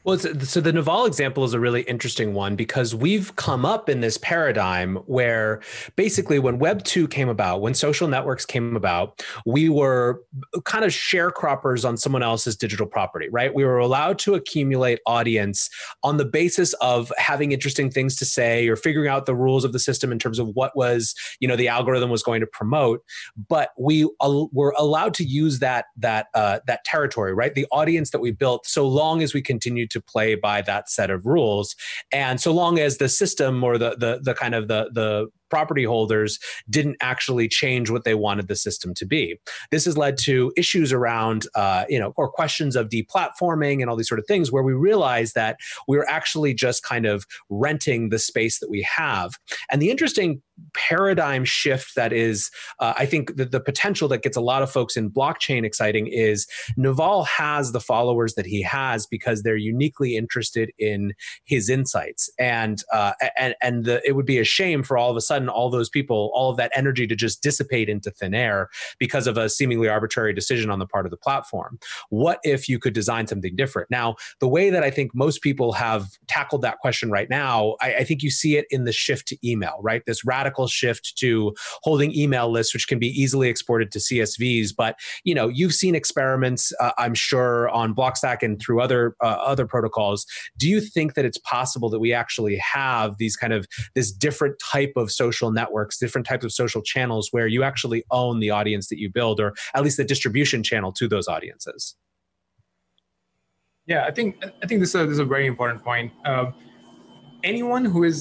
Well, 0.09 0.19
so 0.19 0.63
the 0.63 0.73
Naval 0.73 1.05
example 1.05 1.45
is 1.45 1.53
a 1.53 1.61
really 1.61 1.83
interesting 1.83 2.33
one 2.33 2.57
because 2.57 2.95
we've 2.95 3.37
come 3.37 3.67
up 3.67 3.91
in 3.91 4.01
this 4.01 4.17
paradigm 4.17 4.97
where 5.05 5.61
basically 5.97 6.39
when 6.39 6.59
Web 6.59 6.83
2 6.85 7.09
came 7.09 7.29
about, 7.29 7.61
when 7.61 7.75
social 7.75 8.09
networks 8.09 8.47
came 8.47 8.75
about, 8.75 9.23
we 9.45 9.69
were 9.69 10.23
kind 10.65 10.87
of 10.87 10.93
sharecroppers 10.93 11.87
on 11.87 11.99
someone 11.99 12.23
else's 12.23 12.57
digital 12.57 12.87
property, 12.87 13.29
right? 13.29 13.53
We 13.53 13.67
were 13.67 13.77
allowed 13.77 14.19
to 14.21 14.33
accumulate 14.33 15.01
audience 15.05 15.69
on 16.03 16.17
the 16.17 16.25
basis 16.25 16.73
of 16.81 17.13
having 17.19 17.53
interesting 17.53 17.91
things 17.91 18.17
to 18.17 18.25
say 18.25 18.67
or 18.67 18.77
figuring 18.77 19.11
out 19.11 19.27
the 19.27 19.37
rules 19.37 19.63
of 19.63 19.75
the 19.75 19.79
system 19.79 20.11
in 20.11 20.19
terms 20.19 20.39
of 20.39 20.49
what 20.55 20.75
was, 20.75 21.15
you 21.39 21.47
know, 21.47 21.57
the 21.57 21.69
algorithm 21.69 22.09
was 22.09 22.23
going 22.23 22.41
to 22.41 22.47
promote. 22.47 23.05
But 23.47 23.73
we 23.79 24.09
were 24.23 24.75
allowed 24.79 25.13
to 25.15 25.25
use 25.25 25.59
that 25.59 25.85
that 25.99 26.29
uh, 26.33 26.61
that 26.67 26.83
territory, 26.87 27.35
right? 27.35 27.55
The 27.55 27.67
audience 27.71 28.09
that 28.13 28.21
we 28.21 28.31
built, 28.31 28.67
so 28.67 28.89
long 28.89 29.23
as 29.23 29.35
we 29.35 29.43
continue 29.43 29.87
to 29.87 29.98
to 29.99 30.13
play 30.13 30.35
by 30.35 30.63
that 30.63 30.89
set 30.89 31.11
of 31.11 31.27
rules. 31.27 31.75
And 32.13 32.41
so 32.41 32.53
long 32.53 32.79
as 32.79 32.99
the 32.99 33.09
system 33.09 33.63
or 33.65 33.79
the 33.79 33.91
the 33.91 34.21
the 34.23 34.35
kind 34.35 34.55
of 34.55 34.69
the 34.69 34.91
the 34.93 35.29
property 35.51 35.85
holders 35.85 36.39
didn't 36.69 36.97
actually 37.01 37.49
change 37.49 37.91
what 37.91 38.05
they 38.05 38.15
wanted 38.15 38.49
the 38.49 38.57
system 38.57 38.95
to 38.95 39.07
be. 39.07 39.39
This 39.71 39.85
has 39.85 39.97
led 39.97 40.19
to 40.19 40.53
issues 40.57 40.93
around, 40.93 41.47
uh, 41.55 41.85
you 41.89 41.99
know, 41.99 42.13
or 42.17 42.29
questions 42.31 42.77
of 42.77 42.89
deplatforming 42.89 43.81
and 43.81 43.91
all 43.91 43.97
these 43.97 44.09
sort 44.09 44.19
of 44.19 44.27
things 44.27 44.53
where 44.53 44.63
we 44.63 44.73
realize 44.73 45.33
that 45.33 45.59
we're 45.87 46.07
actually 46.07 46.55
just 46.55 46.83
kind 46.83 47.07
of 47.07 47.27
renting 47.49 48.09
the 48.09 48.19
space 48.19 48.59
that 48.61 48.71
we 48.71 48.83
have. 48.83 49.33
And 49.71 49.81
the 49.81 49.91
interesting 49.91 50.43
paradigm 50.75 51.45
shift 51.45 51.95
that 51.95 52.13
is, 52.13 52.51
uh, 52.81 52.93
I 52.97 53.07
think, 53.07 53.37
the, 53.37 53.45
the 53.45 53.61
potential 53.61 54.09
that 54.09 54.23
gets 54.23 54.37
a 54.37 54.41
lot 54.41 54.63
of 54.63 54.71
folks 54.71 54.97
in 54.97 55.09
blockchain 55.09 55.65
exciting 55.65 56.09
is 56.09 56.47
Naval 56.77 57.25
has 57.25 57.71
the 57.71 57.81
followers 57.81 58.35
that 58.35 58.47
he 58.47 58.63
has 58.63 59.07
because 59.07 59.43
they're 59.43 59.57
uniquely 59.57 60.17
interested 60.17 60.73
in 60.79 61.15
his 61.45 61.71
insights, 61.71 62.29
and 62.39 62.83
uh, 62.93 63.13
and 63.39 63.55
and 63.63 63.85
the, 63.85 64.03
it 64.05 64.13
would 64.17 64.27
be 64.27 64.39
a 64.39 64.45
shame 64.45 64.83
for 64.83 64.99
all 64.99 65.11
of 65.11 65.17
a 65.17 65.21
sudden 65.21 65.38
sudden 65.39 65.49
all 65.49 65.71
those 65.71 65.89
people, 65.89 66.31
all 66.35 66.51
of 66.51 66.57
that 66.57 66.73
energy 66.75 67.07
to 67.07 67.15
just 67.15 67.43
dissipate 67.43 67.89
into 67.89 68.11
thin 68.11 68.35
air 68.35 68.69
because 68.99 69.27
of 69.27 69.37
a 69.37 69.49
seemingly 69.49 69.89
arbitrary 69.89 70.35
decision 70.35 70.71
on 70.71 70.79
the 70.79 70.87
part 70.87 71.07
of 71.07 71.11
the 71.11 71.17
platform. 71.17 71.79
What 72.11 72.41
if 72.43 72.69
you 72.69 72.79
could 72.79 72.93
design 72.93 73.27
something 73.27 73.55
different? 73.55 73.91
Now, 73.91 74.17
the 74.41 74.49
way 74.49 74.71
that 74.71 74.83
I 74.83 74.91
think 74.91 75.15
most 75.15 75.43
people 75.43 75.73
have 75.73 76.09
tackled 76.27 76.63
that 76.63 76.79
question 76.79 77.11
right 77.11 77.31
now, 77.31 77.77
I, 77.81 77.97
I 77.97 78.05
think 78.05 78.23
you 78.23 78.31
see 78.31 78.57
it 78.57 78.67
in 78.71 78.85
the 78.85 78.93
shift 78.93 79.29
to 79.29 79.49
email, 79.49 79.79
right? 79.81 80.03
This 80.07 80.25
radical 80.25 80.67
shift 80.67 81.17
to 81.19 81.55
holding 81.83 82.15
email 82.17 82.51
lists, 82.51 82.75
which 82.75 82.89
can 82.89 82.99
be 82.99 83.09
easily 83.09 83.49
exported 83.49 83.93
to 83.93 83.99
CSVs. 83.99 84.75
But 84.77 84.97
you 85.25 85.35
know, 85.35 85.49
you've 85.49 85.75
seen 85.75 85.95
experiments, 85.95 86.73
uh, 86.81 86.93
I'm 86.99 87.15
sure, 87.15 87.69
on 87.69 87.95
Blockstack 87.95 88.43
and 88.43 88.61
through 88.61 88.81
other 88.81 89.15
uh, 89.23 89.39
other 89.53 89.67
protocols. 89.67 90.27
Do 90.57 90.69
you 90.69 90.81
think 90.81 91.15
that 91.15 91.25
it's 91.25 91.39
possible 91.39 91.89
that 91.91 92.01
we 92.01 92.13
actually 92.13 92.57
have 92.57 93.19
these 93.19 93.37
kind 93.37 93.53
of 93.53 93.67
this 93.95 94.11
different 94.11 94.59
type 94.59 94.93
of 94.97 95.11
social 95.11 95.28
social 95.29 95.51
networks, 95.61 95.99
different 95.99 96.27
types 96.27 96.45
of 96.45 96.53
social 96.53 96.83
channels 96.93 97.25
where 97.35 97.49
you 97.55 97.63
actually 97.71 98.01
own 98.11 98.35
the 98.45 98.51
audience 98.59 98.89
that 98.91 98.99
you 99.03 99.09
build, 99.19 99.37
or 99.45 99.51
at 99.75 99.83
least 99.85 99.97
the 100.03 100.09
distribution 100.15 100.61
channel 100.63 100.91
to 101.01 101.05
those 101.15 101.27
audiences. 101.37 101.81
Yeah, 103.93 104.03
I 104.11 104.13
think 104.17 104.29
I 104.63 104.67
think 104.67 104.79
this 104.83 104.91
is 104.95 105.01
a, 105.03 105.05
this 105.09 105.17
is 105.19 105.25
a 105.29 105.31
very 105.37 105.47
important 105.47 105.81
point. 105.83 106.09
Uh, 106.31 106.47
anyone 107.43 107.85
who 107.93 108.05
is 108.11 108.19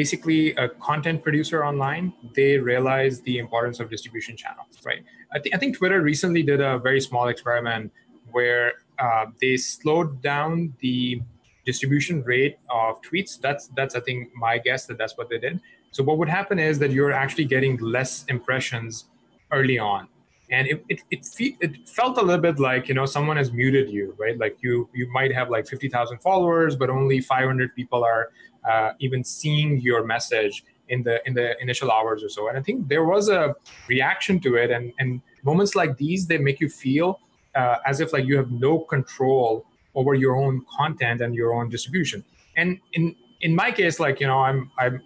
basically 0.00 0.42
a 0.64 0.66
content 0.68 1.18
producer 1.26 1.58
online, 1.70 2.12
they 2.38 2.52
realize 2.72 3.14
the 3.22 3.36
importance 3.44 3.80
of 3.80 3.88
distribution 3.90 4.36
channels, 4.36 4.74
right? 4.84 5.02
I, 5.34 5.38
th- 5.38 5.54
I 5.54 5.58
think 5.58 5.78
Twitter 5.78 6.00
recently 6.02 6.42
did 6.42 6.60
a 6.60 6.78
very 6.78 7.00
small 7.00 7.26
experiment 7.34 7.90
where 8.30 8.74
uh, 8.98 9.26
they 9.40 9.56
slowed 9.56 10.22
down 10.22 10.74
the 10.80 11.20
distribution 11.64 12.22
rate 12.22 12.56
of 12.70 13.00
tweets. 13.02 13.40
That's 13.40 13.64
that's 13.76 13.94
I 13.94 14.00
think 14.00 14.18
my 14.34 14.58
guess 14.58 14.86
that 14.86 14.98
that's 14.98 15.16
what 15.18 15.28
they 15.30 15.38
did. 15.38 15.60
So 15.92 16.02
what 16.02 16.18
would 16.18 16.28
happen 16.28 16.58
is 16.58 16.78
that 16.80 16.90
you're 16.90 17.12
actually 17.12 17.44
getting 17.44 17.76
less 17.76 18.24
impressions 18.28 19.04
early 19.52 19.78
on. 19.78 20.08
And 20.50 20.66
it, 20.66 20.84
it, 20.88 21.00
it, 21.10 21.24
fe- 21.24 21.56
it 21.60 21.88
felt 21.88 22.18
a 22.18 22.22
little 22.22 22.40
bit 22.40 22.58
like, 22.58 22.88
you 22.88 22.94
know, 22.94 23.06
someone 23.06 23.36
has 23.36 23.52
muted 23.52 23.88
you, 23.90 24.14
right? 24.18 24.38
Like 24.38 24.58
you, 24.62 24.88
you 24.92 25.10
might 25.10 25.32
have 25.32 25.48
like 25.48 25.66
50,000 25.66 26.18
followers, 26.18 26.76
but 26.76 26.90
only 26.90 27.20
500 27.20 27.74
people 27.74 28.04
are 28.04 28.30
uh, 28.68 28.92
even 29.00 29.24
seeing 29.24 29.80
your 29.80 30.04
message 30.04 30.64
in 30.88 31.02
the, 31.02 31.26
in 31.26 31.32
the 31.34 31.60
initial 31.60 31.90
hours 31.90 32.22
or 32.22 32.28
so. 32.28 32.48
And 32.48 32.58
I 32.58 32.62
think 32.62 32.88
there 32.88 33.04
was 33.04 33.28
a 33.28 33.54
reaction 33.88 34.40
to 34.40 34.56
it. 34.56 34.70
And, 34.70 34.92
and 34.98 35.22
moments 35.42 35.74
like 35.74 35.96
these, 35.96 36.26
they 36.26 36.38
make 36.38 36.60
you 36.60 36.68
feel 36.68 37.20
uh, 37.54 37.76
as 37.86 38.00
if 38.00 38.12
like 38.12 38.26
you 38.26 38.36
have 38.36 38.50
no 38.50 38.78
control 38.78 39.66
over 39.94 40.14
your 40.14 40.36
own 40.36 40.64
content 40.76 41.20
and 41.20 41.34
your 41.34 41.54
own 41.54 41.68
distribution. 41.68 42.24
And 42.56 42.78
in, 42.92 43.14
in 43.40 43.54
my 43.54 43.70
case, 43.70 43.98
like, 44.00 44.20
you 44.20 44.26
know, 44.26 44.40
I'm, 44.40 44.70
I'm, 44.78 45.02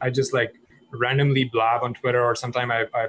I, 0.00 0.10
just 0.10 0.32
like 0.32 0.54
randomly 0.92 1.44
blab 1.44 1.82
on 1.82 1.94
Twitter 1.94 2.22
or 2.22 2.34
sometimes 2.34 2.72
I, 2.72 2.86
I 2.94 3.08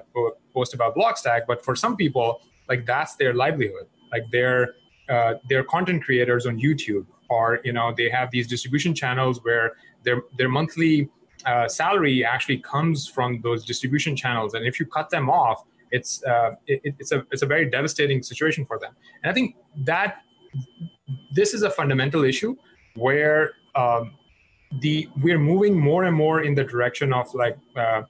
post 0.54 0.74
about 0.74 0.95
Blockstack. 0.95 1.41
But 1.47 1.63
for 1.63 1.76
some 1.76 1.95
people, 1.95 2.41
like 2.69 2.86
that's 2.86 3.15
their 3.15 3.34
livelihood. 3.34 3.88
Like 4.12 4.24
they're 4.32 4.76
uh, 5.10 5.36
they're 5.50 5.63
content 5.63 6.04
creators 6.04 6.45
on 6.45 6.60
YouTube, 6.60 7.06
or 7.30 7.60
you 7.63 7.74
know 7.74 7.93
they 7.95 8.10
have 8.10 8.32
these 8.32 8.47
distribution 8.47 8.93
channels 8.93 9.39
where 9.43 9.74
their 10.04 10.21
their 10.38 10.50
monthly 10.50 11.10
uh, 11.45 11.67
salary 11.67 12.24
actually 12.24 12.60
comes 12.60 13.08
from 13.08 13.41
those 13.41 13.65
distribution 13.65 14.15
channels, 14.15 14.54
and 14.54 14.65
if 14.65 14.80
you 14.80 14.86
cut 14.86 15.10
them 15.10 15.30
off, 15.30 15.63
it's 15.91 16.24
uh, 16.24 16.52
it, 16.67 16.95
it's 17.00 17.12
a 17.12 17.26
it's 17.32 17.41
a 17.41 17.45
very 17.45 17.69
devastating 17.69 18.21
situation 18.24 18.65
for 18.65 18.80
them. 18.80 18.93
And 19.24 19.32
I 19.32 19.34
think 19.34 19.56
that 19.86 20.21
this 21.34 21.54
is 21.54 21.63
a 21.63 21.69
fundamental 21.69 22.24
issue 22.24 22.56
where 22.95 23.52
um, 23.76 24.13
the 24.80 25.10
we're 25.22 25.40
moving 25.40 25.78
more 25.78 26.04
and 26.06 26.16
more 26.16 26.44
in 26.44 26.56
the 26.56 26.64
direction 26.64 27.14
of 27.14 27.34
like 27.34 27.58
uh, 27.76 28.04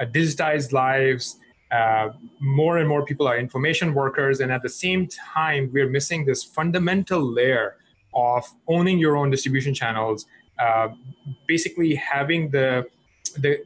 digitized 0.00 0.72
lives 0.72 1.36
uh, 1.72 2.10
more 2.40 2.78
and 2.78 2.88
more 2.88 3.04
people 3.04 3.26
are 3.26 3.36
information 3.36 3.94
workers 3.94 4.40
and 4.40 4.52
at 4.52 4.62
the 4.62 4.68
same 4.68 5.08
time 5.08 5.70
we're 5.72 5.88
missing 5.88 6.24
this 6.24 6.44
fundamental 6.44 7.20
layer 7.20 7.76
of 8.14 8.44
owning 8.68 8.98
your 8.98 9.16
own 9.16 9.30
distribution 9.30 9.74
channels 9.74 10.26
uh, 10.60 10.88
basically 11.48 11.94
having 11.94 12.48
the 12.50 12.84
the 13.38 13.58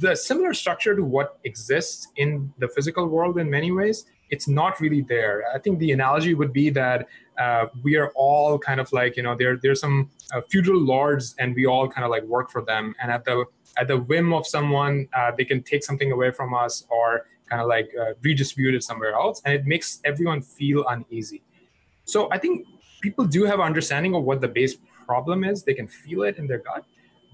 the 0.00 0.14
similar 0.14 0.54
structure 0.54 0.94
to 0.94 1.02
what 1.02 1.38
exists 1.44 2.08
in 2.16 2.52
the 2.58 2.68
physical 2.68 3.06
world 3.06 3.38
in 3.38 3.50
many 3.50 3.72
ways 3.72 4.06
it's 4.30 4.48
not 4.48 4.80
really 4.80 5.02
there. 5.02 5.44
I 5.54 5.58
think 5.58 5.78
the 5.78 5.92
analogy 5.92 6.34
would 6.34 6.52
be 6.52 6.70
that 6.70 7.08
uh, 7.38 7.66
we 7.82 7.96
are 7.96 8.10
all 8.14 8.58
kind 8.58 8.80
of 8.80 8.92
like 8.92 9.16
you 9.16 9.22
know 9.22 9.34
there 9.34 9.56
there's 9.56 9.80
some 9.80 10.10
uh, 10.32 10.40
feudal 10.50 10.78
lords 10.78 11.34
and 11.38 11.54
we 11.54 11.66
all 11.66 11.88
kind 11.88 12.04
of 12.04 12.10
like 12.10 12.22
work 12.24 12.50
for 12.50 12.62
them 12.62 12.94
and 13.00 13.10
at 13.10 13.24
the 13.24 13.44
at 13.78 13.88
the 13.88 13.96
whim 13.96 14.32
of 14.32 14.46
someone 14.46 15.08
uh, 15.14 15.30
they 15.36 15.44
can 15.44 15.62
take 15.62 15.84
something 15.84 16.12
away 16.12 16.30
from 16.30 16.54
us 16.54 16.84
or 16.88 17.26
kind 17.48 17.60
of 17.62 17.68
like 17.68 17.88
uh, 18.00 18.12
redistribute 18.22 18.74
it 18.74 18.82
somewhere 18.82 19.12
else 19.12 19.42
and 19.44 19.54
it 19.54 19.66
makes 19.66 20.00
everyone 20.04 20.40
feel 20.40 20.86
uneasy. 20.88 21.42
So 22.04 22.28
I 22.32 22.38
think 22.38 22.66
people 23.00 23.24
do 23.24 23.44
have 23.44 23.60
understanding 23.60 24.14
of 24.14 24.24
what 24.24 24.40
the 24.40 24.48
base 24.48 24.76
problem 25.04 25.44
is. 25.44 25.62
They 25.62 25.74
can 25.74 25.86
feel 25.86 26.22
it 26.22 26.38
in 26.38 26.46
their 26.46 26.58
gut, 26.58 26.84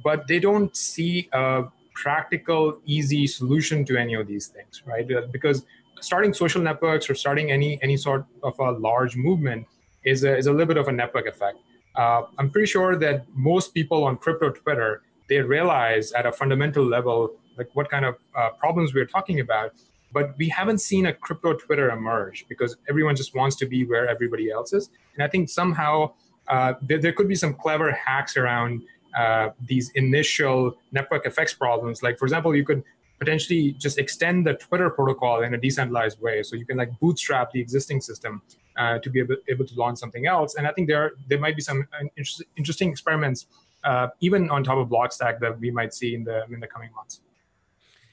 but 0.04 0.26
they 0.26 0.38
don't 0.38 0.76
see 0.76 1.28
a 1.32 1.64
practical, 1.94 2.80
easy 2.84 3.26
solution 3.26 3.84
to 3.86 3.96
any 3.96 4.14
of 4.14 4.26
these 4.26 4.48
things, 4.48 4.82
right? 4.86 5.06
Because 5.30 5.64
starting 6.00 6.34
social 6.34 6.60
networks 6.60 7.08
or 7.08 7.14
starting 7.14 7.50
any 7.50 7.78
any 7.82 7.96
sort 7.96 8.26
of 8.42 8.58
a 8.58 8.72
large 8.72 9.16
movement 9.16 9.66
is 10.04 10.24
a, 10.24 10.36
is 10.36 10.46
a 10.46 10.50
little 10.50 10.66
bit 10.66 10.76
of 10.76 10.88
a 10.88 10.92
network 10.92 11.26
effect. 11.26 11.58
Uh, 11.94 12.22
I'm 12.38 12.50
pretty 12.50 12.66
sure 12.66 12.96
that 12.96 13.26
most 13.34 13.74
people 13.74 14.04
on 14.04 14.16
crypto 14.16 14.50
Twitter 14.50 15.02
they 15.28 15.40
realize 15.40 16.12
at 16.12 16.26
a 16.26 16.32
fundamental 16.32 16.84
level 16.84 17.34
like 17.56 17.68
what 17.74 17.90
kind 17.90 18.04
of 18.04 18.16
uh, 18.36 18.50
problems 18.50 18.94
we're 18.94 19.06
talking 19.06 19.40
about, 19.40 19.72
but 20.12 20.36
we 20.38 20.48
haven't 20.48 20.80
seen 20.80 21.06
a 21.06 21.12
crypto 21.12 21.54
Twitter 21.54 21.90
emerge 21.90 22.46
because 22.48 22.76
everyone 22.88 23.14
just 23.16 23.34
wants 23.34 23.56
to 23.56 23.66
be 23.66 23.84
where 23.84 24.08
everybody 24.08 24.50
else 24.50 24.72
is. 24.72 24.90
And 25.14 25.22
I 25.22 25.28
think 25.28 25.48
somehow 25.48 26.12
uh, 26.48 26.74
there, 26.82 26.98
there, 26.98 27.12
could 27.12 27.28
be 27.28 27.34
some 27.34 27.54
clever 27.54 27.92
hacks 27.92 28.36
around 28.36 28.82
uh, 29.16 29.50
these 29.66 29.90
initial 29.94 30.76
network 30.92 31.26
effects 31.26 31.54
problems. 31.54 32.02
Like 32.02 32.18
for 32.18 32.24
example, 32.24 32.54
you 32.56 32.64
could 32.64 32.82
potentially 33.18 33.72
just 33.72 33.98
extend 33.98 34.46
the 34.46 34.54
Twitter 34.54 34.90
protocol 34.90 35.42
in 35.42 35.54
a 35.54 35.58
decentralized 35.58 36.20
way. 36.20 36.42
So 36.42 36.56
you 36.56 36.66
can 36.66 36.76
like 36.76 36.98
bootstrap 36.98 37.52
the 37.52 37.60
existing 37.60 38.00
system 38.00 38.42
uh, 38.76 38.98
to 38.98 39.10
be 39.10 39.20
able, 39.20 39.36
able 39.48 39.66
to 39.66 39.74
launch 39.74 39.98
something 39.98 40.26
else. 40.26 40.54
And 40.56 40.66
I 40.66 40.72
think 40.72 40.88
there 40.88 41.12
there 41.28 41.38
might 41.38 41.56
be 41.56 41.62
some 41.62 41.86
uh, 41.92 42.04
inter- 42.16 42.44
interesting 42.56 42.90
experiments 42.90 43.46
uh, 43.84 44.08
even 44.20 44.50
on 44.50 44.62
top 44.64 44.78
of 44.78 44.88
Blockstack 44.88 45.40
that 45.40 45.58
we 45.58 45.70
might 45.70 45.92
see 45.94 46.14
in 46.14 46.24
the 46.24 46.44
in 46.50 46.60
the 46.60 46.66
coming 46.66 46.90
months. 46.94 47.20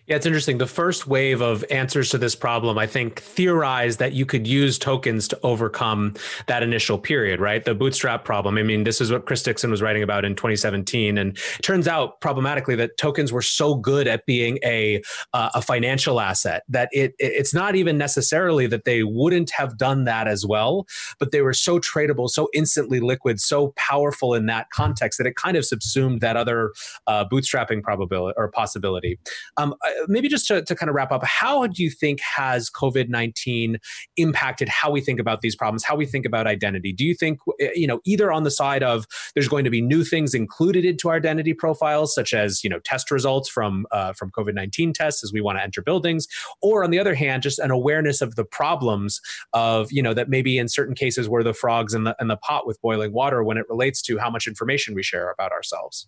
Yeah, 0.10 0.16
it's 0.16 0.26
interesting. 0.26 0.58
The 0.58 0.66
first 0.66 1.06
wave 1.06 1.40
of 1.40 1.64
answers 1.70 2.10
to 2.10 2.18
this 2.18 2.34
problem, 2.34 2.80
I 2.80 2.88
think, 2.88 3.20
theorized 3.20 4.00
that 4.00 4.12
you 4.12 4.26
could 4.26 4.48
use 4.48 4.80
tokens 4.80 5.28
to 5.28 5.40
overcome 5.44 6.16
that 6.48 6.64
initial 6.64 6.98
period, 6.98 7.40
right? 7.40 7.64
The 7.64 7.76
bootstrap 7.76 8.26
problem. 8.26 8.58
I 8.58 8.64
mean, 8.64 8.86
this 8.86 9.02
is 9.02 9.12
what 9.12 9.28
Chris 9.28 9.44
Dixon 9.44 9.70
was 9.70 9.84
writing 9.84 10.02
about 10.02 10.26
in 10.26 10.36
2017, 10.36 11.20
and 11.20 11.38
it 11.38 11.62
turns 11.62 11.88
out 11.88 12.22
problematically 12.22 12.74
that 12.78 12.98
tokens 12.98 13.32
were 13.32 13.44
so 13.44 13.76
good 13.76 14.08
at 14.08 14.26
being 14.26 14.58
a 14.66 15.00
uh, 15.34 15.52
a 15.54 15.62
financial 15.62 16.20
asset 16.20 16.64
that 16.70 16.90
it 16.92 17.14
it's 17.20 17.54
not 17.54 17.76
even 17.76 17.96
necessarily 17.96 18.66
that 18.66 18.86
they 18.86 19.04
wouldn't 19.04 19.52
have 19.52 19.78
done 19.78 20.06
that 20.06 20.28
as 20.28 20.44
well, 20.44 20.88
but 21.20 21.30
they 21.30 21.44
were 21.44 21.54
so 21.54 21.78
tradable, 21.80 22.28
so 22.32 22.50
instantly 22.56 23.00
liquid, 23.00 23.40
so 23.40 23.76
powerful 23.78 24.34
in 24.34 24.48
that 24.48 24.72
context 24.72 25.20
that 25.20 25.28
it 25.28 25.36
kind 25.36 25.56
of 25.56 25.64
subsumed 25.66 26.20
that 26.22 26.36
other 26.36 26.72
uh, 27.06 27.26
bootstrapping 27.32 27.84
probability 27.84 28.34
or 28.38 28.50
possibility. 28.50 29.20
Um, 29.58 29.76
maybe 30.08 30.28
just 30.28 30.48
to, 30.48 30.62
to 30.64 30.76
kind 30.76 30.90
of 30.90 30.96
wrap 30.96 31.12
up, 31.12 31.24
how 31.24 31.68
do 31.68 31.84
you 31.84 31.90
think 31.90 32.20
has 32.22 32.70
COVID 32.70 33.10
19 33.10 33.78
impacted 34.18 34.70
how 34.70 34.92
we 34.92 35.02
think 35.02 35.20
about 35.20 35.42
these 35.42 35.56
problems, 35.56 35.84
how 35.84 35.96
we 35.96 36.06
think 36.06 36.26
about 36.26 36.48
identity? 36.48 36.94
Do 36.94 37.06
you 37.06 37.16
think, 37.16 37.40
eh, 37.60 37.70
you 37.76 37.88
know, 37.88 38.00
either 38.06 38.32
on 38.32 38.44
the 38.44 38.52
side 38.52 38.84
of 38.84 39.06
there's 39.34 39.48
going 39.48 39.64
to 39.64 39.70
be 39.70 39.82
new 39.82 40.04
things 40.04 40.34
included 40.34 40.86
into 40.86 41.10
our 41.10 41.16
identity 41.16 41.54
profiles, 41.54 42.14
such 42.14 42.34
as, 42.34 42.64
you 42.64 42.70
know, 42.70 42.80
test 42.80 43.12
results 43.12 43.50
from, 43.50 43.86
uh, 43.92 44.14
from 44.14 44.32
COVID 44.32 44.54
19 44.54 44.94
tests 44.94 45.24
as 45.24 45.34
we 45.34 45.42
want 45.42 45.58
to 45.58 45.64
enter 45.64 45.82
buildings, 45.82 46.28
or 46.62 46.84
on 46.84 46.92
the 46.92 47.00
other 47.00 47.16
hand, 47.16 47.44
just 47.44 47.60
an 47.60 47.72
awareness 47.72 48.22
of 48.22 48.36
the 48.36 48.46
problems 48.46 49.22
of, 49.54 49.92
you 49.92 50.02
know, 50.02 50.14
that 50.14 50.30
maybe 50.30 50.58
in 50.58 50.68
certain 50.68 50.96
cases 50.96 51.28
we're 51.28 51.44
the 51.44 51.54
frogs 51.54 51.94
in 51.94 52.04
the, 52.04 52.16
in 52.20 52.28
the 52.28 52.38
pot 52.38 52.66
with 52.66 52.82
boiling 52.82 53.14
water 53.14 53.44
when 53.44 53.58
it 53.58 53.68
relates 53.70 54.02
to 54.04 54.18
how 54.18 54.30
much 54.30 54.48
information 54.48 54.94
we 54.96 55.04
share 55.04 55.32
about 55.32 55.52
ourselves? 55.52 56.08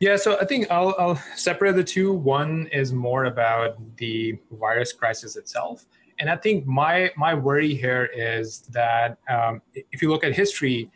Yeah, 0.00 0.16
so 0.16 0.38
I 0.40 0.46
think 0.46 0.70
I'll, 0.70 0.94
I'll 0.98 1.22
separate 1.36 1.76
the 1.76 1.84
two. 1.84 2.10
One 2.14 2.68
is 2.72 2.90
more 2.90 3.26
about 3.26 3.76
the 3.98 4.38
virus 4.52 4.94
crisis 4.94 5.36
itself, 5.36 5.84
and 6.18 6.30
I 6.30 6.36
think 6.36 6.66
my 6.66 7.10
my 7.18 7.34
worry 7.34 7.74
here 7.74 8.08
is 8.14 8.62
that 8.72 9.18
um, 9.28 9.60
if 9.74 10.00
you 10.00 10.08
look 10.08 10.24
at 10.24 10.34
history, 10.34 10.90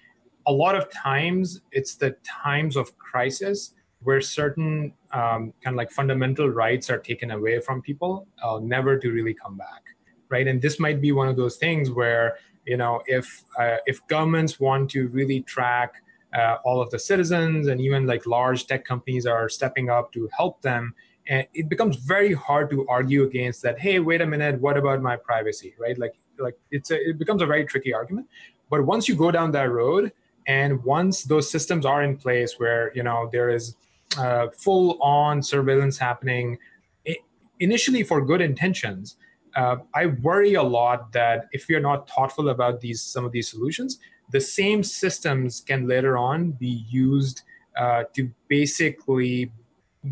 a 0.47 0.53
lot 0.53 0.75
of 0.75 0.91
times 0.91 1.61
it's 1.71 1.97
the 1.97 2.17
times 2.25 2.77
of 2.77 2.97
crisis 2.97 3.75
where 4.01 4.23
certain 4.23 4.95
um, 5.13 5.53
kind 5.63 5.75
of 5.75 5.75
like 5.75 5.91
fundamental 5.91 6.49
rights 6.49 6.89
are 6.89 6.99
taken 6.99 7.31
away 7.33 7.61
from 7.61 7.83
people, 7.83 8.27
uh, 8.43 8.59
never 8.63 8.99
to 8.99 9.11
really 9.11 9.35
come 9.35 9.59
back, 9.59 9.83
right? 10.31 10.49
And 10.49 10.63
this 10.63 10.81
might 10.81 11.03
be 11.03 11.13
one 11.13 11.29
of 11.29 11.37
those 11.37 11.57
things 11.59 11.91
where 11.91 12.39
you 12.65 12.79
know 12.79 13.03
if 13.07 13.45
uh, 13.59 13.77
if 13.85 14.01
governments 14.07 14.59
want 14.59 14.91
to 14.93 15.09
really 15.09 15.43
track 15.43 15.97
uh, 16.35 16.57
all 16.65 16.81
of 16.81 16.91
the 16.91 16.99
citizens 16.99 17.69
and 17.69 17.81
even 17.81 18.07
like 18.07 18.27
large 18.27 18.67
tech 18.67 18.85
companies 18.85 19.27
are 19.27 19.49
stepping 19.49 19.89
up 19.91 20.13
to 20.13 20.29
help 20.37 20.61
them. 20.63 20.95
And 21.27 21.47
it 21.55 21.69
becomes 21.69 21.97
very 21.97 22.35
hard 22.35 22.71
to 22.71 22.87
argue 22.89 23.23
against 23.25 23.63
that 23.63 23.79
hey 23.79 23.99
wait 23.99 24.21
a 24.21 24.27
minute 24.27 24.61
what 24.61 24.77
about 24.77 25.01
my 25.01 25.17
privacy? 25.17 25.75
Right? 25.79 25.99
Like 25.99 26.15
like 26.39 26.59
it's 26.71 26.91
a, 26.91 27.11
it 27.11 27.19
becomes 27.19 27.43
a 27.43 27.47
very 27.47 27.65
tricky 27.65 27.95
argument. 27.95 28.29
But 28.71 28.85
once 28.85 29.09
you 29.09 29.15
go 29.15 29.31
down 29.31 29.53
that 29.53 29.71
road 29.71 30.13
and 30.47 30.83
once 30.85 31.23
those 31.23 31.51
systems 31.51 31.87
are 31.87 32.03
in 32.03 32.17
place 32.17 32.59
where 32.59 32.93
you 32.95 33.03
know 33.03 33.29
there 33.33 33.51
is 33.51 33.77
uh, 34.19 34.49
full 34.57 35.01
on 35.03 35.43
surveillance 35.43 35.99
happening 35.99 36.59
it, 37.05 37.19
initially 37.61 38.03
for 38.03 38.25
good 38.25 38.41
intentions 38.41 39.17
uh, 39.57 39.77
i 39.95 40.07
worry 40.07 40.55
a 40.55 40.63
lot 40.63 41.13
that 41.13 41.47
if 41.53 41.67
we 41.69 41.75
are 41.75 41.81
not 41.81 42.09
thoughtful 42.09 42.49
about 42.51 42.81
these 42.81 43.01
some 43.01 43.25
of 43.25 43.33
these 43.33 43.49
solutions 43.49 43.99
the 44.31 44.41
same 44.41 44.83
systems 44.83 45.61
can 45.61 45.87
later 45.87 46.17
on 46.17 46.53
be 46.53 46.85
used 46.89 47.43
uh, 47.77 48.05
to 48.15 48.31
basically 48.49 49.51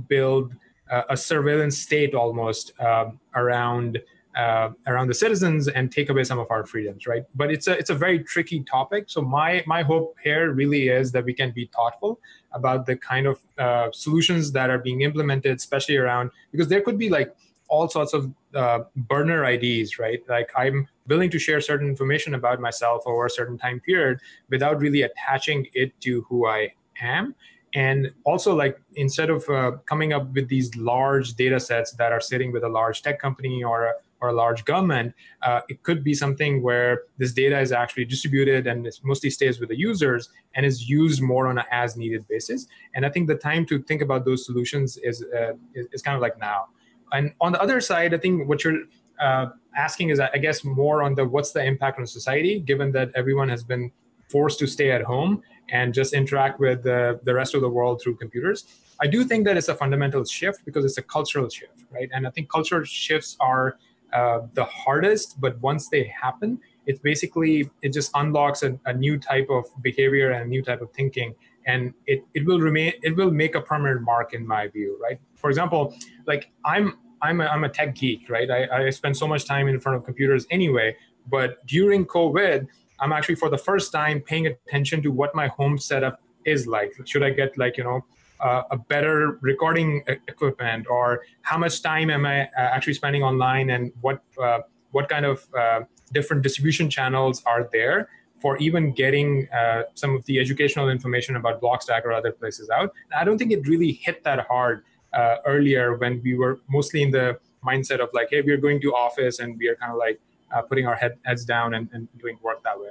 build 0.09 0.55
uh, 0.91 1.03
a 1.11 1.17
surveillance 1.17 1.79
state 1.79 2.15
almost 2.15 2.73
um, 2.81 3.19
around 3.35 4.01
uh, 4.35 4.71
around 4.87 5.09
the 5.09 5.15
citizens 5.15 5.69
and 5.69 5.93
take 5.93 6.09
away 6.09 6.25
some 6.25 6.39
of 6.39 6.51
our 6.51 6.65
freedoms, 6.65 7.07
right? 7.07 7.25
But 7.35 7.51
it's 7.51 7.67
a 7.67 7.73
it's 7.73 7.91
a 7.91 7.95
very 7.95 8.19
tricky 8.21 8.63
topic. 8.65 9.05
So 9.09 9.21
my 9.21 9.63
my 9.67 9.83
hope 9.83 10.17
here 10.23 10.53
really 10.53 10.89
is 10.89 11.13
that 11.13 11.25
we 11.25 11.35
can 11.35 11.51
be 11.51 11.71
thoughtful 11.75 12.19
about 12.53 12.87
the 12.87 12.97
kind 12.97 13.27
of 13.27 13.39
uh, 13.59 13.91
solutions 13.93 14.53
that 14.53 14.71
are 14.71 14.79
being 14.79 15.03
implemented, 15.03 15.57
especially 15.57 15.97
around 15.97 16.31
because 16.51 16.69
there 16.69 16.81
could 16.81 16.99
be 16.99 17.11
like 17.11 17.35
all 17.73 17.89
sorts 17.89 18.13
of 18.13 18.31
uh, 18.55 18.81
burner 19.09 19.47
IDs, 19.47 19.99
right? 19.99 20.21
Like 20.29 20.51
I'm 20.55 20.87
willing 21.09 21.31
to 21.31 21.39
share 21.39 21.59
certain 21.63 21.89
information 21.89 22.35
about 22.35 22.61
myself 22.61 23.03
over 23.07 23.25
a 23.25 23.31
certain 23.31 23.57
time 23.57 23.81
period 23.81 24.19
without 24.51 24.79
really 24.79 25.03
attaching 25.03 25.67
it 25.73 25.99
to 26.03 26.21
who 26.29 26.47
I 26.47 26.75
am. 27.01 27.35
And 27.75 28.13
also, 28.25 28.55
like 28.55 28.79
instead 28.97 29.31
of 29.31 29.49
uh, 29.49 29.73
coming 29.87 30.13
up 30.13 30.35
with 30.35 30.49
these 30.49 30.77
large 30.77 31.33
data 31.33 31.59
sets 31.59 31.93
that 31.93 32.13
are 32.13 32.21
sitting 32.21 32.53
with 32.53 32.63
a 32.63 32.69
large 32.69 33.01
tech 33.01 33.19
company 33.19 33.65
or 33.65 33.87
a, 33.87 33.93
or 34.21 34.29
a 34.29 34.35
large 34.35 34.67
government, 34.67 35.15
uh, 35.41 35.63
it 35.71 35.83
could 35.83 36.05
be 36.05 36.13
something 36.13 36.63
where 36.63 37.05
this 37.17 37.33
data 37.33 37.59
is 37.59 37.73
actually 37.73 38.05
distributed 38.05 38.67
and 38.67 38.87
it 38.87 39.01
mostly 39.03 39.31
stays 39.31 39.59
with 39.59 39.71
the 39.71 39.79
users 39.79 40.29
and 40.55 40.67
is 40.67 40.91
used 40.91 41.23
more 41.23 41.49
on 41.49 41.57
an 41.57 41.65
as 41.71 41.97
needed 41.97 42.29
basis. 42.29 42.67
And 42.95 43.07
I 43.07 43.09
think 43.09 43.29
the 43.29 43.37
time 43.37 43.65
to 43.67 43.83
think 43.83 44.03
about 44.03 44.27
those 44.27 44.45
solutions 44.45 44.99
is, 44.99 45.25
uh, 45.35 45.55
is, 45.75 45.87
is 45.93 46.03
kind 46.03 46.15
of 46.15 46.21
like 46.21 46.39
now. 46.39 46.67
And 47.13 47.33
on 47.41 47.53
the 47.53 47.61
other 47.61 47.81
side, 47.81 48.15
I 48.15 48.19
think 48.19 48.49
what 48.49 48.65
you're 48.65 48.81
uh, 49.21 49.47
asking 49.77 50.11
is, 50.11 50.21
I 50.21 50.39
guess, 50.39 50.65
more 50.65 51.03
on 51.03 51.15
the 51.15 51.25
what's 51.25 51.53
the 51.53 51.65
impact 51.65 51.99
on 51.99 52.07
society, 52.07 52.61
given 52.61 52.93
that 52.93 53.11
everyone 53.15 53.49
has 53.49 53.63
been 53.63 53.91
forced 54.29 54.59
to 54.61 54.67
stay 54.67 54.91
at 54.91 55.03
home 55.03 55.43
and 55.71 55.93
just 55.93 56.15
interact 56.15 56.59
with 56.59 56.83
the, 56.83 57.21
the 57.25 57.35
rest 57.35 57.55
of 57.55 57.61
the 57.61 57.69
world 57.69 58.01
through 58.03 58.17
computers. 58.17 58.65
I 59.01 59.07
do 59.07 59.25
think 59.25 59.45
that 59.47 59.57
it's 59.57 59.69
a 59.69 59.75
fundamental 59.75 60.25
shift 60.25 60.65
because 60.65 60.85
it's 60.85 60.99
a 60.99 61.03
cultural 61.03 61.49
shift, 61.49 61.85
right? 61.91 62.09
And 62.13 62.27
I 62.27 62.31
think 62.31 62.51
cultural 62.51 62.85
shifts 62.85 63.37
are 63.41 63.79
uh, 64.13 64.41
the 64.55 64.65
hardest, 64.65 65.41
but 65.41 65.61
once 65.61 65.89
they 65.89 66.05
happen, 66.05 66.61
it's 66.87 67.01
basically 67.01 67.71
it 67.83 67.93
just 67.93 68.11
unlocks 68.15 68.63
a, 68.63 68.79
a, 68.87 68.93
new 68.93 69.19
type 69.19 69.49
of 69.51 69.65
behavior 69.83 70.33
and 70.33 70.45
a 70.45 70.49
new 70.49 70.63
type 70.63 70.83
of 70.83 70.91
thinking 70.93 71.35
and 71.67 71.95
it, 72.07 72.25
it 72.35 72.45
will 72.45 72.59
remain 72.59 72.93
it 73.03 73.17
will 73.17 73.31
make 73.31 73.55
a 73.55 73.61
permanent 73.61 74.03
mark 74.03 74.35
in 74.35 74.47
my 74.47 74.67
view 74.69 74.99
right 75.01 75.21
for 75.37 75.49
example 75.49 75.95
like 76.27 76.51
i'm 76.65 76.99
i'm 77.23 77.41
a, 77.41 77.47
I'm 77.47 77.65
a 77.65 77.69
tech 77.69 77.95
geek 77.95 78.29
right 78.29 78.51
I, 78.51 78.87
I 78.87 78.91
spend 78.91 79.17
so 79.17 79.27
much 79.27 79.45
time 79.45 79.69
in 79.69 79.81
front 79.81 79.97
of 79.97 80.05
computers 80.05 80.47
anyway 80.51 80.97
but 81.29 81.65
during 81.67 82.05
covid 82.05 82.67
i'm 83.01 83.13
actually 83.13 83.37
for 83.37 83.49
the 83.49 83.59
first 83.59 83.93
time 83.93 84.21
paying 84.21 84.47
attention 84.47 85.03
to 85.03 85.11
what 85.11 85.35
my 85.35 85.49
home 85.49 85.79
setup 85.79 86.21
is 86.45 86.67
like 86.67 86.93
should 87.05 87.23
i 87.23 87.31
get 87.31 87.57
like 87.57 87.77
you 87.77 87.85
know 87.85 88.05
uh, 88.41 88.63
a 88.73 88.77
better 88.77 89.39
recording 89.41 90.03
equipment 90.27 90.87
or 90.91 91.23
how 91.43 91.57
much 91.57 91.81
time 91.83 92.11
am 92.11 92.27
i 92.27 92.43
uh, 92.43 92.49
actually 92.57 92.95
spending 92.95 93.23
online 93.23 93.71
and 93.71 93.93
what 94.01 94.21
uh, 94.43 94.59
what 94.91 95.09
kind 95.09 95.25
of 95.25 95.47
uh, 95.59 95.81
different 96.13 96.43
distribution 96.43 96.89
channels 96.91 97.43
are 97.47 97.69
there 97.73 98.09
for 98.43 98.57
even 98.59 98.93
getting 98.93 99.49
uh, 99.53 99.83
some 99.95 100.17
of 100.17 100.25
the 100.27 100.41
educational 100.41 100.89
information 100.89 101.37
about 101.37 101.63
Blockstack 101.63 102.05
or 102.05 102.13
other 102.13 102.33
places 102.33 102.69
out. 102.71 102.93
I 103.17 103.25
don't 103.25 103.39
think 103.39 103.53
it 103.53 103.67
really 103.69 103.93
hit 103.93 104.25
that 104.25 104.41
hard 104.49 104.83
uh, 105.15 105.37
earlier 105.47 105.97
when 105.97 106.21
we 106.23 106.35
were 106.35 106.61
mostly 106.69 107.03
in 107.03 107.11
the 107.11 107.39
mindset 107.65 108.01
of 108.01 108.09
like, 108.13 108.29
hey, 108.31 108.43
we're 108.43 108.57
going 108.57 108.81
to 108.81 108.95
office 108.95 109.39
and 109.39 109.59
we 109.59 109.69
are 109.69 109.77
kind 109.77 109.93
of 109.93 109.99
like 109.99 110.21
uh, 110.55 110.63
putting 110.63 110.87
our 110.87 110.95
head, 110.95 111.19
heads 111.25 111.45
down 111.45 111.75
and, 111.75 111.89
and, 111.93 112.09
doing 112.19 112.39
work 112.43 112.63
that 112.63 112.79
way. 112.79 112.89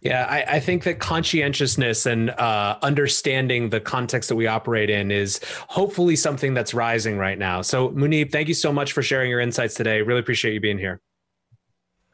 Yeah, 0.00 0.26
I, 0.28 0.56
I, 0.56 0.60
think 0.60 0.84
that 0.84 0.98
conscientiousness 0.98 2.04
and 2.04 2.30
uh, 2.30 2.78
understanding 2.82 3.70
the 3.70 3.80
context 3.80 4.28
that 4.28 4.36
we 4.36 4.46
operate 4.46 4.90
in 4.90 5.10
is 5.10 5.40
hopefully 5.68 6.14
something 6.14 6.52
that's 6.52 6.74
rising 6.74 7.16
right 7.16 7.38
now. 7.38 7.62
So, 7.62 7.88
Muneeb, 7.90 8.30
thank 8.30 8.48
you 8.48 8.54
so 8.54 8.70
much 8.70 8.92
for 8.92 9.02
sharing 9.02 9.30
your 9.30 9.40
insights 9.40 9.74
today. 9.74 10.02
Really 10.02 10.20
appreciate 10.20 10.52
you 10.52 10.60
being 10.60 10.78
here. 10.78 11.00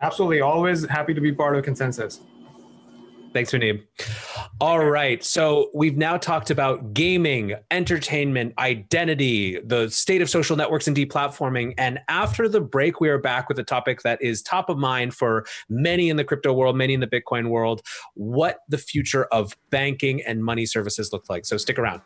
Absolutely. 0.03 0.41
Always 0.41 0.87
happy 0.87 1.15
to 1.15 1.21
be 1.21 1.33
part 1.33 1.57
of 1.57 1.65
consensus. 1.65 2.21
Thanks, 3.33 3.53
Muneeb. 3.53 3.83
All 4.61 4.85
right. 4.85 5.23
So 5.23 5.71
we've 5.73 5.97
now 5.97 6.17
talked 6.17 6.51
about 6.51 6.93
gaming, 6.93 7.55
entertainment, 7.71 8.55
identity, 8.59 9.61
the 9.61 9.89
state 9.89 10.21
of 10.21 10.29
social 10.29 10.57
networks 10.57 10.89
and 10.89 10.97
deplatforming. 10.97 11.75
And 11.79 12.01
after 12.09 12.49
the 12.49 12.61
break, 12.61 13.01
we 13.01 13.09
are 13.09 13.19
back 13.19 13.49
with 13.49 13.59
a 13.59 13.65
topic 13.65 14.03
that 14.03 14.21
is 14.21 14.43
top 14.43 14.69
of 14.69 14.79
mind 14.79 15.15
for 15.15 15.47
many 15.69 16.09
in 16.09 16.17
the 16.17 16.25
crypto 16.25 16.53
world, 16.53 16.77
many 16.77 16.95
in 16.95 17.01
the 17.01 17.07
Bitcoin 17.07 17.49
world 17.49 17.83
what 18.15 18.61
the 18.69 18.79
future 18.79 19.25
of 19.27 19.57
banking 19.71 20.23
and 20.23 20.45
money 20.45 20.67
services 20.67 21.13
look 21.13 21.29
like. 21.29 21.45
So 21.45 21.57
stick 21.57 21.79
around. 21.79 22.03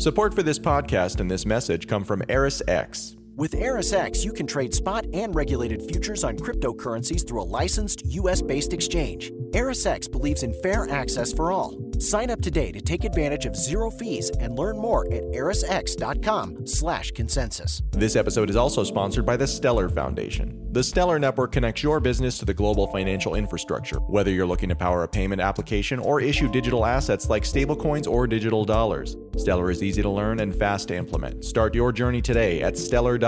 Support 0.00 0.34
for 0.34 0.42
this 0.42 0.58
podcast 0.58 1.20
and 1.20 1.30
this 1.30 1.44
message 1.44 1.86
come 1.86 2.04
from 2.04 2.22
ErisX. 2.22 3.19
With 3.40 3.52
ErisX, 3.52 4.22
you 4.22 4.34
can 4.34 4.46
trade 4.46 4.74
spot 4.74 5.06
and 5.14 5.34
regulated 5.34 5.80
futures 5.88 6.24
on 6.24 6.36
cryptocurrencies 6.36 7.26
through 7.26 7.40
a 7.40 7.48
licensed 7.48 8.02
US 8.04 8.42
based 8.42 8.74
exchange. 8.74 9.32
ErisX 9.52 10.12
believes 10.12 10.42
in 10.42 10.52
fair 10.62 10.86
access 10.90 11.32
for 11.32 11.50
all. 11.50 11.78
Sign 11.98 12.28
up 12.30 12.42
today 12.42 12.70
to 12.72 12.82
take 12.82 13.04
advantage 13.04 13.46
of 13.46 13.56
zero 13.56 13.90
fees 13.90 14.30
and 14.40 14.58
learn 14.58 14.76
more 14.76 15.06
at 15.12 15.22
erisx.com/consensus. 15.32 17.82
This 17.92 18.16
episode 18.16 18.50
is 18.50 18.56
also 18.56 18.84
sponsored 18.84 19.24
by 19.24 19.38
the 19.38 19.46
Stellar 19.46 19.88
Foundation. 19.88 20.60
The 20.72 20.84
Stellar 20.84 21.18
Network 21.18 21.52
connects 21.52 21.82
your 21.82 22.00
business 22.00 22.38
to 22.38 22.44
the 22.44 22.54
global 22.54 22.86
financial 22.86 23.34
infrastructure. 23.34 23.98
Whether 23.98 24.30
you're 24.30 24.46
looking 24.46 24.68
to 24.68 24.76
power 24.76 25.02
a 25.02 25.08
payment 25.08 25.42
application 25.42 25.98
or 25.98 26.20
issue 26.20 26.48
digital 26.48 26.86
assets 26.86 27.28
like 27.28 27.42
stablecoins 27.42 28.08
or 28.08 28.26
digital 28.26 28.64
dollars, 28.64 29.16
Stellar 29.36 29.70
is 29.70 29.82
easy 29.82 30.00
to 30.00 30.08
learn 30.08 30.40
and 30.40 30.54
fast 30.54 30.88
to 30.88 30.96
implement. 30.96 31.44
Start 31.44 31.74
your 31.74 31.92
journey 31.92 32.22
today 32.22 32.62
at 32.62 32.78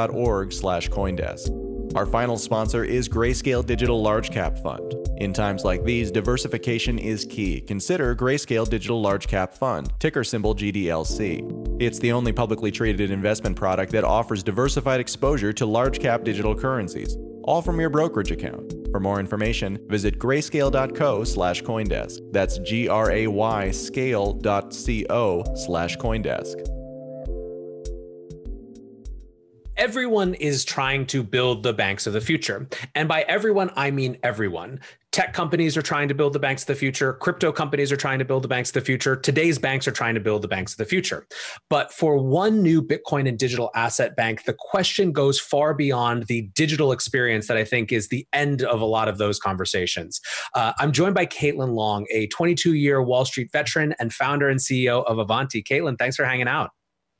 stellar.org/coindesk. 0.03 1.97
Our 1.97 2.07
final 2.07 2.39
sponsor 2.39 2.85
is 2.85 3.07
Grayscale 3.09 3.65
Digital 3.67 4.01
Large 4.01 4.31
Cap 4.31 4.59
Fund. 4.59 4.95
In 5.19 5.35
times 5.35 5.63
like 5.63 5.85
these, 5.85 6.11
diversification 6.11 6.99
is 6.99 7.27
key. 7.27 7.61
Consider 7.61 8.17
Grayscale 8.17 8.69
Digital 8.69 9.01
Large 9.01 9.29
Cap 9.29 9.53
Fund, 9.53 9.93
ticker 10.01 10.25
symbol 10.25 10.55
GDLC. 10.55 11.43
It's 11.83 11.99
the 11.99 12.13
only 12.13 12.33
publicly 12.33 12.71
traded 12.71 13.11
investment 13.11 13.57
product 13.57 13.93
that 13.93 14.05
offers 14.05 14.43
diversified 14.43 15.01
exposure 15.01 15.53
to 15.53 15.67
large 15.67 16.01
cap 16.01 16.25
digital 16.25 16.55
currencies, 16.55 17.19
all 17.45 17.61
from 17.61 17.79
your 17.79 17.91
brokerage 17.91 18.31
account. 18.31 18.73
For 18.91 19.01
more 19.01 19.21
information, 19.21 19.79
visit 19.89 20.19
grayscale.co 20.19 21.25
slash 21.25 21.63
Coindesk. 21.63 22.21
That's 22.33 22.59
G 22.59 22.89
R 22.89 23.11
A 23.11 23.27
Y 23.27 23.71
scale.co 23.71 25.45
slash 25.57 25.99
Coindesk. 25.99 26.82
Everyone 29.77 30.35
is 30.35 30.65
trying 30.65 31.07
to 31.07 31.23
build 31.23 31.63
the 31.63 31.73
banks 31.73 32.07
of 32.07 32.13
the 32.13 32.21
future. 32.21 32.69
And 32.95 33.09
by 33.09 33.23
everyone, 33.23 33.71
I 33.77 33.91
mean 33.91 34.19
everyone. 34.23 34.81
Tech 35.11 35.35
companies 35.35 35.77
are 35.77 35.83
trying 35.83 36.09
to 36.09 36.15
build 36.15 36.33
the 36.33 36.39
banks 36.39 36.63
of 36.63 36.69
the 36.69 36.75
future. 36.75 37.13
Crypto 37.15 37.53
companies 37.53 37.93
are 37.93 37.97
trying 37.97 38.19
to 38.19 38.25
build 38.25 38.43
the 38.43 38.49
banks 38.49 38.71
of 38.71 38.75
the 38.75 38.81
future. 38.81 39.15
Today's 39.15 39.59
banks 39.59 39.87
are 39.87 39.93
trying 39.93 40.15
to 40.15 40.21
build 40.21 40.41
the 40.41 40.49
banks 40.49 40.73
of 40.73 40.79
the 40.79 40.87
future. 40.87 41.27
But 41.69 41.93
for 41.93 42.17
one 42.17 42.63
new 42.63 42.83
Bitcoin 42.83 43.29
and 43.29 43.39
digital 43.39 43.71
asset 43.75 44.17
bank, 44.17 44.45
the 44.45 44.55
question 44.59 45.13
goes 45.13 45.39
far 45.39 45.75
beyond 45.75 46.29
the 46.29 46.43
digital 46.55 46.93
experience 46.93 47.47
that 47.49 47.59
I 47.59 47.65
think 47.65 47.93
is 47.93 48.09
the 48.09 48.27
end 48.33 48.63
of 48.63 48.81
a 48.81 48.87
lot 48.87 49.09
of 49.09 49.19
those 49.19 49.39
conversations. 49.39 50.21
Uh, 50.55 50.73
I'm 50.79 50.93
joined 50.93 51.15
by 51.15 51.27
Caitlin 51.27 51.75
Long, 51.75 52.07
a 52.11 52.27
22 52.29 52.75
year 52.75 53.03
Wall 53.03 53.27
Street 53.27 53.51
veteran 53.53 53.95
and 53.99 54.15
founder 54.15 54.49
and 54.49 54.61
CEO 54.61 55.05
of 55.05 55.19
Avanti. 55.19 55.63
Caitlin, 55.63 55.99
thanks 55.99 56.17
for 56.17 56.25
hanging 56.25 56.49
out. 56.49 56.71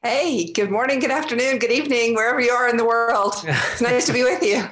Hey, 0.05 0.51
good 0.51 0.69
morning, 0.69 0.99
good 0.99 1.13
afternoon, 1.13 1.61
good 1.61 1.71
evening, 1.71 2.17
wherever 2.17 2.41
you 2.41 2.51
are 2.51 2.69
in 2.69 2.77
the 2.77 2.85
world. 2.85 3.35
It's 3.45 3.81
nice 3.81 4.05
to 4.07 4.13
be 4.13 4.25
with 4.25 4.43
you. 4.43 4.65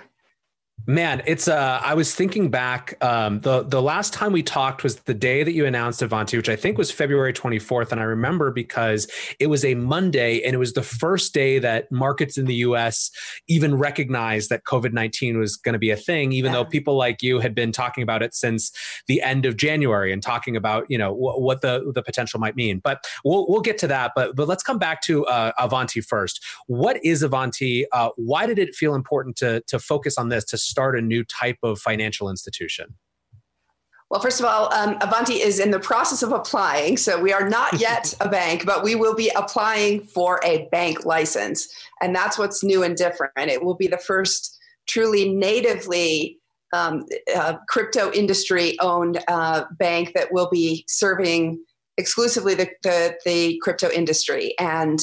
Man, 0.91 1.23
it's 1.25 1.47
uh 1.47 1.81
I 1.85 1.95
was 1.95 2.17
thinking 2.17 2.51
back 2.51 2.97
um 3.01 3.39
the 3.43 3.63
the 3.63 3.81
last 3.81 4.13
time 4.13 4.33
we 4.33 4.43
talked 4.43 4.83
was 4.83 4.97
the 4.97 5.15
day 5.15 5.45
that 5.45 5.53
you 5.53 5.65
announced 5.65 6.03
Avanti, 6.03 6.37
which 6.37 6.49
I 6.49 6.57
think 6.57 6.79
was 6.79 6.91
February 6.91 7.33
24th 7.33 7.93
and 7.93 8.01
I 8.01 8.05
remember 8.05 8.51
because 8.51 9.09
it 9.39 9.47
was 9.47 9.65
a 9.65 9.77
Monday 9.77 10.43
and 10.43 10.53
it 10.53 10.59
was 10.59 10.73
the 10.73 10.83
first 10.83 11.33
day 11.33 11.61
that 11.61 11.93
markets 11.93 12.37
in 12.37 12.47
the 12.47 12.57
US 12.67 13.13
even 13.47 13.79
recognized 13.79 14.51
that 14.51 14.65
COVID-19 14.65 15.39
was 15.39 15.55
going 15.55 15.75
to 15.75 15.79
be 15.79 15.91
a 15.91 15.97
thing 15.97 16.33
even 16.33 16.51
yeah. 16.51 16.59
though 16.59 16.65
people 16.65 16.97
like 16.97 17.23
you 17.23 17.39
had 17.39 17.55
been 17.55 17.71
talking 17.71 18.03
about 18.03 18.21
it 18.21 18.35
since 18.35 18.73
the 19.07 19.23
end 19.23 19.47
of 19.47 19.57
January 19.57 20.13
and 20.13 20.25
talking 20.25 20.57
about, 20.57 20.87
you 20.89 20.99
know, 20.99 21.11
w- 21.11 21.41
what 21.41 21.61
the 21.61 21.93
the 21.95 22.03
potential 22.03 22.41
might 22.41 22.57
mean. 22.57 22.81
But 22.83 23.05
we'll 23.25 23.47
we'll 23.49 23.61
get 23.61 23.79
to 23.79 23.87
that, 23.87 24.11
but 24.17 24.35
but 24.35 24.49
let's 24.49 24.65
come 24.65 24.79
back 24.79 25.03
to 25.03 25.25
uh, 25.27 25.53
Avanti 25.57 26.01
first. 26.01 26.45
What 26.67 26.99
is 27.05 27.23
Avanti? 27.23 27.89
Uh, 27.93 28.11
why 28.17 28.47
did 28.47 28.59
it 28.59 28.75
feel 28.75 28.97
important 28.97 29.37
to 29.37 29.61
to 29.69 29.79
focus 29.79 30.19
on 30.19 30.31
this 30.31 30.45
to 30.47 30.59
start 30.59 30.80
a 30.89 31.03
new 31.03 31.25
type 31.25 31.59
of 31.63 31.79
financial 31.79 32.31
institution? 32.31 32.97
Well, 34.11 34.21
first 34.21 34.41
of 34.41 34.47
all, 34.47 34.73
um, 34.75 34.97
Avanti 35.01 35.35
is 35.35 35.61
in 35.61 35.71
the 35.71 35.79
process 35.79 36.25
of 36.25 36.33
applying. 36.33 36.97
So 36.97 37.21
we 37.21 37.33
are 37.33 37.49
not 37.49 37.75
yet 37.81 38.13
a 38.21 38.29
bank, 38.29 38.67
but 38.67 38.83
we 38.83 38.97
will 38.97 39.15
be 39.15 39.31
applying 39.37 40.03
for 40.03 40.41
a 40.45 40.69
bank 40.73 41.05
license. 41.05 41.69
And 42.01 42.15
that's 42.15 42.37
what's 42.37 42.65
new 42.65 42.83
and 42.83 42.97
different. 42.97 43.33
It 43.37 43.65
will 43.65 43.77
be 43.77 43.87
the 43.87 43.99
first 43.99 44.59
truly 44.89 45.33
natively 45.33 46.39
um, 46.73 47.05
uh, 47.35 47.59
crypto 47.69 48.13
industry 48.13 48.79
owned 48.81 49.23
uh, 49.29 49.65
bank 49.79 50.13
that 50.15 50.33
will 50.33 50.49
be 50.51 50.85
serving 50.89 51.65
exclusively 51.97 52.55
the, 52.55 52.71
the, 52.83 53.17
the 53.25 53.59
crypto 53.63 53.91
industry. 53.91 54.55
And 54.59 54.99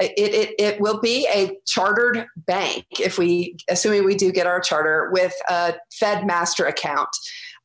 it, 0.00 0.12
it, 0.16 0.54
it 0.58 0.80
will 0.80 1.00
be 1.00 1.28
a 1.32 1.56
chartered 1.66 2.26
bank 2.36 2.84
if 2.98 3.18
we, 3.18 3.56
assuming 3.68 4.04
we 4.04 4.14
do 4.14 4.32
get 4.32 4.46
our 4.46 4.60
charter, 4.60 5.10
with 5.12 5.34
a 5.48 5.74
Fed 5.92 6.26
master 6.26 6.64
account. 6.64 7.08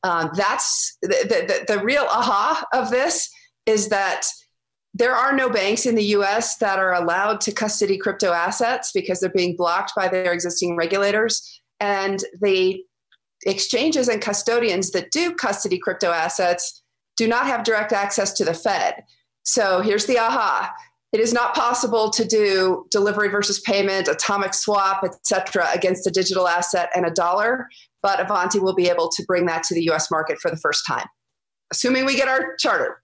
Um, 0.02 0.30
that's 0.34 0.96
the, 1.02 1.08
the, 1.08 1.74
the 1.74 1.82
real 1.82 2.06
aha 2.08 2.64
of 2.72 2.90
this 2.90 3.28
is 3.66 3.88
that 3.88 4.24
there 4.94 5.14
are 5.14 5.32
no 5.32 5.50
banks 5.50 5.86
in 5.86 5.94
the 5.94 6.04
US 6.04 6.56
that 6.58 6.78
are 6.78 6.94
allowed 6.94 7.40
to 7.42 7.52
custody 7.52 7.98
crypto 7.98 8.32
assets 8.32 8.90
because 8.92 9.20
they're 9.20 9.30
being 9.30 9.56
blocked 9.56 9.92
by 9.96 10.08
their 10.08 10.32
existing 10.32 10.76
regulators. 10.76 11.60
And 11.80 12.22
the 12.40 12.82
exchanges 13.46 14.08
and 14.08 14.20
custodians 14.20 14.90
that 14.90 15.10
do 15.10 15.34
custody 15.34 15.78
crypto 15.78 16.10
assets 16.10 16.82
do 17.16 17.28
not 17.28 17.46
have 17.46 17.64
direct 17.64 17.92
access 17.92 18.32
to 18.34 18.44
the 18.44 18.54
Fed. 18.54 19.04
So 19.42 19.80
here's 19.80 20.06
the 20.06 20.18
aha 20.18 20.74
it 21.12 21.20
is 21.20 21.32
not 21.32 21.54
possible 21.54 22.10
to 22.10 22.24
do 22.24 22.86
delivery 22.90 23.28
versus 23.28 23.60
payment, 23.60 24.08
atomic 24.08 24.52
swap, 24.52 25.02
etc., 25.04 25.68
against 25.74 26.06
a 26.06 26.10
digital 26.10 26.46
asset 26.46 26.90
and 26.94 27.06
a 27.06 27.10
dollar. 27.10 27.68
But 28.02 28.20
Avanti 28.20 28.58
will 28.58 28.74
be 28.74 28.88
able 28.88 29.08
to 29.08 29.24
bring 29.26 29.46
that 29.46 29.62
to 29.64 29.74
the 29.74 29.82
U.S. 29.84 30.10
market 30.10 30.38
for 30.40 30.50
the 30.50 30.56
first 30.58 30.84
time, 30.86 31.06
assuming 31.72 32.04
we 32.04 32.14
get 32.14 32.28
our 32.28 32.56
charter. 32.58 33.02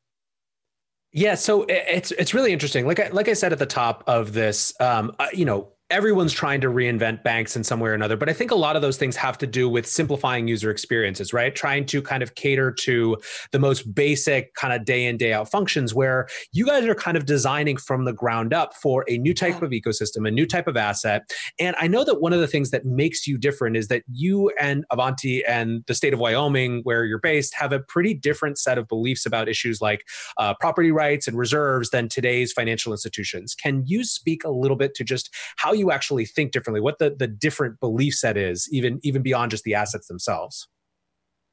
Yeah, 1.13 1.37
so 1.37 1.65
it's 1.69 2.11
it's 2.13 2.35
really 2.35 2.53
interesting. 2.53 2.87
Like 2.87 2.99
I, 2.99 3.09
like 3.09 3.29
I 3.29 3.35
said 3.35 3.53
at 3.53 3.59
the 3.61 3.67
top 3.67 4.03
of 4.07 4.33
this, 4.33 4.75
um, 4.81 5.15
uh, 5.19 5.29
you 5.33 5.45
know, 5.45 5.69
everyone's 5.91 6.33
trying 6.33 6.61
to 6.61 6.69
reinvent 6.69 7.23
banks 7.23 7.57
in 7.57 7.65
some 7.65 7.81
way 7.81 7.91
or 7.91 7.95
another 7.95 8.17
but 8.17 8.29
i 8.29 8.33
think 8.33 8.51
a 8.51 8.55
lot 8.55 8.77
of 8.77 8.83
those 8.83 8.97
things 8.97 9.17
have 9.17 9.37
to 9.37 9.47
do 9.47 9.69
with 9.69 9.87
simplifying 9.87 10.49
user 10.49 10.71
experiences 10.71 11.33
right? 11.35 11.55
Trying 11.55 11.85
to 11.87 12.01
kind 12.01 12.23
of 12.23 12.35
cater 12.37 12.71
to 12.71 13.17
the 13.53 13.59
most 13.59 13.95
basic 13.95 14.55
kind 14.55 14.73
of 14.73 14.85
day 14.85 15.05
in 15.05 15.17
day 15.17 15.33
out 15.33 15.51
functions 15.51 15.95
where 15.95 16.29
you 16.53 16.67
guys 16.67 16.85
are 16.85 16.95
kind 16.95 17.17
of 17.17 17.27
designing 17.27 17.77
from 17.77 18.05
the 18.05 18.13
ground 18.13 18.55
up 18.55 18.75
for 18.75 19.05
a 19.09 19.19
new 19.19 19.35
type 19.35 19.61
of 19.61 19.71
ecosystem 19.71 20.27
a 20.27 20.31
new 20.31 20.47
type 20.47 20.67
of 20.67 20.77
asset. 20.77 21.31
And 21.59 21.77
i 21.81 21.87
know 21.87 22.05
that 22.05 22.21
one 22.21 22.33
of 22.33 22.41
the 22.41 22.47
things 22.47 22.71
that 22.71 22.85
makes 22.85 23.27
you 23.27 23.37
different 23.37 23.77
is 23.77 23.89
that 23.89 24.05
you 24.11 24.51
and 24.61 24.85
avanti 24.91 25.45
and 25.45 25.85
the 25.87 25.95
state 25.95 26.15
of 26.15 26.21
wyoming 26.21 26.81
where 26.85 27.05
you're 27.05 27.19
based 27.19 27.55
have 27.55 27.73
a 27.73 27.81
pretty 27.81 28.15
different 28.15 28.59
set 28.59 28.79
of 28.79 28.89
beliefs 28.89 29.27
about 29.27 29.49
issues 29.49 29.81
like 29.81 30.05
uh, 30.39 30.55
property 30.61 30.93
rights 30.93 31.27
and 31.27 31.37
reserves 31.37 31.91
than 31.91 32.09
today's 32.09 32.53
financial 32.53 32.93
institutions. 32.93 33.55
Can 33.55 33.83
you 33.87 34.05
speak 34.05 34.45
a 34.45 34.51
little 34.51 34.77
bit 34.77 34.95
to 34.95 35.05
just 35.05 35.35
how 35.57 35.73
you 35.75 35.91
actually 35.91 36.25
think 36.25 36.53
differently, 36.53 36.81
what 36.81 36.99
the, 36.99 37.15
the 37.17 37.27
different 37.27 37.81
belief 37.81 38.15
set 38.15 38.37
is, 38.37 38.69
even 38.73 39.01
even 39.03 39.23
beyond 39.23 39.51
just 39.51 39.65
the 39.65 39.75
assets 39.75 40.07
themselves. 40.07 40.69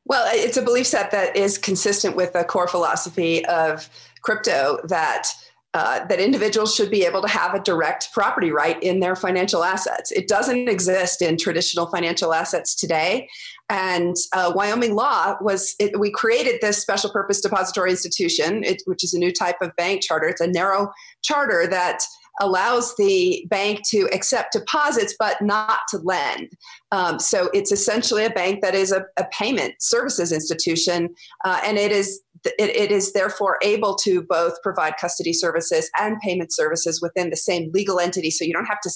Well, 0.06 0.28
it's 0.34 0.58
a 0.58 0.62
belief 0.62 0.88
set 0.88 1.12
that 1.12 1.36
is 1.36 1.58
consistent 1.58 2.16
with 2.16 2.34
the 2.34 2.44
core 2.44 2.68
philosophy 2.68 3.46
of 3.46 3.90
crypto 4.22 4.80
that 4.86 5.30
uh, 5.74 6.06
that 6.06 6.20
individuals 6.20 6.76
should 6.76 6.92
be 6.92 7.06
able 7.06 7.22
to 7.22 7.30
have 7.30 7.54
a 7.54 7.60
direct 7.62 8.12
property 8.14 8.52
right 8.52 8.82
in 8.84 9.00
their 9.00 9.16
financial 9.16 9.64
assets. 9.64 10.12
It 10.12 10.28
doesn't 10.28 10.68
exist 10.68 11.22
in 11.22 11.38
traditional 11.38 11.88
financial 11.88 12.34
assets 12.34 12.76
today. 12.76 13.30
And 13.70 14.18
uh, 14.36 14.52
Wyoming 14.54 14.96
law 14.96 15.38
was, 15.40 15.76
it, 15.80 15.98
we 15.98 16.12
created 16.12 16.60
this 16.60 16.78
special 16.82 17.10
purpose 17.10 17.40
depository 17.40 17.92
institution, 17.92 18.66
it, 18.66 18.82
which 18.86 19.02
is 19.02 19.14
a 19.14 19.18
new 19.18 19.32
type 19.32 19.62
of 19.62 19.74
bank 19.78 20.02
charter. 20.04 20.28
It's 20.28 20.42
a 20.42 20.48
narrow 20.48 20.92
charter 21.24 21.66
that 21.68 22.04
allows 22.40 22.96
the 22.96 23.46
bank 23.50 23.82
to 23.90 24.08
accept 24.14 24.54
deposits 24.54 25.16
but 25.20 25.42
not 25.42 25.80
to 25.90 25.98
lend. 26.00 26.50
Um, 26.92 27.20
so 27.20 27.50
it's 27.54 27.72
essentially 27.72 28.26
a 28.26 28.30
bank 28.30 28.62
that 28.62 28.76
is 28.76 28.92
a, 28.92 29.04
a 29.18 29.26
payment 29.32 29.76
services 29.80 30.32
institution, 30.32 31.14
uh, 31.46 31.60
and 31.64 31.78
it 31.78 31.92
is 31.92 32.22
it, 32.44 32.76
it 32.76 32.92
is 32.92 33.14
therefore 33.14 33.58
able 33.62 33.96
to 33.96 34.24
both 34.24 34.62
provide 34.64 34.96
custody 35.00 35.34
services 35.34 35.90
and 35.98 36.20
payment 36.22 36.54
services 36.54 37.02
within 37.02 37.30
the 37.30 37.38
same 37.38 37.72
legal 37.74 38.00
entity. 38.00 38.32
So 38.32 38.46
you 38.46 38.54
don't 38.54 38.66
have 38.66 38.82
to 38.82 38.90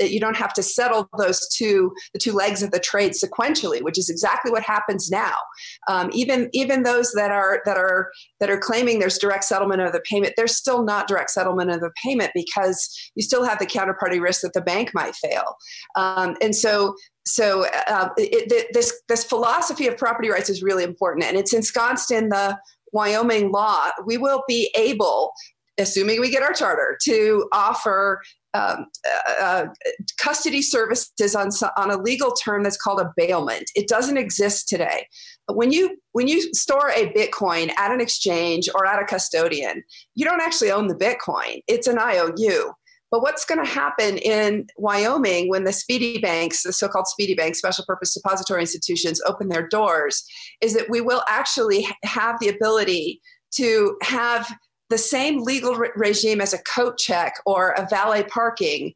you 0.00 0.20
don't 0.20 0.36
have 0.36 0.52
to 0.54 0.62
settle 0.62 1.08
those 1.18 1.46
two 1.48 1.92
the 2.12 2.18
two 2.18 2.32
legs 2.32 2.62
of 2.62 2.70
the 2.70 2.80
trade 2.80 3.12
sequentially, 3.12 3.82
which 3.82 3.98
is 3.98 4.08
exactly 4.08 4.50
what 4.50 4.62
happens 4.62 5.10
now. 5.10 5.34
Um, 5.88 6.10
even 6.12 6.48
even 6.52 6.82
those 6.82 7.12
that 7.12 7.30
are 7.30 7.60
that 7.64 7.76
are 7.76 8.10
that 8.40 8.50
are 8.50 8.58
claiming 8.58 8.98
there's 8.98 9.18
direct 9.18 9.44
settlement 9.44 9.82
of 9.82 9.92
the 9.92 10.00
payment, 10.00 10.34
there's 10.36 10.56
still 10.56 10.84
not 10.84 11.08
direct 11.08 11.30
settlement 11.30 11.70
of 11.70 11.80
the 11.80 11.90
payment 12.02 12.30
because 12.34 13.10
you 13.14 13.22
still 13.22 13.44
have 13.44 13.58
the 13.58 13.66
counterparty 13.66 14.20
risk 14.20 14.42
that 14.42 14.54
the 14.54 14.60
bank 14.60 14.90
might 14.94 15.14
fail. 15.16 15.56
Um, 15.96 16.36
and 16.40 16.54
so 16.54 16.94
so 17.26 17.66
uh, 17.86 18.08
it, 18.16 18.68
this 18.72 19.02
this 19.08 19.24
philosophy 19.24 19.86
of 19.86 19.96
property 19.96 20.30
rights 20.30 20.48
is 20.48 20.62
really 20.62 20.84
important, 20.84 21.24
and 21.24 21.36
it's 21.36 21.52
ensconced 21.52 22.10
in 22.10 22.30
the 22.30 22.58
Wyoming 22.92 23.50
law, 23.50 23.90
we 24.06 24.18
will 24.18 24.42
be 24.48 24.72
able, 24.76 25.32
assuming 25.78 26.20
we 26.20 26.30
get 26.30 26.42
our 26.42 26.52
charter, 26.52 26.98
to 27.04 27.48
offer 27.52 28.20
um, 28.54 28.86
uh, 29.06 29.42
uh, 29.42 29.66
custody 30.18 30.62
services 30.62 31.34
on, 31.34 31.50
on 31.76 31.90
a 31.90 32.00
legal 32.00 32.32
term 32.32 32.62
that's 32.62 32.78
called 32.78 33.00
a 33.00 33.12
bailment. 33.16 33.70
It 33.74 33.88
doesn't 33.88 34.16
exist 34.16 34.68
today. 34.68 35.06
When 35.50 35.72
you 35.72 35.96
when 36.12 36.28
you 36.28 36.52
store 36.54 36.90
a 36.90 37.12
Bitcoin 37.12 37.70
at 37.78 37.92
an 37.92 38.00
exchange 38.00 38.68
or 38.74 38.86
at 38.86 39.02
a 39.02 39.06
custodian, 39.06 39.82
you 40.14 40.24
don't 40.24 40.42
actually 40.42 40.70
own 40.70 40.88
the 40.88 40.94
Bitcoin. 40.94 41.62
It's 41.68 41.86
an 41.86 41.98
IOU. 41.98 42.72
But 43.10 43.22
what's 43.22 43.44
going 43.44 43.64
to 43.64 43.70
happen 43.70 44.18
in 44.18 44.66
Wyoming 44.76 45.48
when 45.48 45.64
the 45.64 45.72
speedy 45.72 46.18
banks, 46.18 46.62
the 46.62 46.72
so 46.72 46.88
called 46.88 47.06
speedy 47.06 47.34
banks, 47.34 47.58
special 47.58 47.84
purpose 47.86 48.12
depository 48.12 48.60
institutions, 48.60 49.20
open 49.26 49.48
their 49.48 49.66
doors, 49.66 50.24
is 50.60 50.74
that 50.74 50.90
we 50.90 51.00
will 51.00 51.22
actually 51.28 51.86
have 52.04 52.38
the 52.40 52.48
ability 52.48 53.20
to 53.52 53.96
have 54.02 54.46
the 54.90 54.98
same 54.98 55.42
legal 55.42 55.74
re- 55.74 55.90
regime 55.96 56.40
as 56.40 56.52
a 56.52 56.62
coat 56.64 56.98
check 56.98 57.34
or 57.46 57.70
a 57.72 57.86
valet 57.88 58.24
parking 58.24 58.92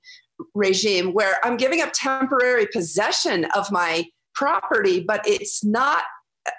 regime 0.54 1.12
where 1.12 1.36
I'm 1.42 1.56
giving 1.56 1.80
up 1.80 1.90
temporary 1.94 2.66
possession 2.72 3.46
of 3.56 3.70
my 3.70 4.04
property, 4.34 5.00
but 5.00 5.22
it's 5.26 5.64
not, 5.64 6.02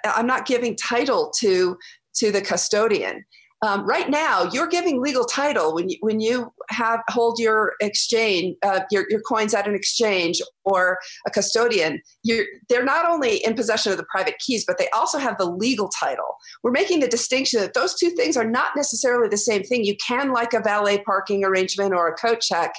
I'm 0.04 0.26
not 0.26 0.46
giving 0.46 0.76
title 0.76 1.32
to, 1.40 1.76
to 2.16 2.32
the 2.32 2.40
custodian. 2.40 3.24
Um, 3.64 3.86
right 3.86 4.10
now, 4.10 4.50
you're 4.52 4.66
giving 4.66 5.00
legal 5.00 5.24
title 5.24 5.74
when 5.74 5.88
you, 5.88 5.96
when 6.00 6.20
you 6.20 6.52
have 6.68 7.00
hold 7.08 7.38
your 7.38 7.72
exchange, 7.80 8.56
uh, 8.62 8.80
your, 8.90 9.06
your 9.08 9.22
coins 9.22 9.54
at 9.54 9.66
an 9.66 9.74
exchange 9.74 10.42
or 10.66 10.98
a 11.26 11.30
custodian. 11.30 12.02
You're, 12.22 12.44
they're 12.68 12.84
not 12.84 13.08
only 13.08 13.38
in 13.38 13.54
possession 13.54 13.90
of 13.90 13.96
the 13.96 14.04
private 14.04 14.34
keys, 14.38 14.66
but 14.66 14.76
they 14.76 14.90
also 14.90 15.16
have 15.16 15.38
the 15.38 15.46
legal 15.46 15.88
title. 15.88 16.36
We're 16.62 16.72
making 16.72 17.00
the 17.00 17.08
distinction 17.08 17.58
that 17.60 17.72
those 17.72 17.94
two 17.94 18.10
things 18.10 18.36
are 18.36 18.48
not 18.48 18.72
necessarily 18.76 19.30
the 19.30 19.38
same 19.38 19.62
thing. 19.62 19.82
You 19.82 19.96
can, 20.06 20.30
like 20.30 20.52
a 20.52 20.60
valet 20.60 20.98
parking 20.98 21.42
arrangement 21.42 21.94
or 21.94 22.06
a 22.06 22.14
coat 22.14 22.42
check, 22.42 22.74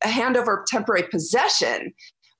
hand 0.00 0.38
over 0.38 0.64
temporary 0.68 1.06
possession 1.10 1.92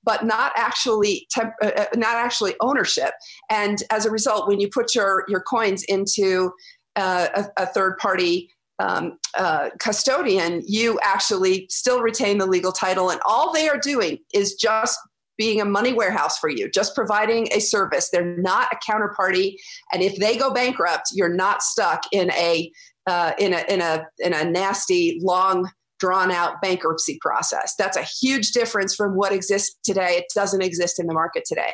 but 0.03 0.23
not 0.23 0.51
actually 0.55 1.27
temp- 1.31 1.55
uh, 1.63 1.71
uh, 1.75 1.85
not 1.95 2.15
actually 2.15 2.53
ownership. 2.61 3.11
And 3.49 3.81
as 3.89 4.05
a 4.05 4.11
result, 4.11 4.47
when 4.47 4.59
you 4.59 4.69
put 4.71 4.93
your 4.93 5.25
your 5.27 5.41
coins 5.41 5.83
into 5.87 6.51
a, 6.95 7.45
a, 7.57 7.65
third 7.65 7.97
party 7.97 8.49
um, 8.79 9.17
uh, 9.37 9.69
custodian, 9.79 10.63
you 10.65 10.99
actually 11.03 11.67
still 11.69 12.01
retain 12.01 12.37
the 12.37 12.45
legal 12.45 12.71
title, 12.71 13.09
and 13.09 13.21
all 13.25 13.53
they 13.53 13.67
are 13.69 13.77
doing 13.77 14.17
is 14.33 14.55
just 14.55 14.99
being 15.37 15.59
a 15.59 15.65
money 15.65 15.93
warehouse 15.93 16.37
for 16.37 16.49
you, 16.49 16.69
just 16.69 16.95
providing 16.95 17.47
a 17.51 17.59
service. 17.59 18.09
They're 18.09 18.37
not 18.37 18.69
a 18.71 18.91
counterparty, 18.91 19.55
and 19.93 20.01
if 20.01 20.17
they 20.17 20.37
go 20.37 20.53
bankrupt, 20.53 21.09
you're 21.13 21.33
not 21.33 21.61
stuck 21.61 22.03
in 22.11 22.31
a 22.31 22.71
uh, 23.07 23.33
in 23.39 23.53
a 23.53 23.63
in 23.69 23.81
a 23.81 24.05
in 24.19 24.33
a 24.33 24.43
nasty 24.43 25.19
long 25.21 25.69
drawn 25.99 26.31
out 26.31 26.61
bankruptcy 26.61 27.17
process. 27.21 27.73
That's 27.77 27.97
a 27.97 28.03
huge 28.03 28.51
difference 28.51 28.95
from 28.95 29.15
what 29.15 29.31
exists 29.31 29.77
today. 29.83 30.17
It 30.17 30.25
doesn't 30.33 30.61
exist 30.61 30.99
in 30.99 31.07
the 31.07 31.13
market 31.13 31.43
today. 31.45 31.71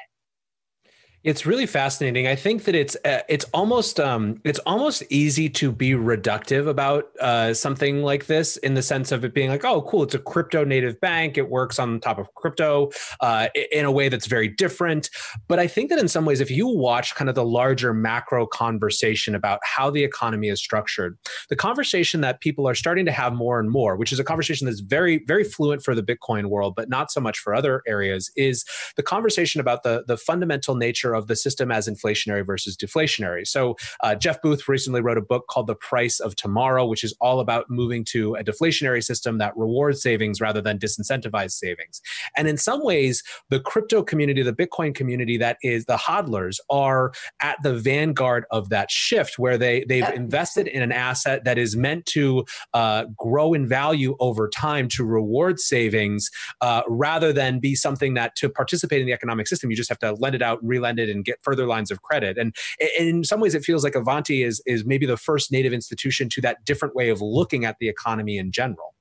It's 1.24 1.46
really 1.46 1.68
fascinating. 1.68 2.26
I 2.26 2.36
think 2.36 2.64
that 2.64 2.74
it's 2.74 2.98
uh, 3.06 3.20
it's 3.30 3.46
almost 3.54 4.00
um, 4.00 4.42
it's 4.44 4.58
almost 4.66 5.04
easy 5.12 5.50
to 5.50 5.72
be 5.72 5.92
reductive 5.92 6.68
about 6.68 7.12
uh, 7.20 7.54
something 7.54 8.02
like 8.02 8.26
this 8.26 8.58
in 8.58 8.74
the 8.74 8.82
sense 8.82 9.12
of 9.12 9.24
it 9.24 9.32
being 9.32 9.50
like, 9.52 9.64
oh, 9.64 9.84
cool, 9.84 10.02
it's 10.02 10.16
a 10.16 10.20
crypto 10.20 10.64
native 10.64 11.00
bank. 11.00 11.38
It 11.38 11.48
works 11.48 11.78
on 11.78 12.00
top 12.00 12.18
of 12.18 12.34
crypto 12.34 12.90
uh, 13.20 13.50
in 13.72 13.86
a 13.86 13.92
way 13.92 14.10
that's 14.10 14.26
very 14.26 14.48
different. 14.48 15.12
But 15.48 15.60
I 15.60 15.68
think 15.68 15.92
that 15.92 16.00
in 16.00 16.08
some 16.08 16.26
ways, 16.26 16.42
if 16.42 16.50
you 16.50 16.68
watch 16.68 17.14
kind 17.14 17.30
of 17.30 17.36
the 17.36 17.46
larger 17.46 17.94
macro 17.94 18.48
conversation 18.48 19.36
about 19.36 19.60
how 19.64 19.92
the 19.92 20.04
economy 20.04 20.50
is 20.50 20.60
structured, 20.60 21.20
the 21.50 21.56
conversation 21.56 22.22
that 22.22 22.42
people 22.42 22.68
are 22.68 22.76
starting 22.76 23.06
to 23.06 23.12
have 23.12 23.34
more 23.34 23.60
and 23.60 23.70
more, 23.70 23.96
which 23.96 24.12
is 24.12 24.18
a 24.18 24.24
conversation 24.24 24.66
that's 24.66 24.80
very 24.80 25.24
very 25.28 25.44
fluent 25.44 25.84
for 25.84 25.94
the 25.94 26.02
Bitcoin 26.02 26.48
world, 26.48 26.74
but 26.76 26.90
not 26.90 27.12
so 27.12 27.22
much 27.22 27.38
for 27.38 27.54
other 27.54 27.84
areas, 27.88 28.32
is 28.36 28.66
the 28.96 29.04
conversation 29.04 29.62
about 29.62 29.84
the 29.84 30.04
the 30.08 30.18
fundamental 30.18 30.74
nature 30.74 31.11
of 31.14 31.28
the 31.28 31.36
system 31.36 31.72
as 31.72 31.88
inflationary 31.88 32.46
versus 32.46 32.76
deflationary. 32.78 33.48
So, 33.48 33.76
uh, 34.02 34.16
Jeff 34.16 34.42
Booth 34.42 34.68
recently 34.68 35.02
wrote 35.02 35.18
a 35.18 35.22
book 35.22 35.48
called 35.48 35.68
The 35.68 35.76
Price 35.76 36.20
of 36.20 36.36
Tomorrow, 36.36 36.86
which 36.86 37.04
is 37.04 37.16
all 37.22 37.40
about 37.40 37.70
moving 37.70 38.04
to 38.06 38.36
a 38.36 38.44
deflationary 38.44 39.04
system 39.04 39.38
that 39.40 39.56
rewards 39.56 40.02
savings 40.02 40.42
rather 40.42 40.62
than 40.62 40.80
disincentivize 40.80 41.52
savings. 41.52 42.02
And 42.38 42.48
in 42.48 42.58
some 42.58 42.84
ways, 42.84 43.24
the 43.50 43.60
crypto 43.60 44.04
community, 44.04 44.42
the 44.44 44.54
Bitcoin 44.54 44.94
community, 44.94 45.38
that 45.38 45.58
is 45.64 45.86
the 45.86 45.98
hodlers, 45.98 46.58
are 46.70 47.12
at 47.42 47.58
the 47.64 47.74
vanguard 47.74 48.46
of 48.52 48.70
that 48.70 48.92
shift 48.92 49.40
where 49.40 49.58
they, 49.58 49.84
they've 49.88 50.10
invested 50.10 50.68
in 50.68 50.82
an 50.82 50.92
asset 50.92 51.44
that 51.44 51.58
is 51.58 51.76
meant 51.76 52.06
to 52.08 52.46
uh, 52.74 53.06
grow 53.18 53.54
in 53.54 53.68
value 53.68 54.16
over 54.20 54.48
time 54.50 54.88
to 54.90 55.04
reward 55.04 55.60
savings 55.60 56.30
uh, 56.62 56.82
rather 56.88 57.34
than 57.34 57.60
be 57.60 57.76
something 57.76 58.14
that 58.14 58.36
to 58.36 58.50
participate 58.50 59.02
in 59.02 59.08
the 59.08 59.14
economic 59.14 59.48
system, 59.48 59.70
you 59.70 59.76
just 59.76 59.90
have 59.90 60.00
to 60.00 60.14
lend 60.14 60.36
it 60.36 60.42
out, 60.42 60.64
relend 60.64 61.00
it, 61.00 61.01
and 61.10 61.26
get 61.26 61.40
further 61.44 61.66
lines 61.66 61.92
of 61.92 62.02
credit. 62.02 62.38
And, 62.38 62.56
and 63.00 63.08
in 63.08 63.24
some 63.24 63.40
ways, 63.40 63.56
it 63.56 63.64
feels 63.64 63.84
like 63.84 63.96
Avanti 63.96 64.44
is 64.44 64.62
is 64.66 64.86
maybe 64.86 65.06
the 65.06 65.18
first 65.18 65.52
native 65.52 65.74
institution 65.74 66.30
to 66.30 66.42
that 66.42 66.64
different 66.66 66.96
way 66.96 67.10
of 67.10 67.22
looking 67.22 67.66
at 67.66 67.78
the 67.80 67.90
economy 67.90 68.38
in 68.38 68.52
general. 68.52 68.96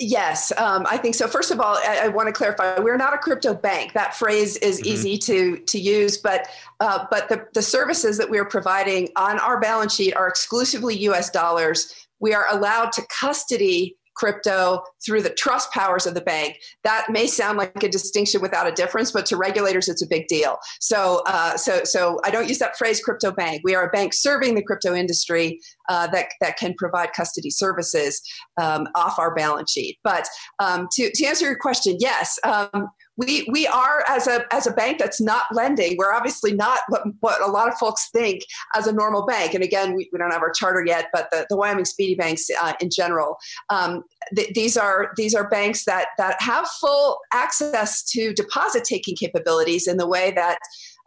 Yes, 0.00 0.52
um, 0.58 0.86
I 0.88 0.96
think 0.96 1.16
so. 1.16 1.26
First 1.26 1.50
of 1.50 1.58
all, 1.60 1.76
I, 1.78 2.02
I, 2.04 2.08
want 2.08 2.28
to 2.28 2.32
clarify: 2.32 2.78
we're 2.78 2.96
not 2.96 3.14
a 3.14 3.18
crypto 3.18 3.52
bank. 3.52 3.94
That 3.94 4.14
phrase 4.14 4.56
is 4.58 4.78
mm-hmm. 4.78 4.88
easy 4.88 5.18
to 5.18 5.56
to 5.58 5.78
use, 5.78 6.16
but 6.18 6.46
uh, 6.78 7.06
but 7.10 7.28
the 7.28 7.48
the 7.52 7.62
services 7.62 8.16
that 8.18 8.30
we 8.30 8.38
are 8.38 8.44
providing 8.44 9.08
on 9.16 9.40
our 9.40 9.58
balance 9.58 9.96
sheet 9.96 10.14
are 10.14 10.28
exclusively 10.28 10.96
U.S. 10.98 11.30
dollars. 11.30 11.92
We 12.20 12.32
are 12.32 12.46
allowed 12.48 12.92
to 12.92 13.02
custody 13.08 13.96
crypto 14.18 14.82
through 15.04 15.22
the 15.22 15.30
trust 15.30 15.70
powers 15.72 16.06
of 16.06 16.14
the 16.14 16.20
bank. 16.20 16.58
That 16.84 17.06
may 17.08 17.26
sound 17.26 17.56
like 17.56 17.82
a 17.82 17.88
distinction 17.88 18.40
without 18.40 18.66
a 18.66 18.72
difference, 18.72 19.12
but 19.12 19.24
to 19.26 19.36
regulators, 19.36 19.88
it's 19.88 20.02
a 20.02 20.06
big 20.08 20.26
deal. 20.26 20.58
So, 20.80 21.22
uh, 21.26 21.56
so, 21.56 21.84
so 21.84 22.20
I 22.24 22.30
don't 22.30 22.48
use 22.48 22.58
that 22.58 22.76
phrase 22.76 23.00
crypto 23.00 23.30
bank. 23.30 23.62
We 23.64 23.74
are 23.74 23.86
a 23.86 23.90
bank 23.90 24.12
serving 24.12 24.54
the 24.54 24.62
crypto 24.62 24.94
industry 24.94 25.60
uh, 25.88 26.06
that, 26.08 26.26
that 26.40 26.56
can 26.56 26.74
provide 26.74 27.12
custody 27.12 27.50
services 27.50 28.20
um, 28.60 28.86
off 28.94 29.18
our 29.18 29.34
balance 29.34 29.72
sheet. 29.72 29.98
But 30.04 30.28
um, 30.58 30.88
to, 30.92 31.10
to 31.12 31.24
answer 31.26 31.46
your 31.46 31.58
question, 31.58 31.96
yes, 31.98 32.38
um, 32.44 32.88
we 33.18 33.46
we 33.50 33.66
are 33.66 34.04
as 34.08 34.26
a 34.26 34.42
as 34.54 34.66
a 34.66 34.72
bank 34.72 34.98
that's 34.98 35.20
not 35.20 35.44
lending 35.52 35.96
we're 35.98 36.12
obviously 36.12 36.54
not 36.54 36.78
what, 36.88 37.02
what 37.20 37.42
a 37.42 37.50
lot 37.50 37.68
of 37.68 37.76
folks 37.76 38.08
think 38.10 38.42
as 38.74 38.86
a 38.86 38.92
normal 38.92 39.26
bank 39.26 39.52
and 39.52 39.62
again 39.62 39.94
we, 39.94 40.08
we 40.12 40.18
don't 40.18 40.30
have 40.30 40.40
our 40.40 40.52
charter 40.52 40.82
yet 40.86 41.06
but 41.12 41.28
the, 41.30 41.44
the 41.50 41.56
wyoming 41.56 41.84
speedy 41.84 42.14
banks 42.14 42.48
uh, 42.62 42.72
in 42.80 42.88
general 42.90 43.36
um, 43.68 44.02
th- 44.34 44.48
these 44.54 44.76
are 44.76 45.10
these 45.16 45.34
are 45.34 45.48
banks 45.48 45.84
that 45.84 46.08
that 46.16 46.40
have 46.40 46.66
full 46.80 47.18
access 47.34 48.02
to 48.04 48.32
deposit 48.32 48.84
taking 48.84 49.16
capabilities 49.16 49.86
in 49.86 49.96
the 49.98 50.06
way 50.06 50.30
that 50.30 50.58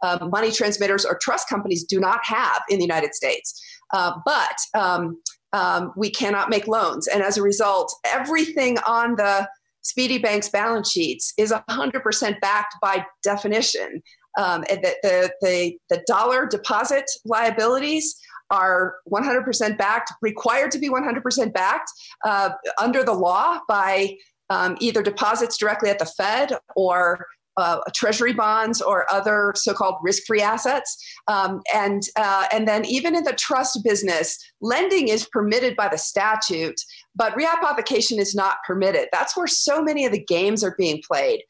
um, 0.02 0.30
money 0.30 0.50
transmitters 0.52 1.04
or 1.04 1.18
trust 1.20 1.48
companies 1.48 1.82
do 1.82 1.98
not 1.98 2.20
have 2.22 2.60
in 2.68 2.78
the 2.78 2.84
united 2.84 3.14
states 3.14 3.60
uh, 3.92 4.12
but 4.24 4.56
um, 4.74 5.20
um 5.52 5.92
we 5.96 6.10
cannot 6.10 6.50
make 6.50 6.66
loans 6.66 7.06
and 7.08 7.22
as 7.22 7.36
a 7.36 7.42
result 7.42 7.92
everything 8.04 8.78
on 8.86 9.16
the 9.16 9.46
Speedy 9.82 10.18
Bank's 10.18 10.48
balance 10.48 10.90
sheets 10.90 11.34
is 11.36 11.52
100% 11.52 12.40
backed 12.40 12.76
by 12.80 13.04
definition. 13.22 14.02
Um, 14.38 14.62
the, 14.62 14.94
the, 15.02 15.32
the, 15.40 15.76
the 15.90 16.04
dollar 16.06 16.46
deposit 16.46 17.04
liabilities 17.24 18.18
are 18.50 18.96
100% 19.10 19.76
backed, 19.76 20.12
required 20.22 20.70
to 20.70 20.78
be 20.78 20.88
100% 20.88 21.52
backed 21.52 21.90
uh, 22.24 22.50
under 22.78 23.02
the 23.02 23.12
law 23.12 23.58
by 23.68 24.16
um, 24.50 24.76
either 24.80 25.02
deposits 25.02 25.56
directly 25.56 25.90
at 25.90 25.98
the 25.98 26.06
Fed 26.06 26.52
or 26.76 27.26
uh, 27.56 27.78
treasury 27.94 28.32
bonds 28.32 28.80
or 28.80 29.12
other 29.12 29.52
so-called 29.56 29.96
risk-free 30.02 30.40
assets, 30.40 30.96
um, 31.28 31.60
and 31.74 32.02
uh, 32.16 32.46
and 32.52 32.66
then 32.66 32.84
even 32.86 33.14
in 33.14 33.24
the 33.24 33.32
trust 33.32 33.82
business, 33.84 34.38
lending 34.60 35.08
is 35.08 35.28
permitted 35.28 35.76
by 35.76 35.88
the 35.88 35.98
statute, 35.98 36.80
but 37.14 37.34
rehypothecation 37.34 38.18
is 38.18 38.34
not 38.34 38.56
permitted. 38.66 39.08
That's 39.12 39.36
where 39.36 39.46
so 39.46 39.82
many 39.82 40.04
of 40.04 40.12
the 40.12 40.24
games 40.24 40.64
are 40.64 40.74
being 40.78 41.02
played, 41.06 41.42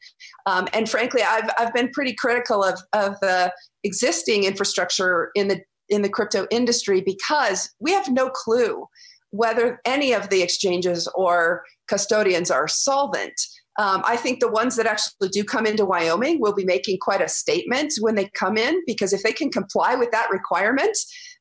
um, 0.45 0.67
and 0.73 0.89
frankly, 0.89 1.21
I've 1.21 1.49
I've 1.57 1.73
been 1.73 1.89
pretty 1.89 2.13
critical 2.13 2.63
of 2.63 2.79
of 2.93 3.19
the 3.21 3.53
existing 3.83 4.43
infrastructure 4.43 5.29
in 5.35 5.47
the 5.47 5.61
in 5.89 6.01
the 6.01 6.09
crypto 6.09 6.47
industry 6.49 7.01
because 7.01 7.69
we 7.79 7.91
have 7.91 8.09
no 8.09 8.29
clue 8.29 8.87
whether 9.33 9.79
any 9.83 10.13
of 10.13 10.29
the 10.29 10.43
exchanges 10.43 11.07
or 11.15 11.63
custodians 11.87 12.51
are 12.51 12.67
solvent. 12.67 13.33
Um, 13.77 14.03
I 14.05 14.17
think 14.17 14.39
the 14.39 14.51
ones 14.51 14.75
that 14.75 14.85
actually 14.85 15.29
do 15.29 15.43
come 15.43 15.65
into 15.65 15.85
Wyoming 15.85 16.39
will 16.39 16.53
be 16.53 16.65
making 16.65 16.99
quite 16.99 17.21
a 17.21 17.27
statement 17.27 17.93
when 17.99 18.15
they 18.15 18.29
come 18.33 18.57
in 18.57 18.81
because 18.85 19.13
if 19.13 19.23
they 19.23 19.33
can 19.33 19.49
comply 19.49 19.95
with 19.95 20.11
that 20.11 20.29
requirement, 20.29 20.95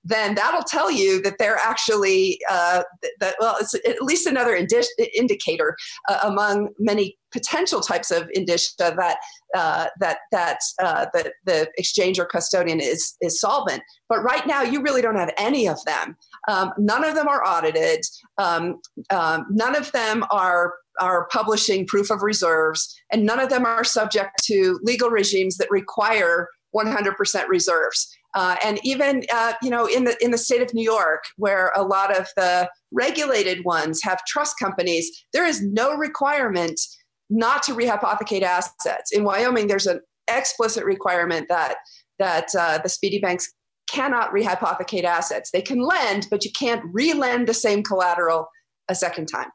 then 0.04 0.34
that'll 0.34 0.64
tell 0.64 0.90
you 0.90 1.22
that 1.22 1.38
they're 1.38 1.58
actually 1.58 2.38
uh, 2.50 2.82
that 3.20 3.36
well 3.38 3.56
it's 3.60 3.74
at 3.74 4.02
least 4.02 4.26
another 4.26 4.54
indi- 4.54 4.82
indicator 5.14 5.76
uh, 6.08 6.18
among 6.24 6.70
many 6.78 7.16
potential 7.30 7.80
types 7.80 8.10
of 8.10 8.28
indicia 8.34 8.72
that 8.78 9.16
uh, 9.54 9.86
that 10.00 10.18
that 10.32 10.58
uh, 10.82 11.06
the, 11.12 11.32
the 11.44 11.70
exchange 11.78 12.18
or 12.18 12.24
custodian 12.24 12.80
is 12.80 13.16
is 13.20 13.40
solvent. 13.40 13.82
But 14.08 14.22
right 14.22 14.46
now, 14.46 14.62
you 14.62 14.82
really 14.82 15.02
don't 15.02 15.16
have 15.16 15.32
any 15.38 15.68
of 15.68 15.82
them. 15.84 16.16
Um, 16.48 16.72
none 16.78 17.04
of 17.04 17.14
them 17.14 17.28
are 17.28 17.44
audited. 17.44 18.04
Um, 18.38 18.80
um, 19.10 19.46
none 19.50 19.76
of 19.76 19.90
them 19.92 20.24
are 20.30 20.74
are 21.00 21.28
publishing 21.30 21.86
proof 21.86 22.10
of 22.10 22.22
reserves, 22.22 22.94
and 23.12 23.24
none 23.24 23.40
of 23.40 23.48
them 23.48 23.64
are 23.64 23.84
subject 23.84 24.42
to 24.44 24.78
legal 24.82 25.10
regimes 25.10 25.56
that 25.56 25.70
require 25.70 26.48
100% 26.74 27.48
reserves. 27.48 28.08
Uh, 28.34 28.56
and 28.64 28.80
even 28.82 29.22
uh, 29.32 29.52
you 29.62 29.68
know 29.68 29.86
in 29.86 30.04
the 30.04 30.16
in 30.24 30.30
the 30.30 30.38
state 30.38 30.62
of 30.62 30.72
New 30.72 30.84
York, 30.84 31.22
where 31.36 31.70
a 31.76 31.82
lot 31.82 32.16
of 32.16 32.28
the 32.36 32.68
regulated 32.90 33.64
ones 33.64 34.00
have 34.02 34.24
trust 34.26 34.58
companies, 34.58 35.10
there 35.34 35.44
is 35.44 35.62
no 35.62 35.94
requirement 35.94 36.80
not 37.28 37.62
to 37.64 37.74
rehypothecate 37.74 38.42
assets. 38.42 39.12
In 39.12 39.24
Wyoming, 39.24 39.66
there's 39.66 39.86
an 39.86 40.00
explicit 40.28 40.84
requirement 40.84 41.46
that 41.48 41.76
that 42.18 42.48
uh, 42.58 42.78
the 42.78 42.88
speedy 42.88 43.18
banks 43.18 43.52
cannot 43.90 44.32
rehypothecate 44.32 45.04
assets. 45.04 45.50
They 45.50 45.60
can 45.60 45.80
lend, 45.80 46.26
but 46.30 46.44
you 46.44 46.50
can't 46.58 46.82
re-lend 46.92 47.46
the 47.46 47.54
same 47.54 47.82
collateral 47.82 48.48
a 48.88 48.94
second 48.94 49.26
time. 49.26 49.50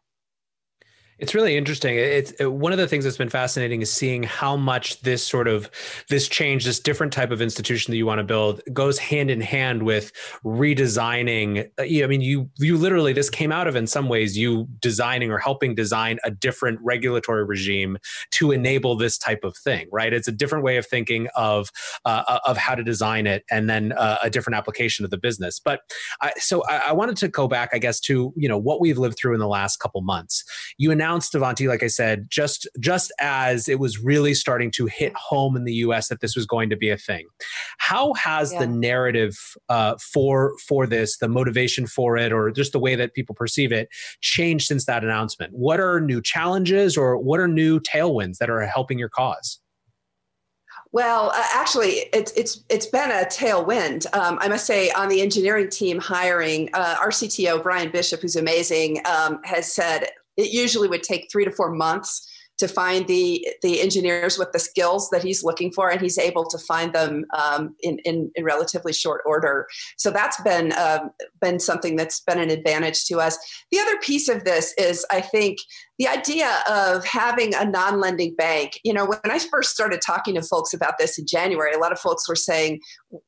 It's 1.20 1.34
really 1.34 1.58
interesting. 1.58 1.96
It's 1.96 2.32
it, 2.32 2.46
one 2.46 2.72
of 2.72 2.78
the 2.78 2.88
things 2.88 3.04
that's 3.04 3.18
been 3.18 3.30
fascinating 3.30 3.82
is 3.82 3.92
seeing 3.92 4.22
how 4.22 4.56
much 4.56 5.02
this 5.02 5.26
sort 5.26 5.48
of 5.48 5.70
this 6.10 6.28
change, 6.28 6.64
this 6.64 6.80
different 6.80 7.12
type 7.12 7.32
of 7.32 7.42
institution 7.42 7.92
that 7.92 7.98
you 7.98 8.06
want 8.06 8.20
to 8.20 8.24
build, 8.24 8.62
goes 8.72 9.00
hand 9.00 9.32
in 9.32 9.42
hand 9.42 9.82
with 9.82 10.12
redesigning. 10.46 11.70
Uh, 11.80 12.04
I 12.04 12.08
mean, 12.08 12.22
you 12.22 12.52
you 12.58 12.78
literally 12.78 13.14
this 13.14 13.32
came 13.32 13.52
out 13.52 13.68
of 13.68 13.76
in 13.76 13.88
some 13.88 14.10
ways 14.10 14.38
you 14.38 14.68
designing 14.80 15.32
or 15.32 15.40
helping 15.40 15.74
design 15.74 16.20
a 16.24 16.30
different 16.30 16.80
regulatory 16.84 17.44
regime 17.44 17.98
to 18.32 18.52
enable 18.52 18.96
this 18.96 19.18
type 19.18 19.44
of 19.44 19.58
thing, 19.58 19.88
right? 19.92 20.14
It's 20.14 20.28
a 20.28 20.32
different 20.32 20.64
way 20.64 20.78
of 20.78 20.86
thinking 20.86 21.30
of 21.36 21.72
uh, 22.06 22.24
uh 22.28 22.40
of 22.46 22.58
how 22.58 22.76
to 22.76 22.84
design 22.84 23.26
it, 23.26 23.44
and 23.50 23.68
then 23.68 23.92
uh, 23.94 24.20
a 24.22 24.30
different 24.30 24.56
application 24.56 25.04
of 25.04 25.10
the 25.10 25.18
business. 25.18 25.60
But 25.60 25.82
I, 26.22 26.34
so 26.38 26.64
I, 26.66 26.90
I 26.90 26.92
wanted 26.92 27.18
to 27.18 27.28
go 27.28 27.48
back, 27.48 27.72
I 27.74 27.80
guess, 27.80 28.00
to 28.02 28.32
you 28.36 28.48
know 28.48 28.58
what 28.60 28.80
we've 28.80 29.00
lived 29.00 29.18
through 29.18 29.34
in 29.34 29.40
the 29.40 29.48
last 29.48 29.78
couple 29.78 30.02
months. 30.02 30.44
You 30.78 30.92
announced 30.92 31.07
announced 31.08 31.36
Avanti, 31.36 31.68
like 31.68 31.84
I 31.84 31.88
said, 31.88 32.28
just 32.30 32.68
just 32.80 33.14
as 33.20 33.70
it 33.70 33.80
was 33.80 34.04
really 34.04 34.34
starting 34.34 34.72
to 34.72 34.88
hit 34.88 35.14
home 35.16 35.56
in 35.56 35.64
the 35.64 35.74
U.S. 35.76 36.10
that 36.10 36.20
this 36.20 36.36
was 36.36 36.46
going 36.46 36.70
to 36.70 36.76
be 36.76 36.90
a 36.90 36.98
thing. 36.98 37.28
How 37.78 38.14
has 38.16 38.52
yeah. 38.52 38.60
the 38.60 38.68
narrative 38.68 39.38
uh, 39.70 39.96
for 39.98 40.54
for 40.68 40.86
this, 40.86 41.18
the 41.18 41.30
motivation 41.30 41.88
for 41.88 42.18
it, 42.18 42.34
or 42.34 42.52
just 42.52 42.74
the 42.74 42.80
way 42.80 42.96
that 42.96 43.14
people 43.14 43.34
perceive 43.36 43.72
it, 43.72 43.88
changed 44.22 44.68
since 44.68 44.86
that 44.86 45.04
announcement? 45.04 45.54
What 45.54 45.80
are 45.80 46.02
new 46.02 46.22
challenges, 46.22 46.98
or 46.98 47.18
what 47.18 47.40
are 47.40 47.48
new 47.48 47.80
tailwinds 47.80 48.38
that 48.40 48.50
are 48.50 48.62
helping 48.66 49.00
your 49.00 49.10
cause? 49.10 49.60
Well, 50.92 51.32
uh, 51.34 51.44
actually, 51.54 52.10
it's 52.12 52.34
it's 52.34 52.64
it's 52.70 52.88
been 52.88 53.12
a 53.12 53.26
tailwind. 53.26 54.14
Um, 54.14 54.38
I 54.42 54.50
must 54.50 54.66
say, 54.66 54.90
on 54.92 55.08
the 55.08 55.22
engineering 55.22 55.70
team 55.70 56.00
hiring, 56.00 56.70
uh, 56.74 56.98
our 57.00 57.12
CTO 57.12 57.64
Bryan 57.64 57.92
Bishop, 57.92 58.22
who's 58.22 58.36
amazing, 58.36 59.02
um, 59.06 59.40
has 59.46 59.72
said 59.72 60.10
it 60.38 60.52
usually 60.52 60.88
would 60.88 61.04
take 61.04 61.30
three 61.32 61.46
to 61.46 61.52
four 61.52 61.72
months 61.72 62.30
to 62.58 62.68
find 62.68 63.08
the 63.08 63.48
the 63.62 63.82
engineers 63.82 64.38
with 64.38 64.52
the 64.52 64.60
skills 64.60 65.10
that 65.12 65.24
he's 65.24 65.44
looking 65.44 65.72
for, 65.72 65.90
and 65.90 66.02
he's 66.02 66.18
able 66.18 66.46
to 66.46 66.58
find 66.58 66.94
them 66.94 67.26
um, 67.38 67.76
in, 67.82 68.00
in, 68.00 68.32
in 68.36 68.44
relatively 68.44 68.94
short 68.94 69.22
order. 69.26 69.68
So 69.98 70.12
that's 70.12 70.42
been 70.42 70.74
um, 70.74 71.12
been 71.42 71.60
something 71.60 71.96
that's 71.96 72.20
been 72.22 72.40
an 72.40 72.50
advantage 72.50 73.06
to 73.06 73.20
us. 73.20 73.38
The 73.72 73.80
other 73.80 73.98
piece 74.00 74.28
of 74.28 74.44
this 74.44 74.74
is, 74.78 75.06
I 75.12 75.22
think, 75.22 75.60
the 76.00 76.08
idea 76.08 76.64
of 76.70 77.06
having 77.06 77.54
a 77.56 77.66
non-lending 77.66 78.36
bank. 78.36 78.80
You 78.84 78.94
know, 78.94 79.06
when 79.06 79.20
I 79.26 79.40
first 79.40 79.72
started 79.72 80.02
talking 80.02 80.36
to 80.36 80.42
folks 80.42 80.74
about 80.74 80.94
this 81.00 81.18
in 81.18 81.26
January, 81.26 81.74
a 81.74 81.80
lot 81.80 81.92
of 81.92 82.00
folks 82.00 82.28
were 82.28 82.36
saying, 82.36 82.80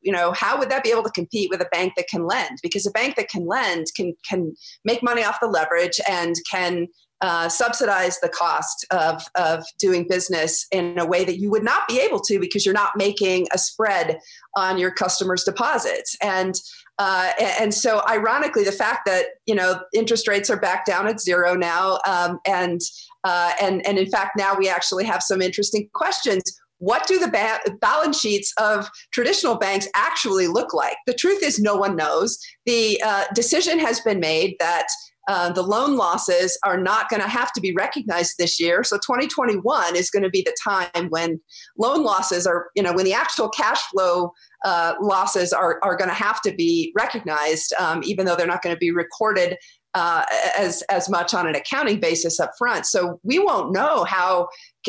you 0.01 0.11
know, 0.11 0.32
how 0.34 0.57
would 0.57 0.69
that 0.69 0.84
be 0.84 0.91
able 0.91 1.03
to 1.03 1.11
compete 1.11 1.49
with 1.49 1.61
a 1.61 1.69
bank 1.71 1.93
that 1.97 2.07
can 2.07 2.25
lend? 2.25 2.59
Because 2.61 2.86
a 2.86 2.91
bank 2.91 3.15
that 3.15 3.30
can 3.30 3.45
lend 3.45 3.88
can 3.95 4.13
can 4.27 4.55
make 4.86 5.03
money 5.03 5.23
off 5.23 5.39
the 5.39 5.47
leverage 5.47 5.99
and 6.07 6.36
can 6.49 6.88
uh, 7.22 7.49
subsidize 7.49 8.20
the 8.20 8.30
cost 8.30 8.86
of, 8.91 9.22
of 9.36 9.63
doing 9.78 10.07
business 10.07 10.65
in 10.72 10.97
a 10.97 11.05
way 11.05 11.26
that 11.26 11.38
you 11.38 11.49
would 11.51 11.63
not 11.63 11.88
be 11.88 11.99
able 11.99 12.20
to 12.20 12.39
because 12.39 12.65
you're 12.65 12.74
not 12.74 12.91
making 12.95 13.47
a 13.53 13.57
spread 13.57 14.20
on 14.55 14.78
your 14.78 14.91
customers' 14.91 15.43
deposits. 15.43 16.15
And 16.22 16.55
uh, 16.99 17.32
and 17.39 17.74
so, 17.74 18.01
ironically, 18.09 18.65
the 18.65 18.74
fact 18.74 19.05
that 19.05 19.28
you 19.45 19.55
know 19.55 19.80
interest 19.93 20.28
rates 20.28 20.49
are 20.49 20.59
back 20.59 20.86
down 20.86 21.07
at 21.07 21.22
zero 21.22 21.55
now, 21.55 21.99
um, 22.05 22.39
and 22.45 22.82
uh, 23.24 23.53
and 23.61 23.86
and 23.88 23.97
in 23.97 24.09
fact 24.09 24.32
now 24.38 24.53
we 24.53 24.67
actually 24.67 25.05
have 25.05 25.24
some 25.24 25.41
interesting 25.41 25.89
questions. 25.93 26.43
What 26.80 27.07
do 27.07 27.17
the 27.17 27.30
ba- 27.30 27.59
balance 27.80 28.20
sheets 28.20 28.53
of 28.57 28.89
traditional 29.11 29.57
banks 29.57 29.88
actually 29.95 30.47
look 30.47 30.74
like? 30.74 30.95
The 31.07 31.13
truth 31.13 31.41
is, 31.41 31.59
no 31.59 31.76
one 31.76 31.95
knows. 31.95 32.38
The 32.65 33.01
uh, 33.05 33.26
decision 33.34 33.80
has 33.80 34.01
been 34.01 34.20
made 34.20 34.55
that 34.59 34.88
uh, 35.30 35.51
the 35.51 35.61
loan 35.61 35.95
losses 35.95 36.57
are 36.63 36.82
not 36.82 37.07
going 37.07 37.21
to 37.21 37.27
have 37.27 37.51
to 37.53 37.61
be 37.61 37.71
recognized 37.73 38.34
this 38.39 38.59
year. 38.59 38.84
So 38.84 38.97
2021 38.97 39.95
is 39.95 40.09
going 40.09 40.23
to 40.23 40.30
be 40.30 40.41
the 40.41 40.55
time 40.61 41.09
when 41.09 41.39
loan 41.77 42.03
losses 42.03 42.47
are, 42.47 42.69
you 42.75 42.82
know, 42.82 42.93
when 42.93 43.05
the 43.05 43.13
actual 43.13 43.47
cash 43.47 43.80
flow 43.91 44.34
uh, 44.65 44.95
losses 44.99 45.53
are, 45.53 45.80
are 45.84 45.95
going 45.95 46.09
to 46.09 46.15
have 46.15 46.41
to 46.41 46.51
be 46.51 46.91
recognized, 46.97 47.73
um, 47.80 48.01
even 48.03 48.25
though 48.25 48.36
they're 48.36 48.47
not 48.47 48.63
going 48.63 48.75
to 48.75 48.80
be 48.80 48.89
recorded 48.89 49.55
uh, 49.95 50.23
as 50.57 50.83
as 50.83 51.09
much 51.09 51.33
on 51.33 51.47
an 51.47 51.55
accounting 51.55 51.99
basis 51.99 52.39
up 52.39 52.51
front. 52.57 52.85
So 52.85 53.19
we 53.23 53.39
won't 53.39 53.71
know 53.71 54.03
how 54.03 54.47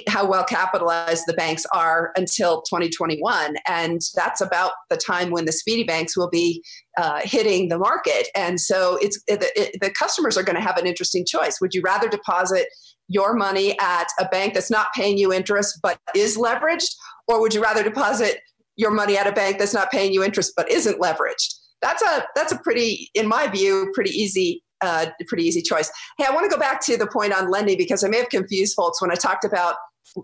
how 0.08 0.28
well 0.28 0.44
capitalized 0.44 1.24
the 1.26 1.32
banks 1.32 1.64
are 1.72 2.12
until 2.16 2.62
2021, 2.62 3.56
and 3.66 4.00
that's 4.14 4.40
about 4.40 4.72
the 4.90 4.96
time 4.96 5.30
when 5.30 5.46
the 5.46 5.52
speedy 5.52 5.84
banks 5.84 6.16
will 6.16 6.28
be 6.28 6.62
uh, 6.98 7.20
hitting 7.22 7.68
the 7.68 7.78
market. 7.78 8.28
And 8.34 8.60
so 8.60 8.98
it's 9.00 9.20
it, 9.26 9.44
it, 9.56 9.80
the 9.80 9.90
customers 9.90 10.36
are 10.36 10.42
going 10.42 10.56
to 10.56 10.62
have 10.62 10.76
an 10.76 10.86
interesting 10.86 11.24
choice. 11.26 11.60
Would 11.60 11.74
you 11.74 11.82
rather 11.82 12.08
deposit 12.08 12.66
your 13.08 13.34
money 13.34 13.76
at 13.80 14.06
a 14.20 14.26
bank 14.26 14.54
that's 14.54 14.70
not 14.70 14.92
paying 14.94 15.18
you 15.18 15.32
interest 15.32 15.80
but 15.82 15.98
is 16.14 16.36
leveraged, 16.36 16.94
or 17.26 17.40
would 17.40 17.54
you 17.54 17.62
rather 17.62 17.82
deposit 17.82 18.40
your 18.76 18.90
money 18.90 19.16
at 19.16 19.26
a 19.26 19.32
bank 19.32 19.58
that's 19.58 19.74
not 19.74 19.90
paying 19.90 20.12
you 20.12 20.22
interest 20.22 20.52
but 20.56 20.70
isn't 20.70 21.00
leveraged? 21.00 21.54
That's 21.80 22.02
a 22.02 22.26
that's 22.34 22.52
a 22.52 22.58
pretty, 22.58 23.08
in 23.14 23.26
my 23.26 23.46
view, 23.46 23.90
pretty 23.94 24.10
easy 24.10 24.62
uh, 24.80 25.06
pretty 25.26 25.44
easy 25.44 25.62
choice. 25.62 25.90
Hey, 26.18 26.26
I 26.28 26.32
want 26.32 26.50
to 26.50 26.54
go 26.54 26.60
back 26.60 26.84
to 26.86 26.96
the 26.96 27.06
point 27.06 27.32
on 27.32 27.50
lending 27.50 27.76
because 27.76 28.04
I 28.04 28.08
may 28.08 28.18
have 28.18 28.28
confused 28.28 28.74
folks 28.74 29.00
when 29.00 29.10
I 29.10 29.14
talked 29.14 29.44
about 29.44 29.76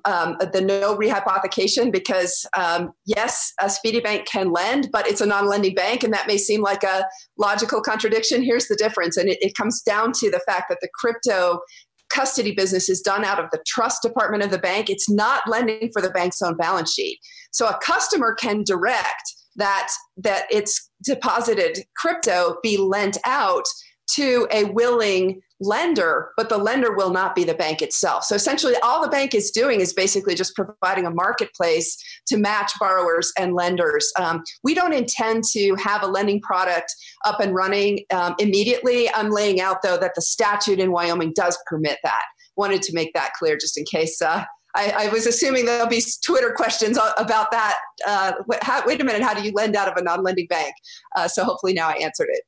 um, 0.05 0.37
the 0.53 0.61
no 0.61 0.97
rehypothecation 0.97 1.93
because 1.93 2.47
um, 2.57 2.93
yes, 3.05 3.53
a 3.61 3.71
speedy 3.71 4.01
bank 4.01 4.27
can 4.27 4.51
lend, 4.51 4.89
but 4.93 5.07
it's 5.07 5.21
a 5.21 5.27
non-lending 5.27 5.75
bank, 5.75 6.03
and 6.03 6.13
that 6.13 6.27
may 6.27 6.39
seem 6.39 6.63
like 6.63 6.83
a 6.83 7.05
logical 7.39 7.81
contradiction. 7.81 8.43
Here's 8.43 8.67
the 8.69 8.77
difference, 8.77 9.17
and 9.17 9.29
it, 9.29 9.39
it 9.41 9.55
comes 9.55 9.83
down 9.83 10.13
to 10.15 10.31
the 10.31 10.41
fact 10.47 10.65
that 10.69 10.79
the 10.81 10.89
crypto 10.95 11.61
custody 12.09 12.53
business 12.53 12.89
is 12.89 13.01
done 13.01 13.25
out 13.25 13.39
of 13.39 13.47
the 13.51 13.63
trust 13.67 14.03
department 14.03 14.43
of 14.43 14.51
the 14.51 14.59
bank. 14.59 14.89
It's 14.89 15.11
not 15.11 15.49
lending 15.49 15.91
for 15.93 16.01
the 16.01 16.11
bank's 16.11 16.41
own 16.41 16.57
balance 16.57 16.93
sheet. 16.93 17.19
So 17.51 17.67
a 17.67 17.79
customer 17.83 18.35
can 18.35 18.63
direct 18.65 19.23
that 19.57 19.89
that 20.19 20.47
it's 20.51 20.91
deposited 21.03 21.85
crypto 21.97 22.57
be 22.63 22.77
lent 22.77 23.19
out 23.25 23.65
to 24.13 24.47
a 24.51 24.65
willing 24.65 25.41
lender, 25.61 26.33
but 26.37 26.49
the 26.49 26.59
lender 26.59 26.95
will 26.95 27.11
not 27.11 27.35
be 27.35 27.45
the 27.45 27.55
bank 27.55 27.81
itself. 27.81 28.25
So 28.25 28.35
essentially, 28.35 28.75
all 28.83 29.03
the 29.03 29.09
bank 29.09 29.35
is 29.35 29.51
doing 29.51 29.81
is 29.81 29.93
basically 29.93 30.35
just 30.35 30.55
providing 30.55 31.07
a 31.07 31.11
marketplace 31.11 31.97
to 32.27 32.37
match 32.37 32.73
borrowers 32.79 33.33
and 33.39 33.55
lenders. 33.55 34.11
Um, 34.19 34.43
we 34.63 34.75
don't 34.75 34.93
intend 34.93 35.45
to 35.53 35.75
have 35.77 36.03
a 36.03 36.07
lending 36.07 36.41
product 36.41 36.95
up 37.25 37.41
and 37.41 37.55
running 37.55 38.05
um, 38.13 38.35
immediately. 38.39 39.09
I'm 39.15 39.31
laying 39.31 39.61
out, 39.61 39.83
though, 39.83 39.97
that 39.97 40.13
the 40.15 40.23
statute 40.23 40.79
in 40.79 40.93
Wyoming 40.93 41.33
does 41.35 41.59
permit 41.67 41.99
that. 42.05 42.25
Wanted 42.57 42.83
to 42.83 42.95
make 42.95 43.13
that 43.15 43.33
clear 43.39 43.57
just 43.57 43.79
in 43.79 43.85
case. 43.91 44.21
Uh, 44.21 44.45
I, 44.75 45.07
I, 45.07 45.09
was 45.09 45.27
assuming 45.27 45.65
there'll 45.65 45.89
be 45.89 46.03
Twitter 46.23 46.53
questions 46.55 46.99
about 47.17 47.51
that. 47.51 47.79
Uh, 48.07 48.33
how, 48.61 48.87
wait 48.87 49.01
a 49.01 49.05
minute, 49.05 49.23
how 49.23 49.33
do 49.33 49.43
you 49.43 49.53
lend 49.53 49.75
out 49.75 49.89
of 49.89 49.97
a 49.97 50.03
non 50.03 50.23
lending 50.23 50.47
bank? 50.49 50.75
Uh, 51.17 51.27
so 51.29 51.45
hopefully 51.45 51.73
now 51.73 51.89
I 51.89 51.95
answered 51.95 52.29
it. 52.31 52.43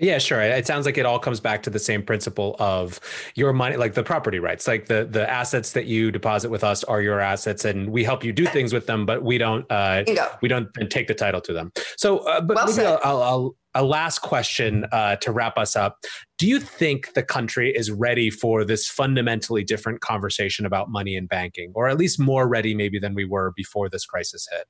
Yeah, 0.00 0.16
sure. 0.16 0.40
It 0.40 0.66
sounds 0.66 0.86
like 0.86 0.96
it 0.96 1.04
all 1.04 1.18
comes 1.18 1.40
back 1.40 1.62
to 1.64 1.70
the 1.70 1.78
same 1.78 2.02
principle 2.02 2.56
of 2.58 2.98
your 3.34 3.52
money, 3.52 3.76
like 3.76 3.92
the 3.92 4.02
property 4.02 4.38
rights, 4.38 4.66
like 4.66 4.86
the 4.86 5.06
the 5.08 5.30
assets 5.30 5.72
that 5.72 5.86
you 5.86 6.10
deposit 6.10 6.50
with 6.50 6.64
us 6.64 6.82
are 6.84 7.02
your 7.02 7.20
assets, 7.20 7.66
and 7.66 7.90
we 7.90 8.02
help 8.02 8.24
you 8.24 8.32
do 8.32 8.46
things 8.46 8.72
with 8.72 8.86
them, 8.86 9.04
but 9.04 9.22
we 9.22 9.36
don't 9.36 9.70
uh, 9.70 10.02
we 10.40 10.48
don't 10.48 10.68
take 10.90 11.06
the 11.06 11.14
title 11.14 11.40
to 11.42 11.52
them. 11.52 11.70
So, 11.98 12.18
uh, 12.18 12.40
but 12.40 12.56
well 12.56 12.66
maybe 12.66 12.86
I'll, 12.86 13.00
I'll, 13.04 13.22
I'll, 13.22 13.56
a 13.74 13.84
last 13.84 14.20
question 14.20 14.84
uh, 14.90 15.14
to 15.16 15.30
wrap 15.30 15.56
us 15.56 15.76
up. 15.76 15.98
Do 16.38 16.48
you 16.48 16.58
think 16.58 17.12
the 17.12 17.22
country 17.22 17.70
is 17.70 17.90
ready 17.92 18.28
for 18.28 18.64
this 18.64 18.88
fundamentally 18.88 19.62
different 19.62 20.00
conversation 20.00 20.66
about 20.66 20.90
money 20.90 21.14
and 21.14 21.28
banking, 21.28 21.72
or 21.74 21.88
at 21.88 21.96
least 21.96 22.18
more 22.18 22.48
ready 22.48 22.74
maybe 22.74 22.98
than 22.98 23.14
we 23.14 23.24
were 23.24 23.52
before 23.54 23.88
this 23.88 24.06
crisis 24.06 24.48
hit? 24.50 24.66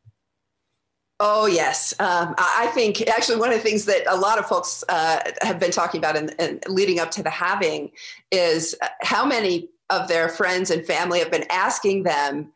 Oh, 1.22 1.44
yes. 1.44 1.92
Um, 2.00 2.34
I 2.38 2.70
think 2.74 3.06
actually 3.06 3.36
one 3.36 3.50
of 3.50 3.56
the 3.56 3.62
things 3.62 3.84
that 3.84 4.04
a 4.08 4.16
lot 4.16 4.38
of 4.38 4.46
folks 4.46 4.82
uh, 4.88 5.20
have 5.42 5.60
been 5.60 5.70
talking 5.70 5.98
about 5.98 6.16
and 6.16 6.64
leading 6.66 6.98
up 6.98 7.10
to 7.12 7.22
the 7.22 7.28
halving 7.28 7.92
is 8.30 8.74
uh, 8.80 8.88
how 9.02 9.26
many 9.26 9.68
of 9.90 10.08
their 10.08 10.30
friends 10.30 10.70
and 10.70 10.84
family 10.84 11.18
have 11.18 11.30
been 11.30 11.44
asking 11.50 12.04
them 12.04 12.50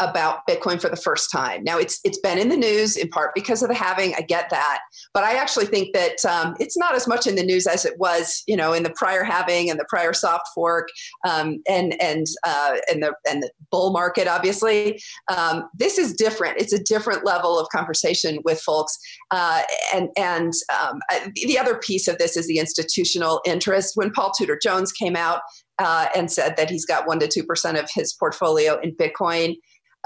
about 0.00 0.46
Bitcoin 0.48 0.80
for 0.80 0.88
the 0.88 0.96
first 0.96 1.30
time. 1.30 1.62
Now 1.62 1.78
it's 1.78 2.00
it's 2.04 2.18
been 2.18 2.38
in 2.38 2.48
the 2.48 2.56
news 2.56 2.96
in 2.96 3.08
part 3.08 3.34
because 3.34 3.62
of 3.62 3.68
the 3.68 3.74
halving. 3.74 4.14
I 4.14 4.22
get 4.22 4.50
that, 4.50 4.80
but 5.14 5.24
I 5.24 5.34
actually 5.34 5.66
think 5.66 5.94
that 5.94 6.24
um, 6.24 6.56
it's 6.58 6.76
not 6.76 6.94
as 6.94 7.06
much 7.06 7.26
in 7.26 7.36
the 7.36 7.42
news 7.42 7.66
as 7.66 7.84
it 7.84 7.94
was, 7.98 8.42
you 8.46 8.56
know, 8.56 8.72
in 8.72 8.82
the 8.82 8.90
prior 8.90 9.22
halving 9.22 9.70
and 9.70 9.78
the 9.78 9.86
prior 9.88 10.12
soft 10.12 10.48
fork 10.54 10.88
um, 11.28 11.58
and 11.68 12.00
and 12.00 12.26
uh, 12.44 12.76
and 12.90 13.02
the 13.02 13.14
and 13.28 13.42
the 13.42 13.50
bull 13.70 13.92
market. 13.92 14.26
Obviously, 14.26 15.00
um, 15.34 15.68
this 15.78 15.98
is 15.98 16.14
different. 16.14 16.58
It's 16.58 16.72
a 16.72 16.82
different 16.82 17.24
level 17.24 17.58
of 17.58 17.68
conversation 17.68 18.40
with 18.44 18.60
folks, 18.60 18.96
uh, 19.30 19.62
and 19.94 20.08
and 20.16 20.52
um, 20.80 21.00
the 21.34 21.58
other 21.58 21.76
piece 21.76 22.08
of 22.08 22.18
this 22.18 22.36
is 22.36 22.46
the 22.46 22.58
institutional 22.58 23.40
interest. 23.44 23.92
When 23.94 24.10
Paul 24.10 24.32
Tudor 24.36 24.58
Jones 24.60 24.92
came 24.92 25.16
out 25.16 25.40
uh, 25.78 26.06
and 26.14 26.30
said 26.30 26.56
that 26.56 26.70
he's 26.70 26.84
got 26.84 27.06
one 27.06 27.18
to 27.20 27.28
two 27.28 27.44
percent 27.44 27.78
of 27.78 27.88
his 27.94 28.12
portfolio 28.12 28.78
in 28.80 28.94
Bitcoin. 28.94 29.56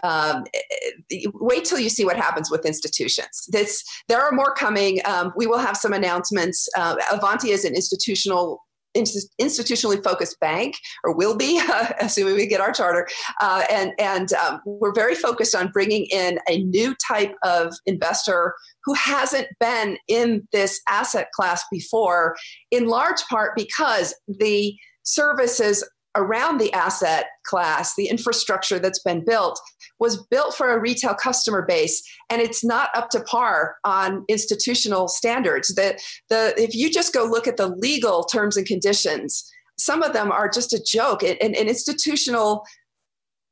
Um, 0.02 0.44
wait 1.34 1.64
till 1.64 1.78
you 1.78 1.88
see 1.88 2.04
what 2.04 2.16
happens 2.16 2.50
with 2.50 2.66
institutions. 2.66 3.46
This, 3.48 3.84
there 4.08 4.20
are 4.20 4.32
more 4.32 4.54
coming. 4.54 5.00
Um, 5.04 5.32
we 5.36 5.46
will 5.46 5.58
have 5.58 5.76
some 5.76 5.92
announcements. 5.92 6.68
Uh, 6.76 6.96
Avanti 7.12 7.50
is 7.50 7.64
an 7.64 7.74
institutional 7.74 8.60
institutionally 8.96 10.02
focused 10.02 10.38
bank, 10.40 10.76
or 11.02 11.14
will 11.14 11.36
be, 11.36 11.60
assuming 12.00 12.34
we 12.34 12.46
get 12.46 12.60
our 12.60 12.72
charter. 12.72 13.08
Uh, 13.40 13.64
and 13.70 13.92
and 13.98 14.32
um, 14.34 14.60
we're 14.64 14.94
very 14.94 15.14
focused 15.14 15.54
on 15.54 15.68
bringing 15.72 16.06
in 16.06 16.38
a 16.48 16.62
new 16.64 16.94
type 17.06 17.34
of 17.42 17.74
investor 17.86 18.54
who 18.84 18.94
hasn't 18.94 19.48
been 19.60 19.98
in 20.08 20.46
this 20.52 20.80
asset 20.88 21.28
class 21.34 21.64
before, 21.70 22.36
in 22.70 22.86
large 22.86 23.22
part 23.28 23.56
because 23.56 24.14
the 24.28 24.74
services 25.02 25.84
around 26.16 26.58
the 26.58 26.72
asset 26.72 27.26
class, 27.44 27.94
the 27.96 28.08
infrastructure 28.08 28.78
that's 28.78 29.02
been 29.02 29.24
built, 29.24 29.60
was 29.98 30.26
built 30.26 30.54
for 30.54 30.72
a 30.72 30.80
retail 30.80 31.14
customer 31.14 31.62
base, 31.62 32.02
and 32.30 32.42
it's 32.42 32.64
not 32.64 32.90
up 32.94 33.10
to 33.10 33.20
par 33.20 33.76
on 33.84 34.24
institutional 34.28 35.08
standards. 35.08 35.74
That 35.74 36.00
the 36.28 36.54
if 36.56 36.74
you 36.74 36.90
just 36.90 37.14
go 37.14 37.24
look 37.24 37.46
at 37.46 37.56
the 37.56 37.68
legal 37.68 38.24
terms 38.24 38.56
and 38.56 38.66
conditions, 38.66 39.50
some 39.78 40.02
of 40.02 40.12
them 40.12 40.30
are 40.30 40.48
just 40.48 40.72
a 40.72 40.82
joke. 40.82 41.22
And, 41.22 41.38
and 41.40 41.54
institutional 41.54 42.64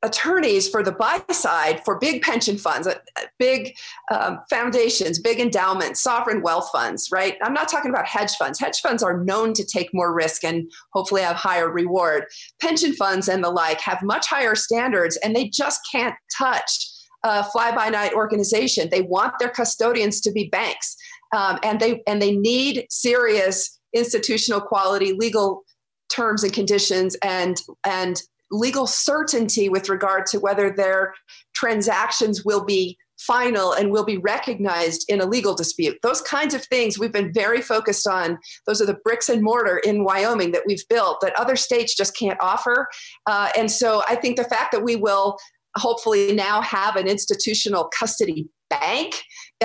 attorneys 0.03 0.69
for 0.69 0.83
the 0.83 0.91
buy 0.91 1.21
side 1.31 1.83
for 1.83 1.97
big 1.97 2.21
pension 2.21 2.57
funds, 2.57 2.85
uh, 2.85 2.95
big 3.39 3.75
um, 4.11 4.39
foundations, 4.49 5.19
big 5.19 5.39
endowments, 5.39 6.01
sovereign 6.01 6.41
wealth 6.41 6.69
funds, 6.71 7.09
right? 7.11 7.37
I'm 7.41 7.53
not 7.53 7.69
talking 7.69 7.89
about 7.89 8.05
hedge 8.05 8.35
funds. 8.35 8.59
Hedge 8.59 8.81
funds 8.81 9.01
are 9.01 9.23
known 9.23 9.53
to 9.53 9.65
take 9.65 9.93
more 9.93 10.13
risk 10.13 10.43
and 10.43 10.69
hopefully 10.91 11.21
have 11.21 11.37
higher 11.37 11.69
reward. 11.69 12.25
Pension 12.61 12.93
funds 12.93 13.29
and 13.29 13.43
the 13.43 13.49
like 13.49 13.79
have 13.79 14.03
much 14.03 14.27
higher 14.27 14.55
standards 14.55 15.17
and 15.17 15.35
they 15.35 15.47
just 15.49 15.79
can't 15.91 16.15
touch 16.37 16.89
a 17.23 17.43
fly 17.43 17.73
by 17.73 17.89
night 17.89 18.13
organization. 18.13 18.89
They 18.89 19.01
want 19.01 19.39
their 19.39 19.49
custodians 19.49 20.19
to 20.21 20.31
be 20.31 20.49
banks. 20.49 20.95
Um, 21.35 21.57
and 21.63 21.79
they 21.79 22.03
and 22.05 22.21
they 22.21 22.35
need 22.35 22.85
serious 22.89 23.79
institutional 23.93 24.61
quality 24.61 25.13
legal 25.13 25.63
terms 26.11 26.43
and 26.43 26.53
conditions 26.53 27.15
and 27.23 27.57
and 27.85 28.21
legal 28.53 28.87
certainty 28.87 29.67
with 29.67 29.89
regard 29.89 30.25
to 30.27 30.39
whether 30.39 30.69
their 30.69 31.13
transactions 31.53 32.45
will 32.45 32.63
be 32.63 32.97
final 33.19 33.73
and 33.73 33.91
will 33.91 34.03
be 34.03 34.17
recognized 34.17 35.05
in 35.09 35.21
a 35.21 35.25
legal 35.25 35.55
dispute. 35.55 35.97
Those 36.01 36.21
kinds 36.21 36.53
of 36.53 36.65
things 36.65 36.99
we've 36.99 37.11
been 37.11 37.33
very 37.33 37.61
focused 37.61 38.07
on. 38.07 38.37
Those 38.67 38.81
are 38.81 38.85
the 38.85 38.97
bricks 39.05 39.29
and 39.29 39.41
mortar 39.41 39.77
in 39.79 40.03
Wyoming 40.03 40.51
that 40.51 40.63
we've 40.65 40.85
built 40.89 41.21
that 41.21 41.37
other 41.39 41.55
states 41.55 41.95
just 41.95 42.17
can't 42.17 42.39
offer. 42.41 42.87
Uh, 43.25 43.49
and 43.57 43.71
so 43.71 44.03
I 44.07 44.15
think 44.15 44.37
the 44.37 44.43
fact 44.43 44.71
that 44.73 44.83
we 44.83 44.95
will 44.95 45.37
hopefully 45.75 46.33
now 46.33 46.61
have 46.61 46.95
an 46.95 47.07
institutional 47.07 47.89
custody 47.97 48.47
bank 48.69 49.15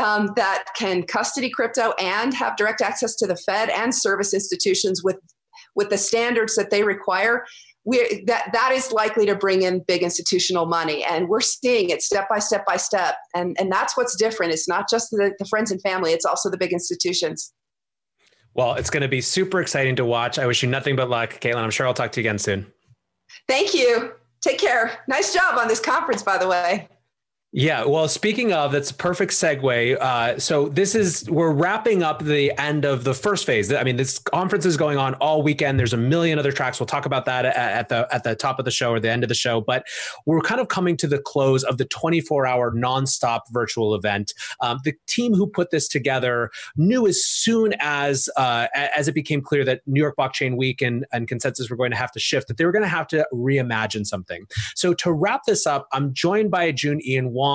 um, 0.01 0.31
that 0.37 0.67
can 0.77 1.03
custody 1.03 1.51
crypto 1.51 1.93
and 1.99 2.33
have 2.35 2.57
direct 2.57 2.81
access 2.81 3.17
to 3.17 3.27
the 3.27 3.37
Fed 3.37 3.71
and 3.71 3.95
service 3.95 4.33
institutions 4.33 5.03
with 5.03 5.17
with 5.75 5.91
the 5.91 5.99
standards 5.99 6.57
that 6.57 6.71
they 6.71 6.83
require 6.83 7.45
we 7.89 8.23
that 8.27 8.51
that 8.53 8.73
is 8.73 8.93
likely 8.93 9.25
to 9.25 9.35
bring 9.35 9.63
in 9.63 9.83
big 9.89 10.03
institutional 10.03 10.67
money 10.67 11.03
and 11.05 11.27
we're 11.27 11.41
seeing 11.41 11.89
it 11.89 12.03
step 12.03 12.29
by 12.29 12.39
step 12.39 12.67
by 12.67 12.77
step. 12.77 13.17
And 13.35 13.57
and 13.59 13.73
that's 13.73 13.97
what's 13.97 14.15
different. 14.15 14.53
It's 14.53 14.69
not 14.69 14.91
just 14.91 15.11
the, 15.11 15.33
the 15.39 15.47
friends 15.47 15.71
and 15.71 15.81
family 15.81 16.13
it's 16.13 16.27
also 16.27 16.51
the 16.51 16.59
big 16.59 16.73
institutions. 16.73 17.53
Well 18.53 18.75
it's 18.75 18.91
going 18.91 19.01
to 19.01 19.09
be 19.09 19.23
super 19.23 19.63
exciting 19.63 19.97
to 19.97 20.05
watch. 20.05 20.39
I 20.39 20.47
wish 20.47 20.63
you 20.63 20.69
nothing 20.69 20.97
but 20.97 21.09
luck 21.09 21.41
caitlin. 21.41 21.63
I'm 21.63 21.71
sure 21.71 21.87
i'll 21.87 21.95
talk 21.95 22.13
to 22.13 22.21
you 22.21 22.29
again 22.29 22.39
soon. 22.39 22.67
Thank 23.49 23.73
you. 23.73 24.13
Take 24.43 24.59
care. 24.59 24.99
Nice 25.09 25.33
job 25.33 25.59
on 25.59 25.67
this 25.67 25.81
conference 25.81 26.23
by 26.23 26.37
the 26.37 26.47
way 26.47 26.89
yeah, 27.59 27.85
well, 27.85 28.07
speaking 28.07 28.53
of, 28.53 28.71
that's 28.71 28.93
a 28.93 28.95
perfect 28.95 29.33
segue. 29.33 30.01
Uh, 30.01 30.39
so 30.39 30.69
this 30.69 30.95
is 30.95 31.29
we're 31.29 31.51
wrapping 31.51 32.05
up 32.05 32.25
the 32.25 32.57
end 32.57 32.85
of 32.85 33.03
the 33.03 33.13
first 33.13 33.45
phase. 33.45 33.73
I 33.73 33.83
mean, 33.83 33.97
this 33.97 34.21
conference 34.21 34.65
is 34.65 34.77
going 34.77 34.97
on 34.97 35.15
all 35.15 35.43
weekend. 35.43 35.77
There's 35.77 35.93
a 35.93 35.97
million 35.97 36.39
other 36.39 36.53
tracks. 36.53 36.79
We'll 36.79 36.87
talk 36.87 37.05
about 37.05 37.25
that 37.25 37.45
at, 37.45 37.57
at 37.57 37.89
the 37.89 38.07
at 38.13 38.23
the 38.23 38.37
top 38.37 38.61
of 38.61 38.65
the 38.65 38.71
show 38.71 38.93
or 38.93 39.01
the 39.01 39.11
end 39.11 39.25
of 39.25 39.29
the 39.29 39.35
show. 39.35 39.61
But 39.61 39.89
we're 40.25 40.41
kind 40.41 40.61
of 40.61 40.69
coming 40.69 40.97
to 40.99 41.09
the 41.09 41.19
close 41.19 41.65
of 41.65 41.79
the 41.79 41.85
24 41.87 42.47
hour 42.47 42.73
nonstop 42.73 43.41
virtual 43.51 43.93
event. 43.93 44.35
Um, 44.61 44.79
the 44.85 44.95
team 45.09 45.35
who 45.35 45.49
put 45.49 45.73
this 45.73 45.89
together 45.89 46.53
knew 46.77 47.09
as 47.09 47.25
soon 47.25 47.75
as 47.81 48.29
uh, 48.37 48.69
as 48.73 49.09
it 49.09 49.15
became 49.15 49.43
clear 49.43 49.65
that 49.65 49.81
New 49.85 50.01
York 50.01 50.15
Blockchain 50.17 50.57
Week 50.57 50.81
and, 50.81 51.05
and 51.13 51.27
consensus 51.27 51.69
were 51.69 51.77
going 51.77 51.91
to 51.91 51.97
have 51.97 52.13
to 52.13 52.21
shift, 52.21 52.47
that 52.47 52.57
they 52.57 52.65
were 52.65 52.73
going 52.73 52.85
to 52.85 52.89
have 52.89 53.09
to 53.09 53.27
reimagine 53.35 54.07
something. 54.07 54.47
So 54.77 54.95
to 54.95 55.13
wrap 55.13 55.41
this 55.45 55.67
up, 55.67 55.89
I'm 55.91 56.15
joined 56.15 56.53
by 56.53 56.71
Joon 56.71 57.05
Ian 57.05 57.33
Wong, 57.33 57.48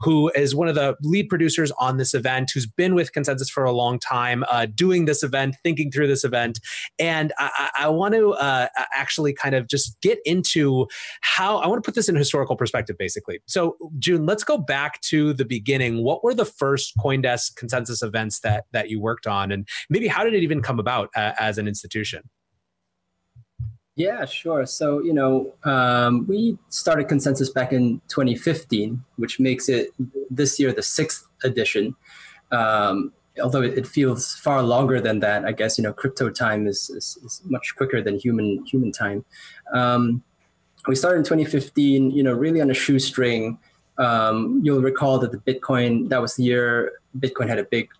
who 0.00 0.30
is 0.34 0.54
one 0.54 0.68
of 0.68 0.74
the 0.74 0.96
lead 1.02 1.28
producers 1.28 1.72
on 1.78 1.96
this 1.96 2.14
event, 2.14 2.50
who's 2.52 2.66
been 2.66 2.94
with 2.94 3.12
Consensus 3.12 3.50
for 3.50 3.64
a 3.64 3.72
long 3.72 3.98
time, 3.98 4.44
uh, 4.50 4.66
doing 4.74 5.04
this 5.04 5.22
event, 5.22 5.56
thinking 5.62 5.90
through 5.90 6.06
this 6.06 6.24
event. 6.24 6.60
And 6.98 7.32
I, 7.38 7.70
I 7.80 7.88
want 7.88 8.14
to 8.14 8.32
uh, 8.34 8.68
actually 8.92 9.32
kind 9.32 9.54
of 9.54 9.68
just 9.68 10.00
get 10.00 10.18
into 10.24 10.86
how 11.20 11.58
I 11.58 11.66
want 11.66 11.82
to 11.82 11.86
put 11.86 11.94
this 11.94 12.08
in 12.08 12.16
historical 12.16 12.56
perspective, 12.56 12.96
basically. 12.98 13.40
So, 13.46 13.76
Joon, 13.98 14.26
let's 14.26 14.44
go 14.44 14.58
back 14.58 15.00
to 15.02 15.32
the 15.32 15.44
beginning. 15.44 16.02
What 16.02 16.22
were 16.22 16.34
the 16.34 16.44
first 16.44 16.96
CoinDesk 16.98 17.56
consensus 17.56 18.02
events 18.02 18.40
that 18.40 18.64
that 18.72 18.90
you 18.90 19.00
worked 19.00 19.26
on, 19.26 19.52
and 19.52 19.68
maybe 19.90 20.08
how 20.08 20.24
did 20.24 20.34
it 20.34 20.42
even 20.42 20.62
come 20.62 20.78
about 20.78 21.10
uh, 21.16 21.32
as 21.38 21.58
an 21.58 21.68
institution? 21.68 22.22
Yeah, 23.94 24.24
sure. 24.24 24.64
So, 24.64 25.02
you 25.02 25.12
know, 25.12 25.52
um, 25.64 26.26
we 26.26 26.56
started 26.70 27.08
Consensus 27.08 27.50
back 27.50 27.72
in 27.72 28.00
2015, 28.08 29.02
which 29.16 29.38
makes 29.38 29.68
it 29.68 29.90
this 30.30 30.58
year 30.58 30.72
the 30.72 30.82
sixth 30.82 31.26
edition. 31.44 31.94
Um, 32.50 33.12
although 33.42 33.62
it, 33.62 33.86
feels 33.86 34.34
far 34.34 34.62
longer 34.62 35.00
than 35.00 35.20
that, 35.20 35.44
I 35.44 35.52
guess, 35.52 35.76
you 35.76 35.84
know, 35.84 35.92
crypto 35.92 36.30
time 36.30 36.66
is, 36.66 36.88
is, 36.90 37.18
is 37.24 37.42
much 37.44 37.74
quicker 37.76 38.00
than 38.02 38.18
human 38.18 38.64
human 38.64 38.92
time. 38.92 39.24
Um, 39.74 40.22
we 40.86 40.96
started 40.96 41.18
in 41.18 41.24
2015, 41.24 42.10
you 42.10 42.22
know, 42.22 42.32
really 42.32 42.60
on 42.60 42.70
a 42.70 42.74
shoestring. 42.74 43.58
Um, 43.98 44.60
you'll 44.64 44.80
recall 44.80 45.18
that 45.18 45.32
the 45.32 45.38
Bitcoin, 45.38 46.08
that 46.08 46.20
was 46.20 46.36
the 46.36 46.44
year 46.44 46.92
Bitcoin 47.18 47.48
had 47.48 47.58
a 47.58 47.64
big 47.64 47.90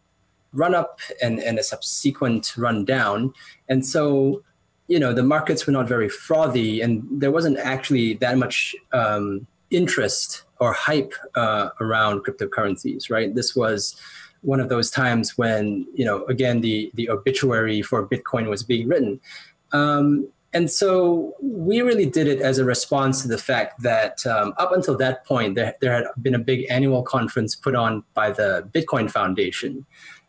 run 0.52 0.74
up 0.74 1.00
and, 1.22 1.38
and 1.38 1.58
a 1.58 1.62
subsequent 1.62 2.56
run 2.56 2.84
down. 2.84 3.32
And 3.68 3.86
so 3.86 4.42
you 4.88 4.98
know 4.98 5.12
the 5.12 5.22
markets 5.22 5.66
were 5.66 5.72
not 5.72 5.88
very 5.88 6.08
frothy 6.08 6.80
and 6.80 7.02
there 7.10 7.30
wasn't 7.30 7.58
actually 7.58 8.14
that 8.14 8.36
much 8.36 8.74
um, 8.92 9.46
interest 9.70 10.44
or 10.60 10.72
hype 10.72 11.14
uh, 11.34 11.70
around 11.80 12.20
cryptocurrencies 12.20 13.10
right? 13.10 13.34
This 13.34 13.56
was 13.56 13.96
one 14.42 14.60
of 14.60 14.68
those 14.68 14.90
times 14.90 15.38
when 15.38 15.86
you 15.94 16.04
know 16.04 16.24
again 16.26 16.60
the 16.60 16.90
the 16.94 17.08
obituary 17.08 17.80
for 17.82 18.06
bitcoin 18.06 18.48
was 18.48 18.62
being 18.62 18.88
written. 18.88 19.20
Um, 19.72 20.28
and 20.54 20.70
so 20.70 21.34
we 21.40 21.80
really 21.80 22.04
did 22.04 22.26
it 22.26 22.40
as 22.40 22.58
a 22.58 22.64
response 22.64 23.22
to 23.22 23.28
the 23.28 23.38
fact 23.38 23.82
that 23.82 24.24
um, 24.26 24.52
up 24.58 24.72
until 24.72 24.96
that 24.98 25.24
point 25.24 25.54
there, 25.54 25.74
there 25.80 25.94
had 25.94 26.04
been 26.20 26.34
a 26.34 26.38
big 26.38 26.66
annual 26.68 27.02
conference 27.02 27.54
put 27.56 27.74
on 27.74 28.04
by 28.12 28.30
the 28.30 28.68
bitcoin 28.74 29.10
foundation. 29.10 29.86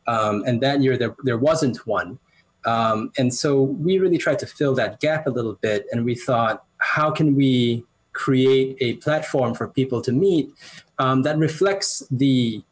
Um, 0.08 0.43
and 0.45 0.62
that 0.62 0.82
year 0.82 0.97
there, 0.97 1.16
there 1.24 1.38
wasn't 1.38 1.86
one 1.86 2.20
um, 2.66 3.11
and 3.18 3.34
so 3.34 3.61
we 3.61 3.99
really 3.99 4.18
tried 4.18 4.39
to 4.39 4.47
fill 4.47 4.74
that 4.76 4.99
gap 4.99 5.28
a 5.28 5.30
little 5.30 5.53
bit. 5.53 5.86
And 5.91 6.05
we 6.05 6.16
thought, 6.16 6.66
how 6.78 7.11
can 7.11 7.36
we 7.36 7.84
create 8.14 8.78
a 8.80 8.93
platform 8.97 9.53
for 9.53 9.68
people 9.68 10.01
to 10.01 10.11
meet 10.11 10.51
um, 10.99 11.24
that 11.24 11.38
reflects 11.38 12.03
the 12.11 12.64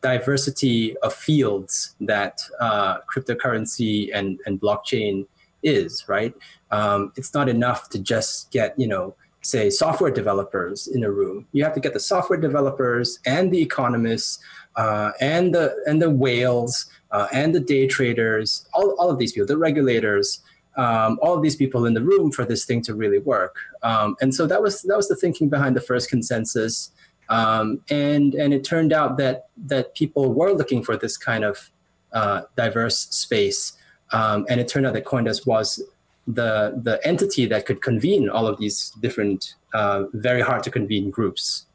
diversity 0.00 0.96
of 0.98 1.12
fields 1.12 1.96
that 2.00 2.40
uh, 2.60 2.98
cryptocurrency 3.12 4.10
and, 4.14 4.38
and 4.46 4.60
blockchain 4.60 5.26
is, 5.62 6.08
right? 6.08 6.34
Um, 6.70 7.12
it's 7.16 7.34
not 7.34 7.48
enough 7.48 7.88
to 7.90 7.98
just 7.98 8.50
get, 8.52 8.78
you 8.78 8.86
know, 8.86 9.14
say 9.42 9.70
software 9.70 10.10
developers 10.10 10.86
in 10.86 11.02
a 11.02 11.10
room. 11.10 11.46
You 11.52 11.64
have 11.64 11.72
to 11.74 11.80
get 11.80 11.94
the 11.94 12.00
software 12.00 12.38
developers 12.38 13.18
and 13.26 13.50
the 13.50 13.60
economists 13.60 14.38
uh, 14.76 15.12
and 15.20 15.54
the 15.54 15.74
and 15.86 16.00
the 16.00 16.10
whales 16.10 16.86
uh, 17.12 17.26
and 17.32 17.54
the 17.54 17.60
day 17.60 17.86
traders, 17.86 18.66
all, 18.74 18.94
all 18.98 19.10
of 19.10 19.18
these 19.18 19.32
people, 19.32 19.46
the 19.46 19.56
regulators, 19.56 20.42
um, 20.76 21.18
all 21.22 21.34
of 21.34 21.42
these 21.42 21.56
people 21.56 21.84
in 21.84 21.94
the 21.94 22.02
room 22.02 22.30
for 22.30 22.44
this 22.44 22.64
thing 22.64 22.80
to 22.82 22.94
really 22.94 23.18
work. 23.18 23.56
Um, 23.82 24.16
and 24.20 24.34
so 24.34 24.46
that 24.46 24.62
was 24.62 24.82
that 24.82 24.96
was 24.96 25.08
the 25.08 25.16
thinking 25.16 25.48
behind 25.48 25.76
the 25.76 25.80
first 25.80 26.08
consensus. 26.08 26.92
Um, 27.28 27.80
and 27.90 28.34
and 28.34 28.52
it 28.52 28.64
turned 28.64 28.92
out 28.92 29.16
that 29.18 29.48
that 29.66 29.94
people 29.94 30.32
were 30.32 30.52
looking 30.52 30.82
for 30.82 30.96
this 30.96 31.16
kind 31.16 31.44
of 31.44 31.70
uh, 32.12 32.42
diverse 32.56 32.98
space, 33.10 33.72
um, 34.12 34.46
and 34.48 34.60
it 34.60 34.68
turned 34.68 34.86
out 34.86 34.94
that 34.94 35.04
CoinDesk 35.04 35.46
was 35.46 35.82
the 36.26 36.80
the 36.82 37.00
entity 37.06 37.46
that 37.46 37.66
could 37.66 37.82
convene 37.82 38.28
all 38.28 38.46
of 38.46 38.58
these 38.58 38.90
different, 39.00 39.54
uh, 39.74 40.04
very 40.12 40.40
hard 40.40 40.62
to 40.64 40.70
convene 40.70 41.10
groups. 41.10 41.66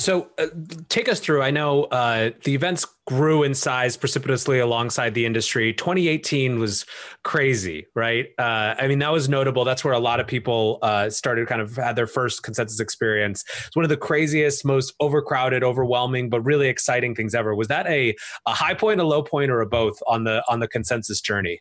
So, 0.00 0.30
uh, 0.38 0.46
take 0.88 1.10
us 1.10 1.20
through. 1.20 1.42
I 1.42 1.50
know 1.50 1.84
uh, 1.84 2.30
the 2.44 2.54
events 2.54 2.86
grew 3.06 3.42
in 3.42 3.52
size 3.52 3.98
precipitously 3.98 4.58
alongside 4.58 5.12
the 5.12 5.26
industry. 5.26 5.74
2018 5.74 6.58
was 6.58 6.86
crazy, 7.22 7.84
right? 7.94 8.28
Uh, 8.38 8.76
I 8.78 8.88
mean, 8.88 8.98
that 9.00 9.12
was 9.12 9.28
notable. 9.28 9.62
That's 9.62 9.84
where 9.84 9.92
a 9.92 9.98
lot 9.98 10.18
of 10.18 10.26
people 10.26 10.78
uh, 10.80 11.10
started 11.10 11.46
kind 11.48 11.60
of 11.60 11.76
had 11.76 11.96
their 11.96 12.06
first 12.06 12.42
consensus 12.42 12.80
experience. 12.80 13.44
It's 13.66 13.76
one 13.76 13.84
of 13.84 13.90
the 13.90 13.96
craziest, 13.98 14.64
most 14.64 14.94
overcrowded, 15.00 15.62
overwhelming, 15.62 16.30
but 16.30 16.40
really 16.40 16.68
exciting 16.68 17.14
things 17.14 17.34
ever. 17.34 17.54
Was 17.54 17.68
that 17.68 17.86
a, 17.86 18.16
a 18.46 18.54
high 18.54 18.74
point, 18.74 19.00
a 19.00 19.04
low 19.04 19.22
point, 19.22 19.50
or 19.50 19.60
a 19.60 19.66
both 19.66 20.02
on 20.06 20.24
the 20.24 20.42
on 20.48 20.60
the 20.60 20.68
consensus 20.68 21.20
journey? 21.20 21.60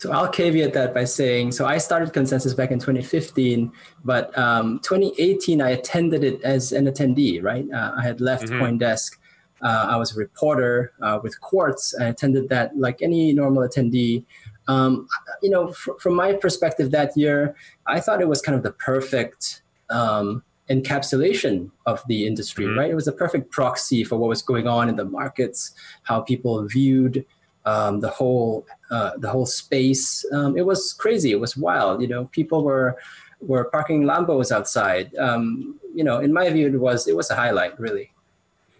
So 0.00 0.10
I'll 0.12 0.30
caveat 0.30 0.72
that 0.72 0.94
by 0.94 1.04
saying, 1.04 1.52
so 1.52 1.66
I 1.66 1.76
started 1.76 2.14
Consensus 2.14 2.54
back 2.54 2.70
in 2.70 2.78
2015, 2.78 3.70
but 4.02 4.36
um, 4.36 4.78
2018 4.78 5.60
I 5.60 5.70
attended 5.72 6.24
it 6.24 6.40
as 6.40 6.72
an 6.72 6.86
attendee, 6.86 7.42
right? 7.42 7.66
Uh, 7.70 7.92
I 7.98 8.02
had 8.02 8.18
left 8.18 8.44
mm-hmm. 8.44 8.62
CoinDesk. 8.62 9.18
Uh, 9.60 9.88
I 9.90 9.96
was 9.98 10.16
a 10.16 10.18
reporter 10.18 10.94
uh, 11.02 11.20
with 11.22 11.38
Quartz. 11.42 11.94
I 12.00 12.06
attended 12.06 12.48
that 12.48 12.74
like 12.78 13.02
any 13.02 13.34
normal 13.34 13.68
attendee. 13.68 14.24
Um, 14.68 15.06
you 15.42 15.50
know, 15.50 15.70
fr- 15.70 15.98
from 16.00 16.14
my 16.14 16.32
perspective 16.32 16.92
that 16.92 17.14
year, 17.14 17.54
I 17.86 18.00
thought 18.00 18.22
it 18.22 18.28
was 18.28 18.40
kind 18.40 18.56
of 18.56 18.62
the 18.62 18.72
perfect 18.72 19.60
um, 19.90 20.42
encapsulation 20.70 21.70
of 21.84 22.02
the 22.08 22.26
industry, 22.26 22.64
mm-hmm. 22.64 22.78
right? 22.78 22.90
It 22.90 22.94
was 22.94 23.08
a 23.08 23.12
perfect 23.12 23.50
proxy 23.50 24.04
for 24.04 24.16
what 24.16 24.30
was 24.30 24.40
going 24.40 24.66
on 24.66 24.88
in 24.88 24.96
the 24.96 25.04
markets, 25.04 25.72
how 26.04 26.22
people 26.22 26.66
viewed 26.66 27.26
um, 27.70 28.00
the 28.00 28.08
whole 28.08 28.66
uh, 28.90 29.12
the 29.18 29.28
whole 29.28 29.46
space. 29.46 30.24
Um, 30.32 30.56
it 30.56 30.66
was 30.66 30.92
crazy. 30.92 31.30
It 31.30 31.40
was 31.40 31.56
wild. 31.56 32.02
You 32.02 32.08
know, 32.08 32.24
people 32.38 32.64
were 32.64 32.96
were 33.40 33.64
parking 33.64 34.02
Lambos 34.04 34.50
outside. 34.52 35.14
Um, 35.16 35.78
you 35.94 36.04
know, 36.04 36.18
in 36.20 36.32
my 36.32 36.50
view, 36.50 36.66
it 36.66 36.80
was 36.88 37.08
it 37.08 37.16
was 37.16 37.30
a 37.30 37.34
highlight, 37.34 37.78
really. 37.78 38.12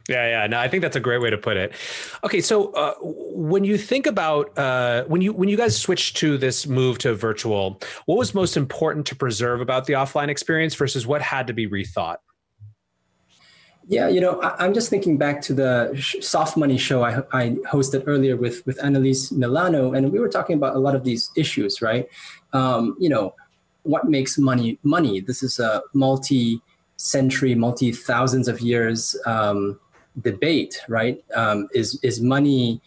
Yeah, 0.08 0.26
yeah. 0.28 0.46
No, 0.48 0.58
I 0.58 0.66
think 0.66 0.82
that's 0.82 0.96
a 0.96 1.00
great 1.00 1.20
way 1.20 1.30
to 1.30 1.38
put 1.38 1.56
it. 1.56 1.72
Okay, 2.24 2.40
so 2.40 2.72
uh, 2.72 2.94
when 3.00 3.62
you 3.62 3.78
think 3.78 4.06
about 4.06 4.58
uh, 4.58 5.04
when 5.04 5.20
you 5.20 5.32
when 5.32 5.48
you 5.48 5.56
guys 5.56 5.78
switched 5.78 6.16
to 6.16 6.36
this 6.36 6.66
move 6.66 6.98
to 6.98 7.14
virtual, 7.14 7.80
what 8.06 8.18
was 8.18 8.34
most 8.34 8.56
important 8.56 9.06
to 9.06 9.14
preserve 9.14 9.60
about 9.60 9.86
the 9.86 9.92
offline 9.92 10.28
experience 10.28 10.74
versus 10.74 11.06
what 11.06 11.22
had 11.22 11.46
to 11.46 11.52
be 11.52 11.68
rethought? 11.68 12.16
Yeah, 13.90 14.06
you 14.06 14.20
know, 14.20 14.40
I, 14.40 14.64
am 14.64 14.72
just 14.72 14.88
thinking 14.88 15.18
back 15.18 15.42
to 15.42 15.52
the 15.52 15.92
soft 16.20 16.56
money 16.56 16.78
show 16.78 17.02
I, 17.02 17.24
I 17.32 17.56
hosted 17.68 18.04
earlier 18.06 18.36
with 18.36 18.64
with 18.64 18.78
Annaliese 18.78 19.32
Milano, 19.32 19.94
and 19.94 20.12
we 20.12 20.20
were 20.20 20.28
talking 20.28 20.54
about 20.54 20.76
a 20.76 20.78
lot 20.78 20.94
of 20.94 21.02
these 21.02 21.32
issues, 21.34 21.82
right? 21.82 22.08
Um, 22.52 22.96
you 23.00 23.08
know, 23.08 23.34
what 23.82 24.08
makes 24.08 24.38
money 24.38 24.78
money? 24.84 25.18
This 25.18 25.42
is 25.42 25.58
a 25.58 25.82
multi-century, 25.92 27.56
multi-thousands 27.56 28.46
of 28.46 28.60
years 28.60 29.16
um, 29.26 29.80
debate, 30.22 30.80
right? 30.88 31.24
Um, 31.34 31.66
is 31.74 31.98
is 32.04 32.20
money 32.20 32.80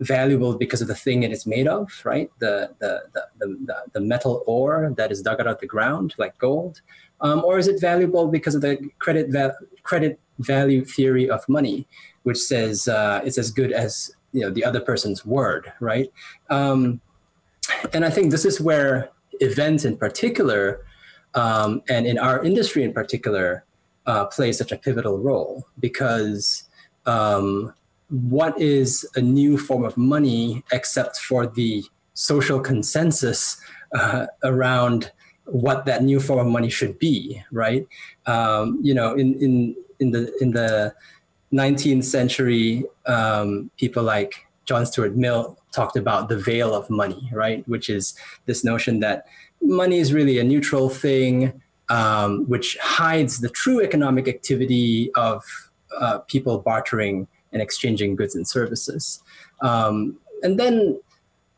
valuable 0.00 0.58
because 0.58 0.82
of 0.82 0.88
the 0.88 0.94
thing 0.94 1.22
it 1.22 1.32
is 1.32 1.46
made 1.46 1.66
of, 1.66 1.88
right? 2.04 2.30
The 2.40 2.74
the 2.78 3.04
the 3.12 3.24
the, 3.64 3.76
the 3.94 4.00
metal 4.00 4.42
ore 4.46 4.92
that 4.98 5.10
is 5.10 5.22
dug 5.22 5.40
out 5.40 5.46
of 5.46 5.60
the 5.60 5.66
ground, 5.66 6.14
like 6.18 6.36
gold, 6.36 6.82
um, 7.22 7.42
or 7.44 7.58
is 7.58 7.68
it 7.68 7.80
valuable 7.80 8.26
because 8.26 8.54
of 8.54 8.60
the 8.60 8.78
credit 8.98 9.30
va- 9.30 9.56
credit 9.82 10.20
value 10.38 10.84
theory 10.84 11.30
of 11.30 11.48
money, 11.48 11.86
which 12.24 12.38
says 12.38 12.88
uh, 12.88 13.20
it's 13.24 13.38
as 13.38 13.50
good 13.50 13.72
as 13.72 14.14
you 14.32 14.40
know 14.40 14.50
the 14.50 14.64
other 14.64 14.80
person's 14.80 15.24
word, 15.24 15.72
right? 15.80 16.12
Um, 16.50 17.00
and 17.92 18.04
I 18.04 18.10
think 18.10 18.30
this 18.30 18.44
is 18.44 18.60
where 18.60 19.10
events 19.40 19.84
in 19.84 19.96
particular, 19.96 20.84
um, 21.34 21.82
and 21.88 22.06
in 22.06 22.18
our 22.18 22.42
industry 22.44 22.82
in 22.82 22.92
particular, 22.92 23.64
uh, 24.06 24.26
play 24.26 24.52
such 24.52 24.72
a 24.72 24.76
pivotal 24.76 25.18
role 25.18 25.66
because 25.78 26.64
um, 27.06 27.72
what 28.08 28.60
is 28.60 29.06
a 29.14 29.20
new 29.20 29.56
form 29.56 29.84
of 29.84 29.96
money 29.96 30.62
except 30.72 31.18
for 31.18 31.46
the 31.46 31.82
social 32.14 32.60
consensus 32.60 33.60
uh, 33.94 34.26
around 34.44 35.12
what 35.52 35.84
that 35.84 36.02
new 36.02 36.18
form 36.18 36.46
of 36.46 36.46
money 36.46 36.70
should 36.70 36.98
be, 36.98 37.42
right? 37.52 37.86
Um, 38.26 38.78
you 38.82 38.94
know, 38.94 39.14
in 39.14 39.34
in 39.40 39.76
in 40.00 40.10
the 40.10 40.32
in 40.40 40.52
the 40.52 40.94
19th 41.52 42.04
century, 42.04 42.84
um, 43.06 43.70
people 43.76 44.02
like 44.02 44.46
John 44.64 44.86
Stuart 44.86 45.14
Mill 45.14 45.58
talked 45.70 45.96
about 45.96 46.28
the 46.28 46.38
veil 46.38 46.74
of 46.74 46.88
money, 46.88 47.28
right? 47.32 47.66
Which 47.68 47.90
is 47.90 48.14
this 48.46 48.64
notion 48.64 49.00
that 49.00 49.26
money 49.60 49.98
is 49.98 50.12
really 50.12 50.38
a 50.38 50.44
neutral 50.44 50.88
thing, 50.88 51.60
um, 51.90 52.48
which 52.48 52.78
hides 52.80 53.40
the 53.40 53.50
true 53.50 53.82
economic 53.82 54.28
activity 54.28 55.10
of 55.14 55.44
uh, 55.98 56.18
people 56.20 56.58
bartering 56.58 57.28
and 57.52 57.60
exchanging 57.60 58.16
goods 58.16 58.34
and 58.34 58.48
services. 58.48 59.22
Um, 59.60 60.18
and 60.42 60.58
then 60.58 60.98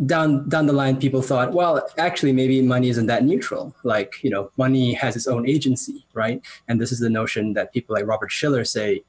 down 0.07 0.49
down 0.49 0.67
the 0.67 0.73
line 0.73 0.97
people 0.97 1.23
thought 1.23 1.53
well 1.53 1.81
actually 1.99 2.33
maybe 2.33 2.61
money 2.61 2.89
isn't 2.89 3.07
that 3.07 3.25
neutral. 3.25 3.75
Like 3.85 4.15
you 4.23 4.31
know 4.31 4.51
money 4.57 4.93
has 4.95 5.17
its 5.17 5.27
own 5.27 5.49
agency 5.49 6.05
right? 6.15 6.43
And 6.69 6.81
this 6.81 6.93
is 6.93 6.99
the 6.99 7.11
notion 7.11 7.53
that 7.55 7.73
people 7.73 7.95
like 7.95 8.07
robert 8.07 8.31
shiller 8.31 8.65
say 8.65 9.03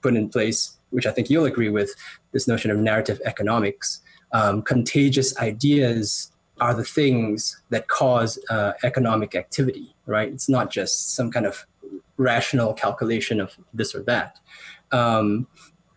put 0.00 0.14
in 0.14 0.28
place 0.28 0.76
which 0.90 1.06
i 1.06 1.10
think 1.10 1.28
you'll 1.28 1.44
agree 1.44 1.68
with 1.68 1.90
this 2.32 2.46
notion 2.46 2.70
of 2.70 2.78
narrative 2.78 3.20
economics. 3.24 4.00
Um, 4.32 4.62
contagious 4.62 5.36
ideas 5.38 6.30
are 6.60 6.74
the 6.74 6.84
things 6.84 7.60
that 7.70 7.88
cause 7.88 8.38
uh, 8.50 8.72
economic 8.82 9.34
activity 9.34 9.94
right? 10.08 10.32
It's 10.32 10.48
not 10.48 10.70
just 10.70 11.14
some 11.14 11.30
kind 11.30 11.46
of 11.46 11.64
rational 12.16 12.74
calculation 12.74 13.40
of 13.40 13.56
this 13.72 13.94
or 13.94 14.02
that. 14.04 14.38
Um, 14.90 15.46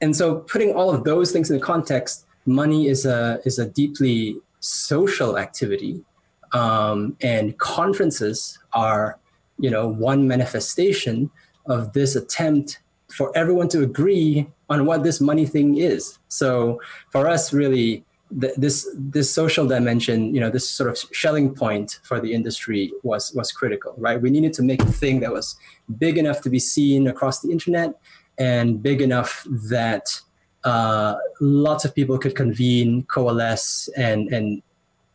and 0.01 0.15
so 0.15 0.39
putting 0.39 0.73
all 0.73 0.93
of 0.93 1.03
those 1.05 1.31
things 1.31 1.49
in 1.49 1.57
the 1.57 1.63
context 1.63 2.27
money 2.45 2.87
is 2.87 3.05
a 3.05 3.39
is 3.45 3.59
a 3.59 3.65
deeply 3.65 4.37
social 4.59 5.37
activity, 5.37 6.03
um, 6.53 7.17
and 7.21 7.57
conferences 7.57 8.59
are, 8.73 9.19
you 9.59 9.69
know, 9.69 9.87
one 9.87 10.27
manifestation 10.27 11.29
of 11.65 11.93
this 11.93 12.15
attempt 12.15 12.79
for 13.09 13.35
everyone 13.35 13.67
to 13.69 13.83
agree 13.83 14.47
on 14.69 14.85
what 14.85 15.03
this 15.03 15.19
money 15.19 15.45
thing 15.45 15.77
is. 15.77 16.17
So 16.29 16.79
for 17.09 17.27
us, 17.27 17.51
really, 17.53 18.05
this 18.31 18.87
this 18.95 19.31
social 19.33 19.67
dimension, 19.67 20.33
you 20.33 20.39
know, 20.39 20.49
this 20.49 20.67
sort 20.69 20.89
of 20.89 20.97
Schelling 21.11 21.53
point 21.53 21.99
for 22.03 22.19
the 22.19 22.33
industry 22.33 22.91
was 23.03 23.33
was 23.33 23.51
critical, 23.51 23.93
right? 23.97 24.21
We 24.21 24.29
needed 24.29 24.53
to 24.53 24.63
make 24.63 24.81
a 24.81 24.91
thing 24.91 25.19
that 25.21 25.31
was 25.31 25.55
big 25.97 26.17
enough 26.17 26.41
to 26.41 26.49
be 26.49 26.59
seen 26.59 27.07
across 27.07 27.41
the 27.41 27.51
internet 27.51 27.99
and 28.37 28.81
big 28.81 29.01
enough 29.01 29.45
that 29.69 30.21
uh, 30.63 31.15
lots 31.39 31.85
of 31.85 31.95
people 31.95 32.17
could 32.17 32.35
convene, 32.35 33.03
coalesce, 33.03 33.89
and 33.97 34.31
and 34.33 34.61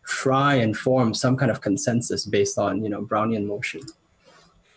try 0.05 0.55
and 0.55 0.77
form 0.77 1.13
some 1.13 1.37
kind 1.37 1.51
of 1.51 1.61
consensus 1.61 2.25
based 2.27 2.59
on 2.59 2.83
you 2.83 2.89
know 2.89 3.03
Brownian 3.03 3.47
motion. 3.47 3.83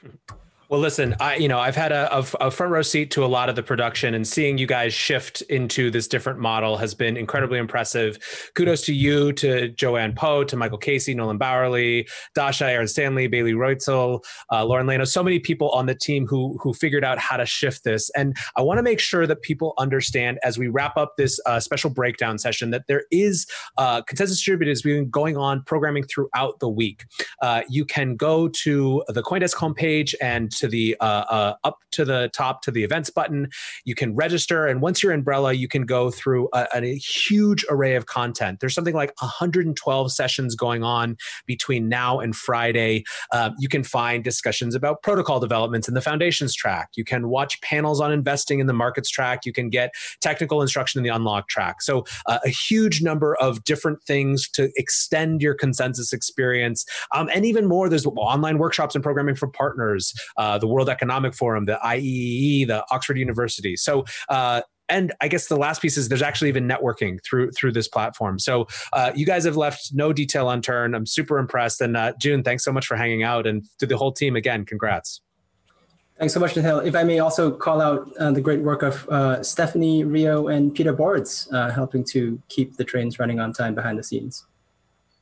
Well, 0.69 0.79
listen, 0.79 1.15
I 1.19 1.37
you 1.37 1.47
know 1.47 1.57
I've 1.57 1.75
had 1.75 1.91
a, 1.91 2.15
a, 2.15 2.25
a, 2.41 2.51
front 2.51 2.71
row 2.71 2.83
seat 2.83 3.09
to 3.11 3.25
a 3.25 3.27
lot 3.27 3.49
of 3.49 3.55
the 3.55 3.63
production, 3.63 4.13
and 4.13 4.27
seeing 4.27 4.59
you 4.59 4.67
guys 4.67 4.93
shift 4.93 5.41
into 5.49 5.89
this 5.89 6.07
different 6.07 6.37
model 6.37 6.77
has 6.77 6.93
been 6.93 7.17
incredibly 7.17 7.57
impressive. 7.57 8.19
Kudos 8.53 8.83
to 8.83 8.93
you, 8.93 9.33
to 9.33 9.69
Joanne 9.69 10.13
Poe, 10.13 10.43
to 10.43 10.55
Michael 10.55 10.77
Casey, 10.77 11.15
Nolan 11.15 11.39
Bauerle, 11.39 12.07
Dasha, 12.35 12.69
Aaron 12.69 12.87
Stanley, 12.87 13.25
Bailey 13.25 13.53
Reutzel, 13.53 14.23
uh, 14.51 14.63
Lauren 14.63 14.85
Lano. 14.85 15.07
So 15.07 15.23
many 15.23 15.39
people 15.39 15.71
on 15.71 15.87
the 15.87 15.95
team 15.95 16.27
who 16.27 16.55
who 16.61 16.75
figured 16.75 17.03
out 17.03 17.17
how 17.17 17.37
to 17.37 17.47
shift 17.47 17.83
this, 17.83 18.11
and 18.11 18.37
I 18.55 18.61
want 18.61 18.77
to 18.77 18.83
make 18.83 18.99
sure 18.99 19.25
that 19.25 19.41
people 19.41 19.73
understand 19.79 20.37
as 20.43 20.59
we 20.59 20.67
wrap 20.67 20.97
up 20.97 21.13
this 21.17 21.39
uh, 21.47 21.59
special 21.59 21.89
breakdown 21.89 22.37
session 22.37 22.69
that 22.69 22.83
there 22.87 23.05
is 23.09 23.47
uh, 23.79 24.03
consensus 24.03 24.37
distributed 24.37 24.69
has 24.69 24.83
been 24.83 25.09
going 25.09 25.35
on 25.35 25.63
programming 25.63 26.03
throughout 26.03 26.59
the 26.59 26.69
week. 26.69 27.05
Uh, 27.41 27.63
you 27.67 27.85
can 27.85 28.15
go 28.15 28.47
to 28.49 29.03
the 29.07 29.23
CoinDesk 29.23 29.55
homepage 29.55 30.13
and 30.21 30.53
to 30.59 30.67
the 30.67 30.95
uh, 30.99 31.03
uh, 31.03 31.55
up 31.63 31.79
to 31.91 32.05
the 32.05 32.29
top 32.33 32.61
to 32.63 32.71
the 32.71 32.83
events 32.83 33.09
button. 33.09 33.49
You 33.85 33.95
can 33.95 34.15
register, 34.15 34.65
and 34.65 34.81
once 34.81 35.01
you're 35.01 35.11
in 35.11 35.23
Brella, 35.23 35.57
you 35.57 35.67
can 35.67 35.83
go 35.83 36.11
through 36.11 36.49
a, 36.53 36.67
a 36.73 36.95
huge 36.95 37.65
array 37.69 37.95
of 37.95 38.05
content. 38.05 38.59
There's 38.59 38.75
something 38.75 38.93
like 38.93 39.13
112 39.21 40.11
sessions 40.11 40.55
going 40.55 40.83
on 40.83 41.17
between 41.45 41.89
now 41.89 42.19
and 42.19 42.35
Friday. 42.35 43.03
Uh, 43.31 43.51
you 43.59 43.69
can 43.69 43.83
find 43.83 44.23
discussions 44.23 44.75
about 44.75 45.01
protocol 45.01 45.39
developments 45.39 45.87
in 45.87 45.93
the 45.93 46.01
foundations 46.01 46.53
track. 46.53 46.89
You 46.95 47.03
can 47.03 47.29
watch 47.29 47.59
panels 47.61 48.01
on 48.01 48.11
investing 48.11 48.59
in 48.59 48.67
the 48.67 48.73
markets 48.73 49.09
track. 49.09 49.45
You 49.45 49.53
can 49.53 49.69
get 49.69 49.91
technical 50.21 50.61
instruction 50.61 50.99
in 50.99 51.03
the 51.03 51.15
unlock 51.15 51.47
track. 51.47 51.81
So 51.81 52.05
uh, 52.25 52.39
a 52.43 52.49
huge 52.49 53.01
number 53.01 53.35
of 53.35 53.63
different 53.63 54.03
things 54.03 54.49
to 54.49 54.71
extend 54.75 55.41
your 55.41 55.53
consensus 55.53 56.13
experience, 56.13 56.85
um, 57.15 57.29
and 57.33 57.45
even 57.45 57.65
more. 57.65 57.89
There's 57.89 58.05
online 58.05 58.57
workshops 58.57 58.95
and 58.95 59.03
programming 59.03 59.35
for 59.35 59.47
partners. 59.47 60.13
Uh, 60.37 60.48
uh, 60.49 60.57
the 60.57 60.67
World 60.67 60.89
Economic 60.89 61.33
Forum, 61.33 61.65
the 61.65 61.79
IEEE, 61.83 62.67
the 62.67 62.83
Oxford 62.91 63.17
University. 63.17 63.75
So 63.75 64.05
uh, 64.29 64.61
and 64.89 65.13
I 65.21 65.27
guess 65.27 65.47
the 65.47 65.55
last 65.55 65.81
piece 65.81 65.97
is 65.97 66.09
there's 66.09 66.23
actually 66.23 66.49
even 66.49 66.67
networking 66.67 67.23
through 67.23 67.51
through 67.51 67.73
this 67.73 67.87
platform. 67.87 68.39
So 68.39 68.67
uh, 68.91 69.11
you 69.15 69.25
guys 69.25 69.45
have 69.45 69.55
left 69.55 69.91
no 69.93 70.11
detail 70.11 70.49
unturned. 70.49 70.95
I'm 70.95 71.05
super 71.05 71.37
impressed. 71.37 71.79
And 71.81 71.95
uh, 71.95 72.13
Joon, 72.19 72.43
thanks 72.43 72.63
so 72.63 72.71
much 72.71 72.87
for 72.87 72.97
hanging 72.97 73.23
out, 73.23 73.45
and 73.45 73.63
to 73.77 73.85
the 73.85 73.95
whole 73.95 74.11
team 74.11 74.35
again, 74.35 74.65
congrats. 74.65 75.21
Thanks 76.17 76.33
so 76.33 76.39
much, 76.41 76.55
Nihal. 76.55 76.85
If 76.85 76.95
I 76.95 77.03
may 77.03 77.19
also 77.19 77.49
call 77.49 77.79
out 77.79 78.09
uh, 78.17 78.31
the 78.31 78.41
great 78.41 78.61
work 78.61 78.83
of 78.83 79.07
uh, 79.07 79.41
Stephanie, 79.41 80.03
Rio, 80.03 80.49
and 80.49 80.75
Peter 80.75 80.91
Boards, 80.91 81.47
helping 81.79 82.03
to 82.05 82.41
keep 82.49 82.75
the 82.75 82.83
trains 82.83 83.19
running 83.19 83.39
on 83.39 83.53
time 83.53 83.73
behind 83.73 83.97
the 83.97 84.03
scenes. 84.03 84.45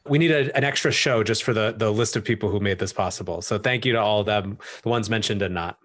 We 0.10 0.18
need 0.18 0.32
a, 0.32 0.56
an 0.56 0.64
extra 0.64 0.92
show 0.92 1.24
just 1.24 1.44
for 1.44 1.54
the, 1.54 1.74
the 1.76 1.92
list 1.92 2.16
of 2.16 2.24
people 2.24 2.50
who 2.50 2.60
made 2.60 2.80
this 2.80 2.94
possible. 2.94 3.42
So 3.42 3.58
thank 3.58 3.86
you 3.86 3.94
to 3.94 4.00
all 4.00 4.22
of 4.22 4.26
them, 4.26 4.58
the 4.84 4.90
ones 4.90 5.10
mentioned 5.10 5.42
and 5.42 5.54
not. 5.54 5.80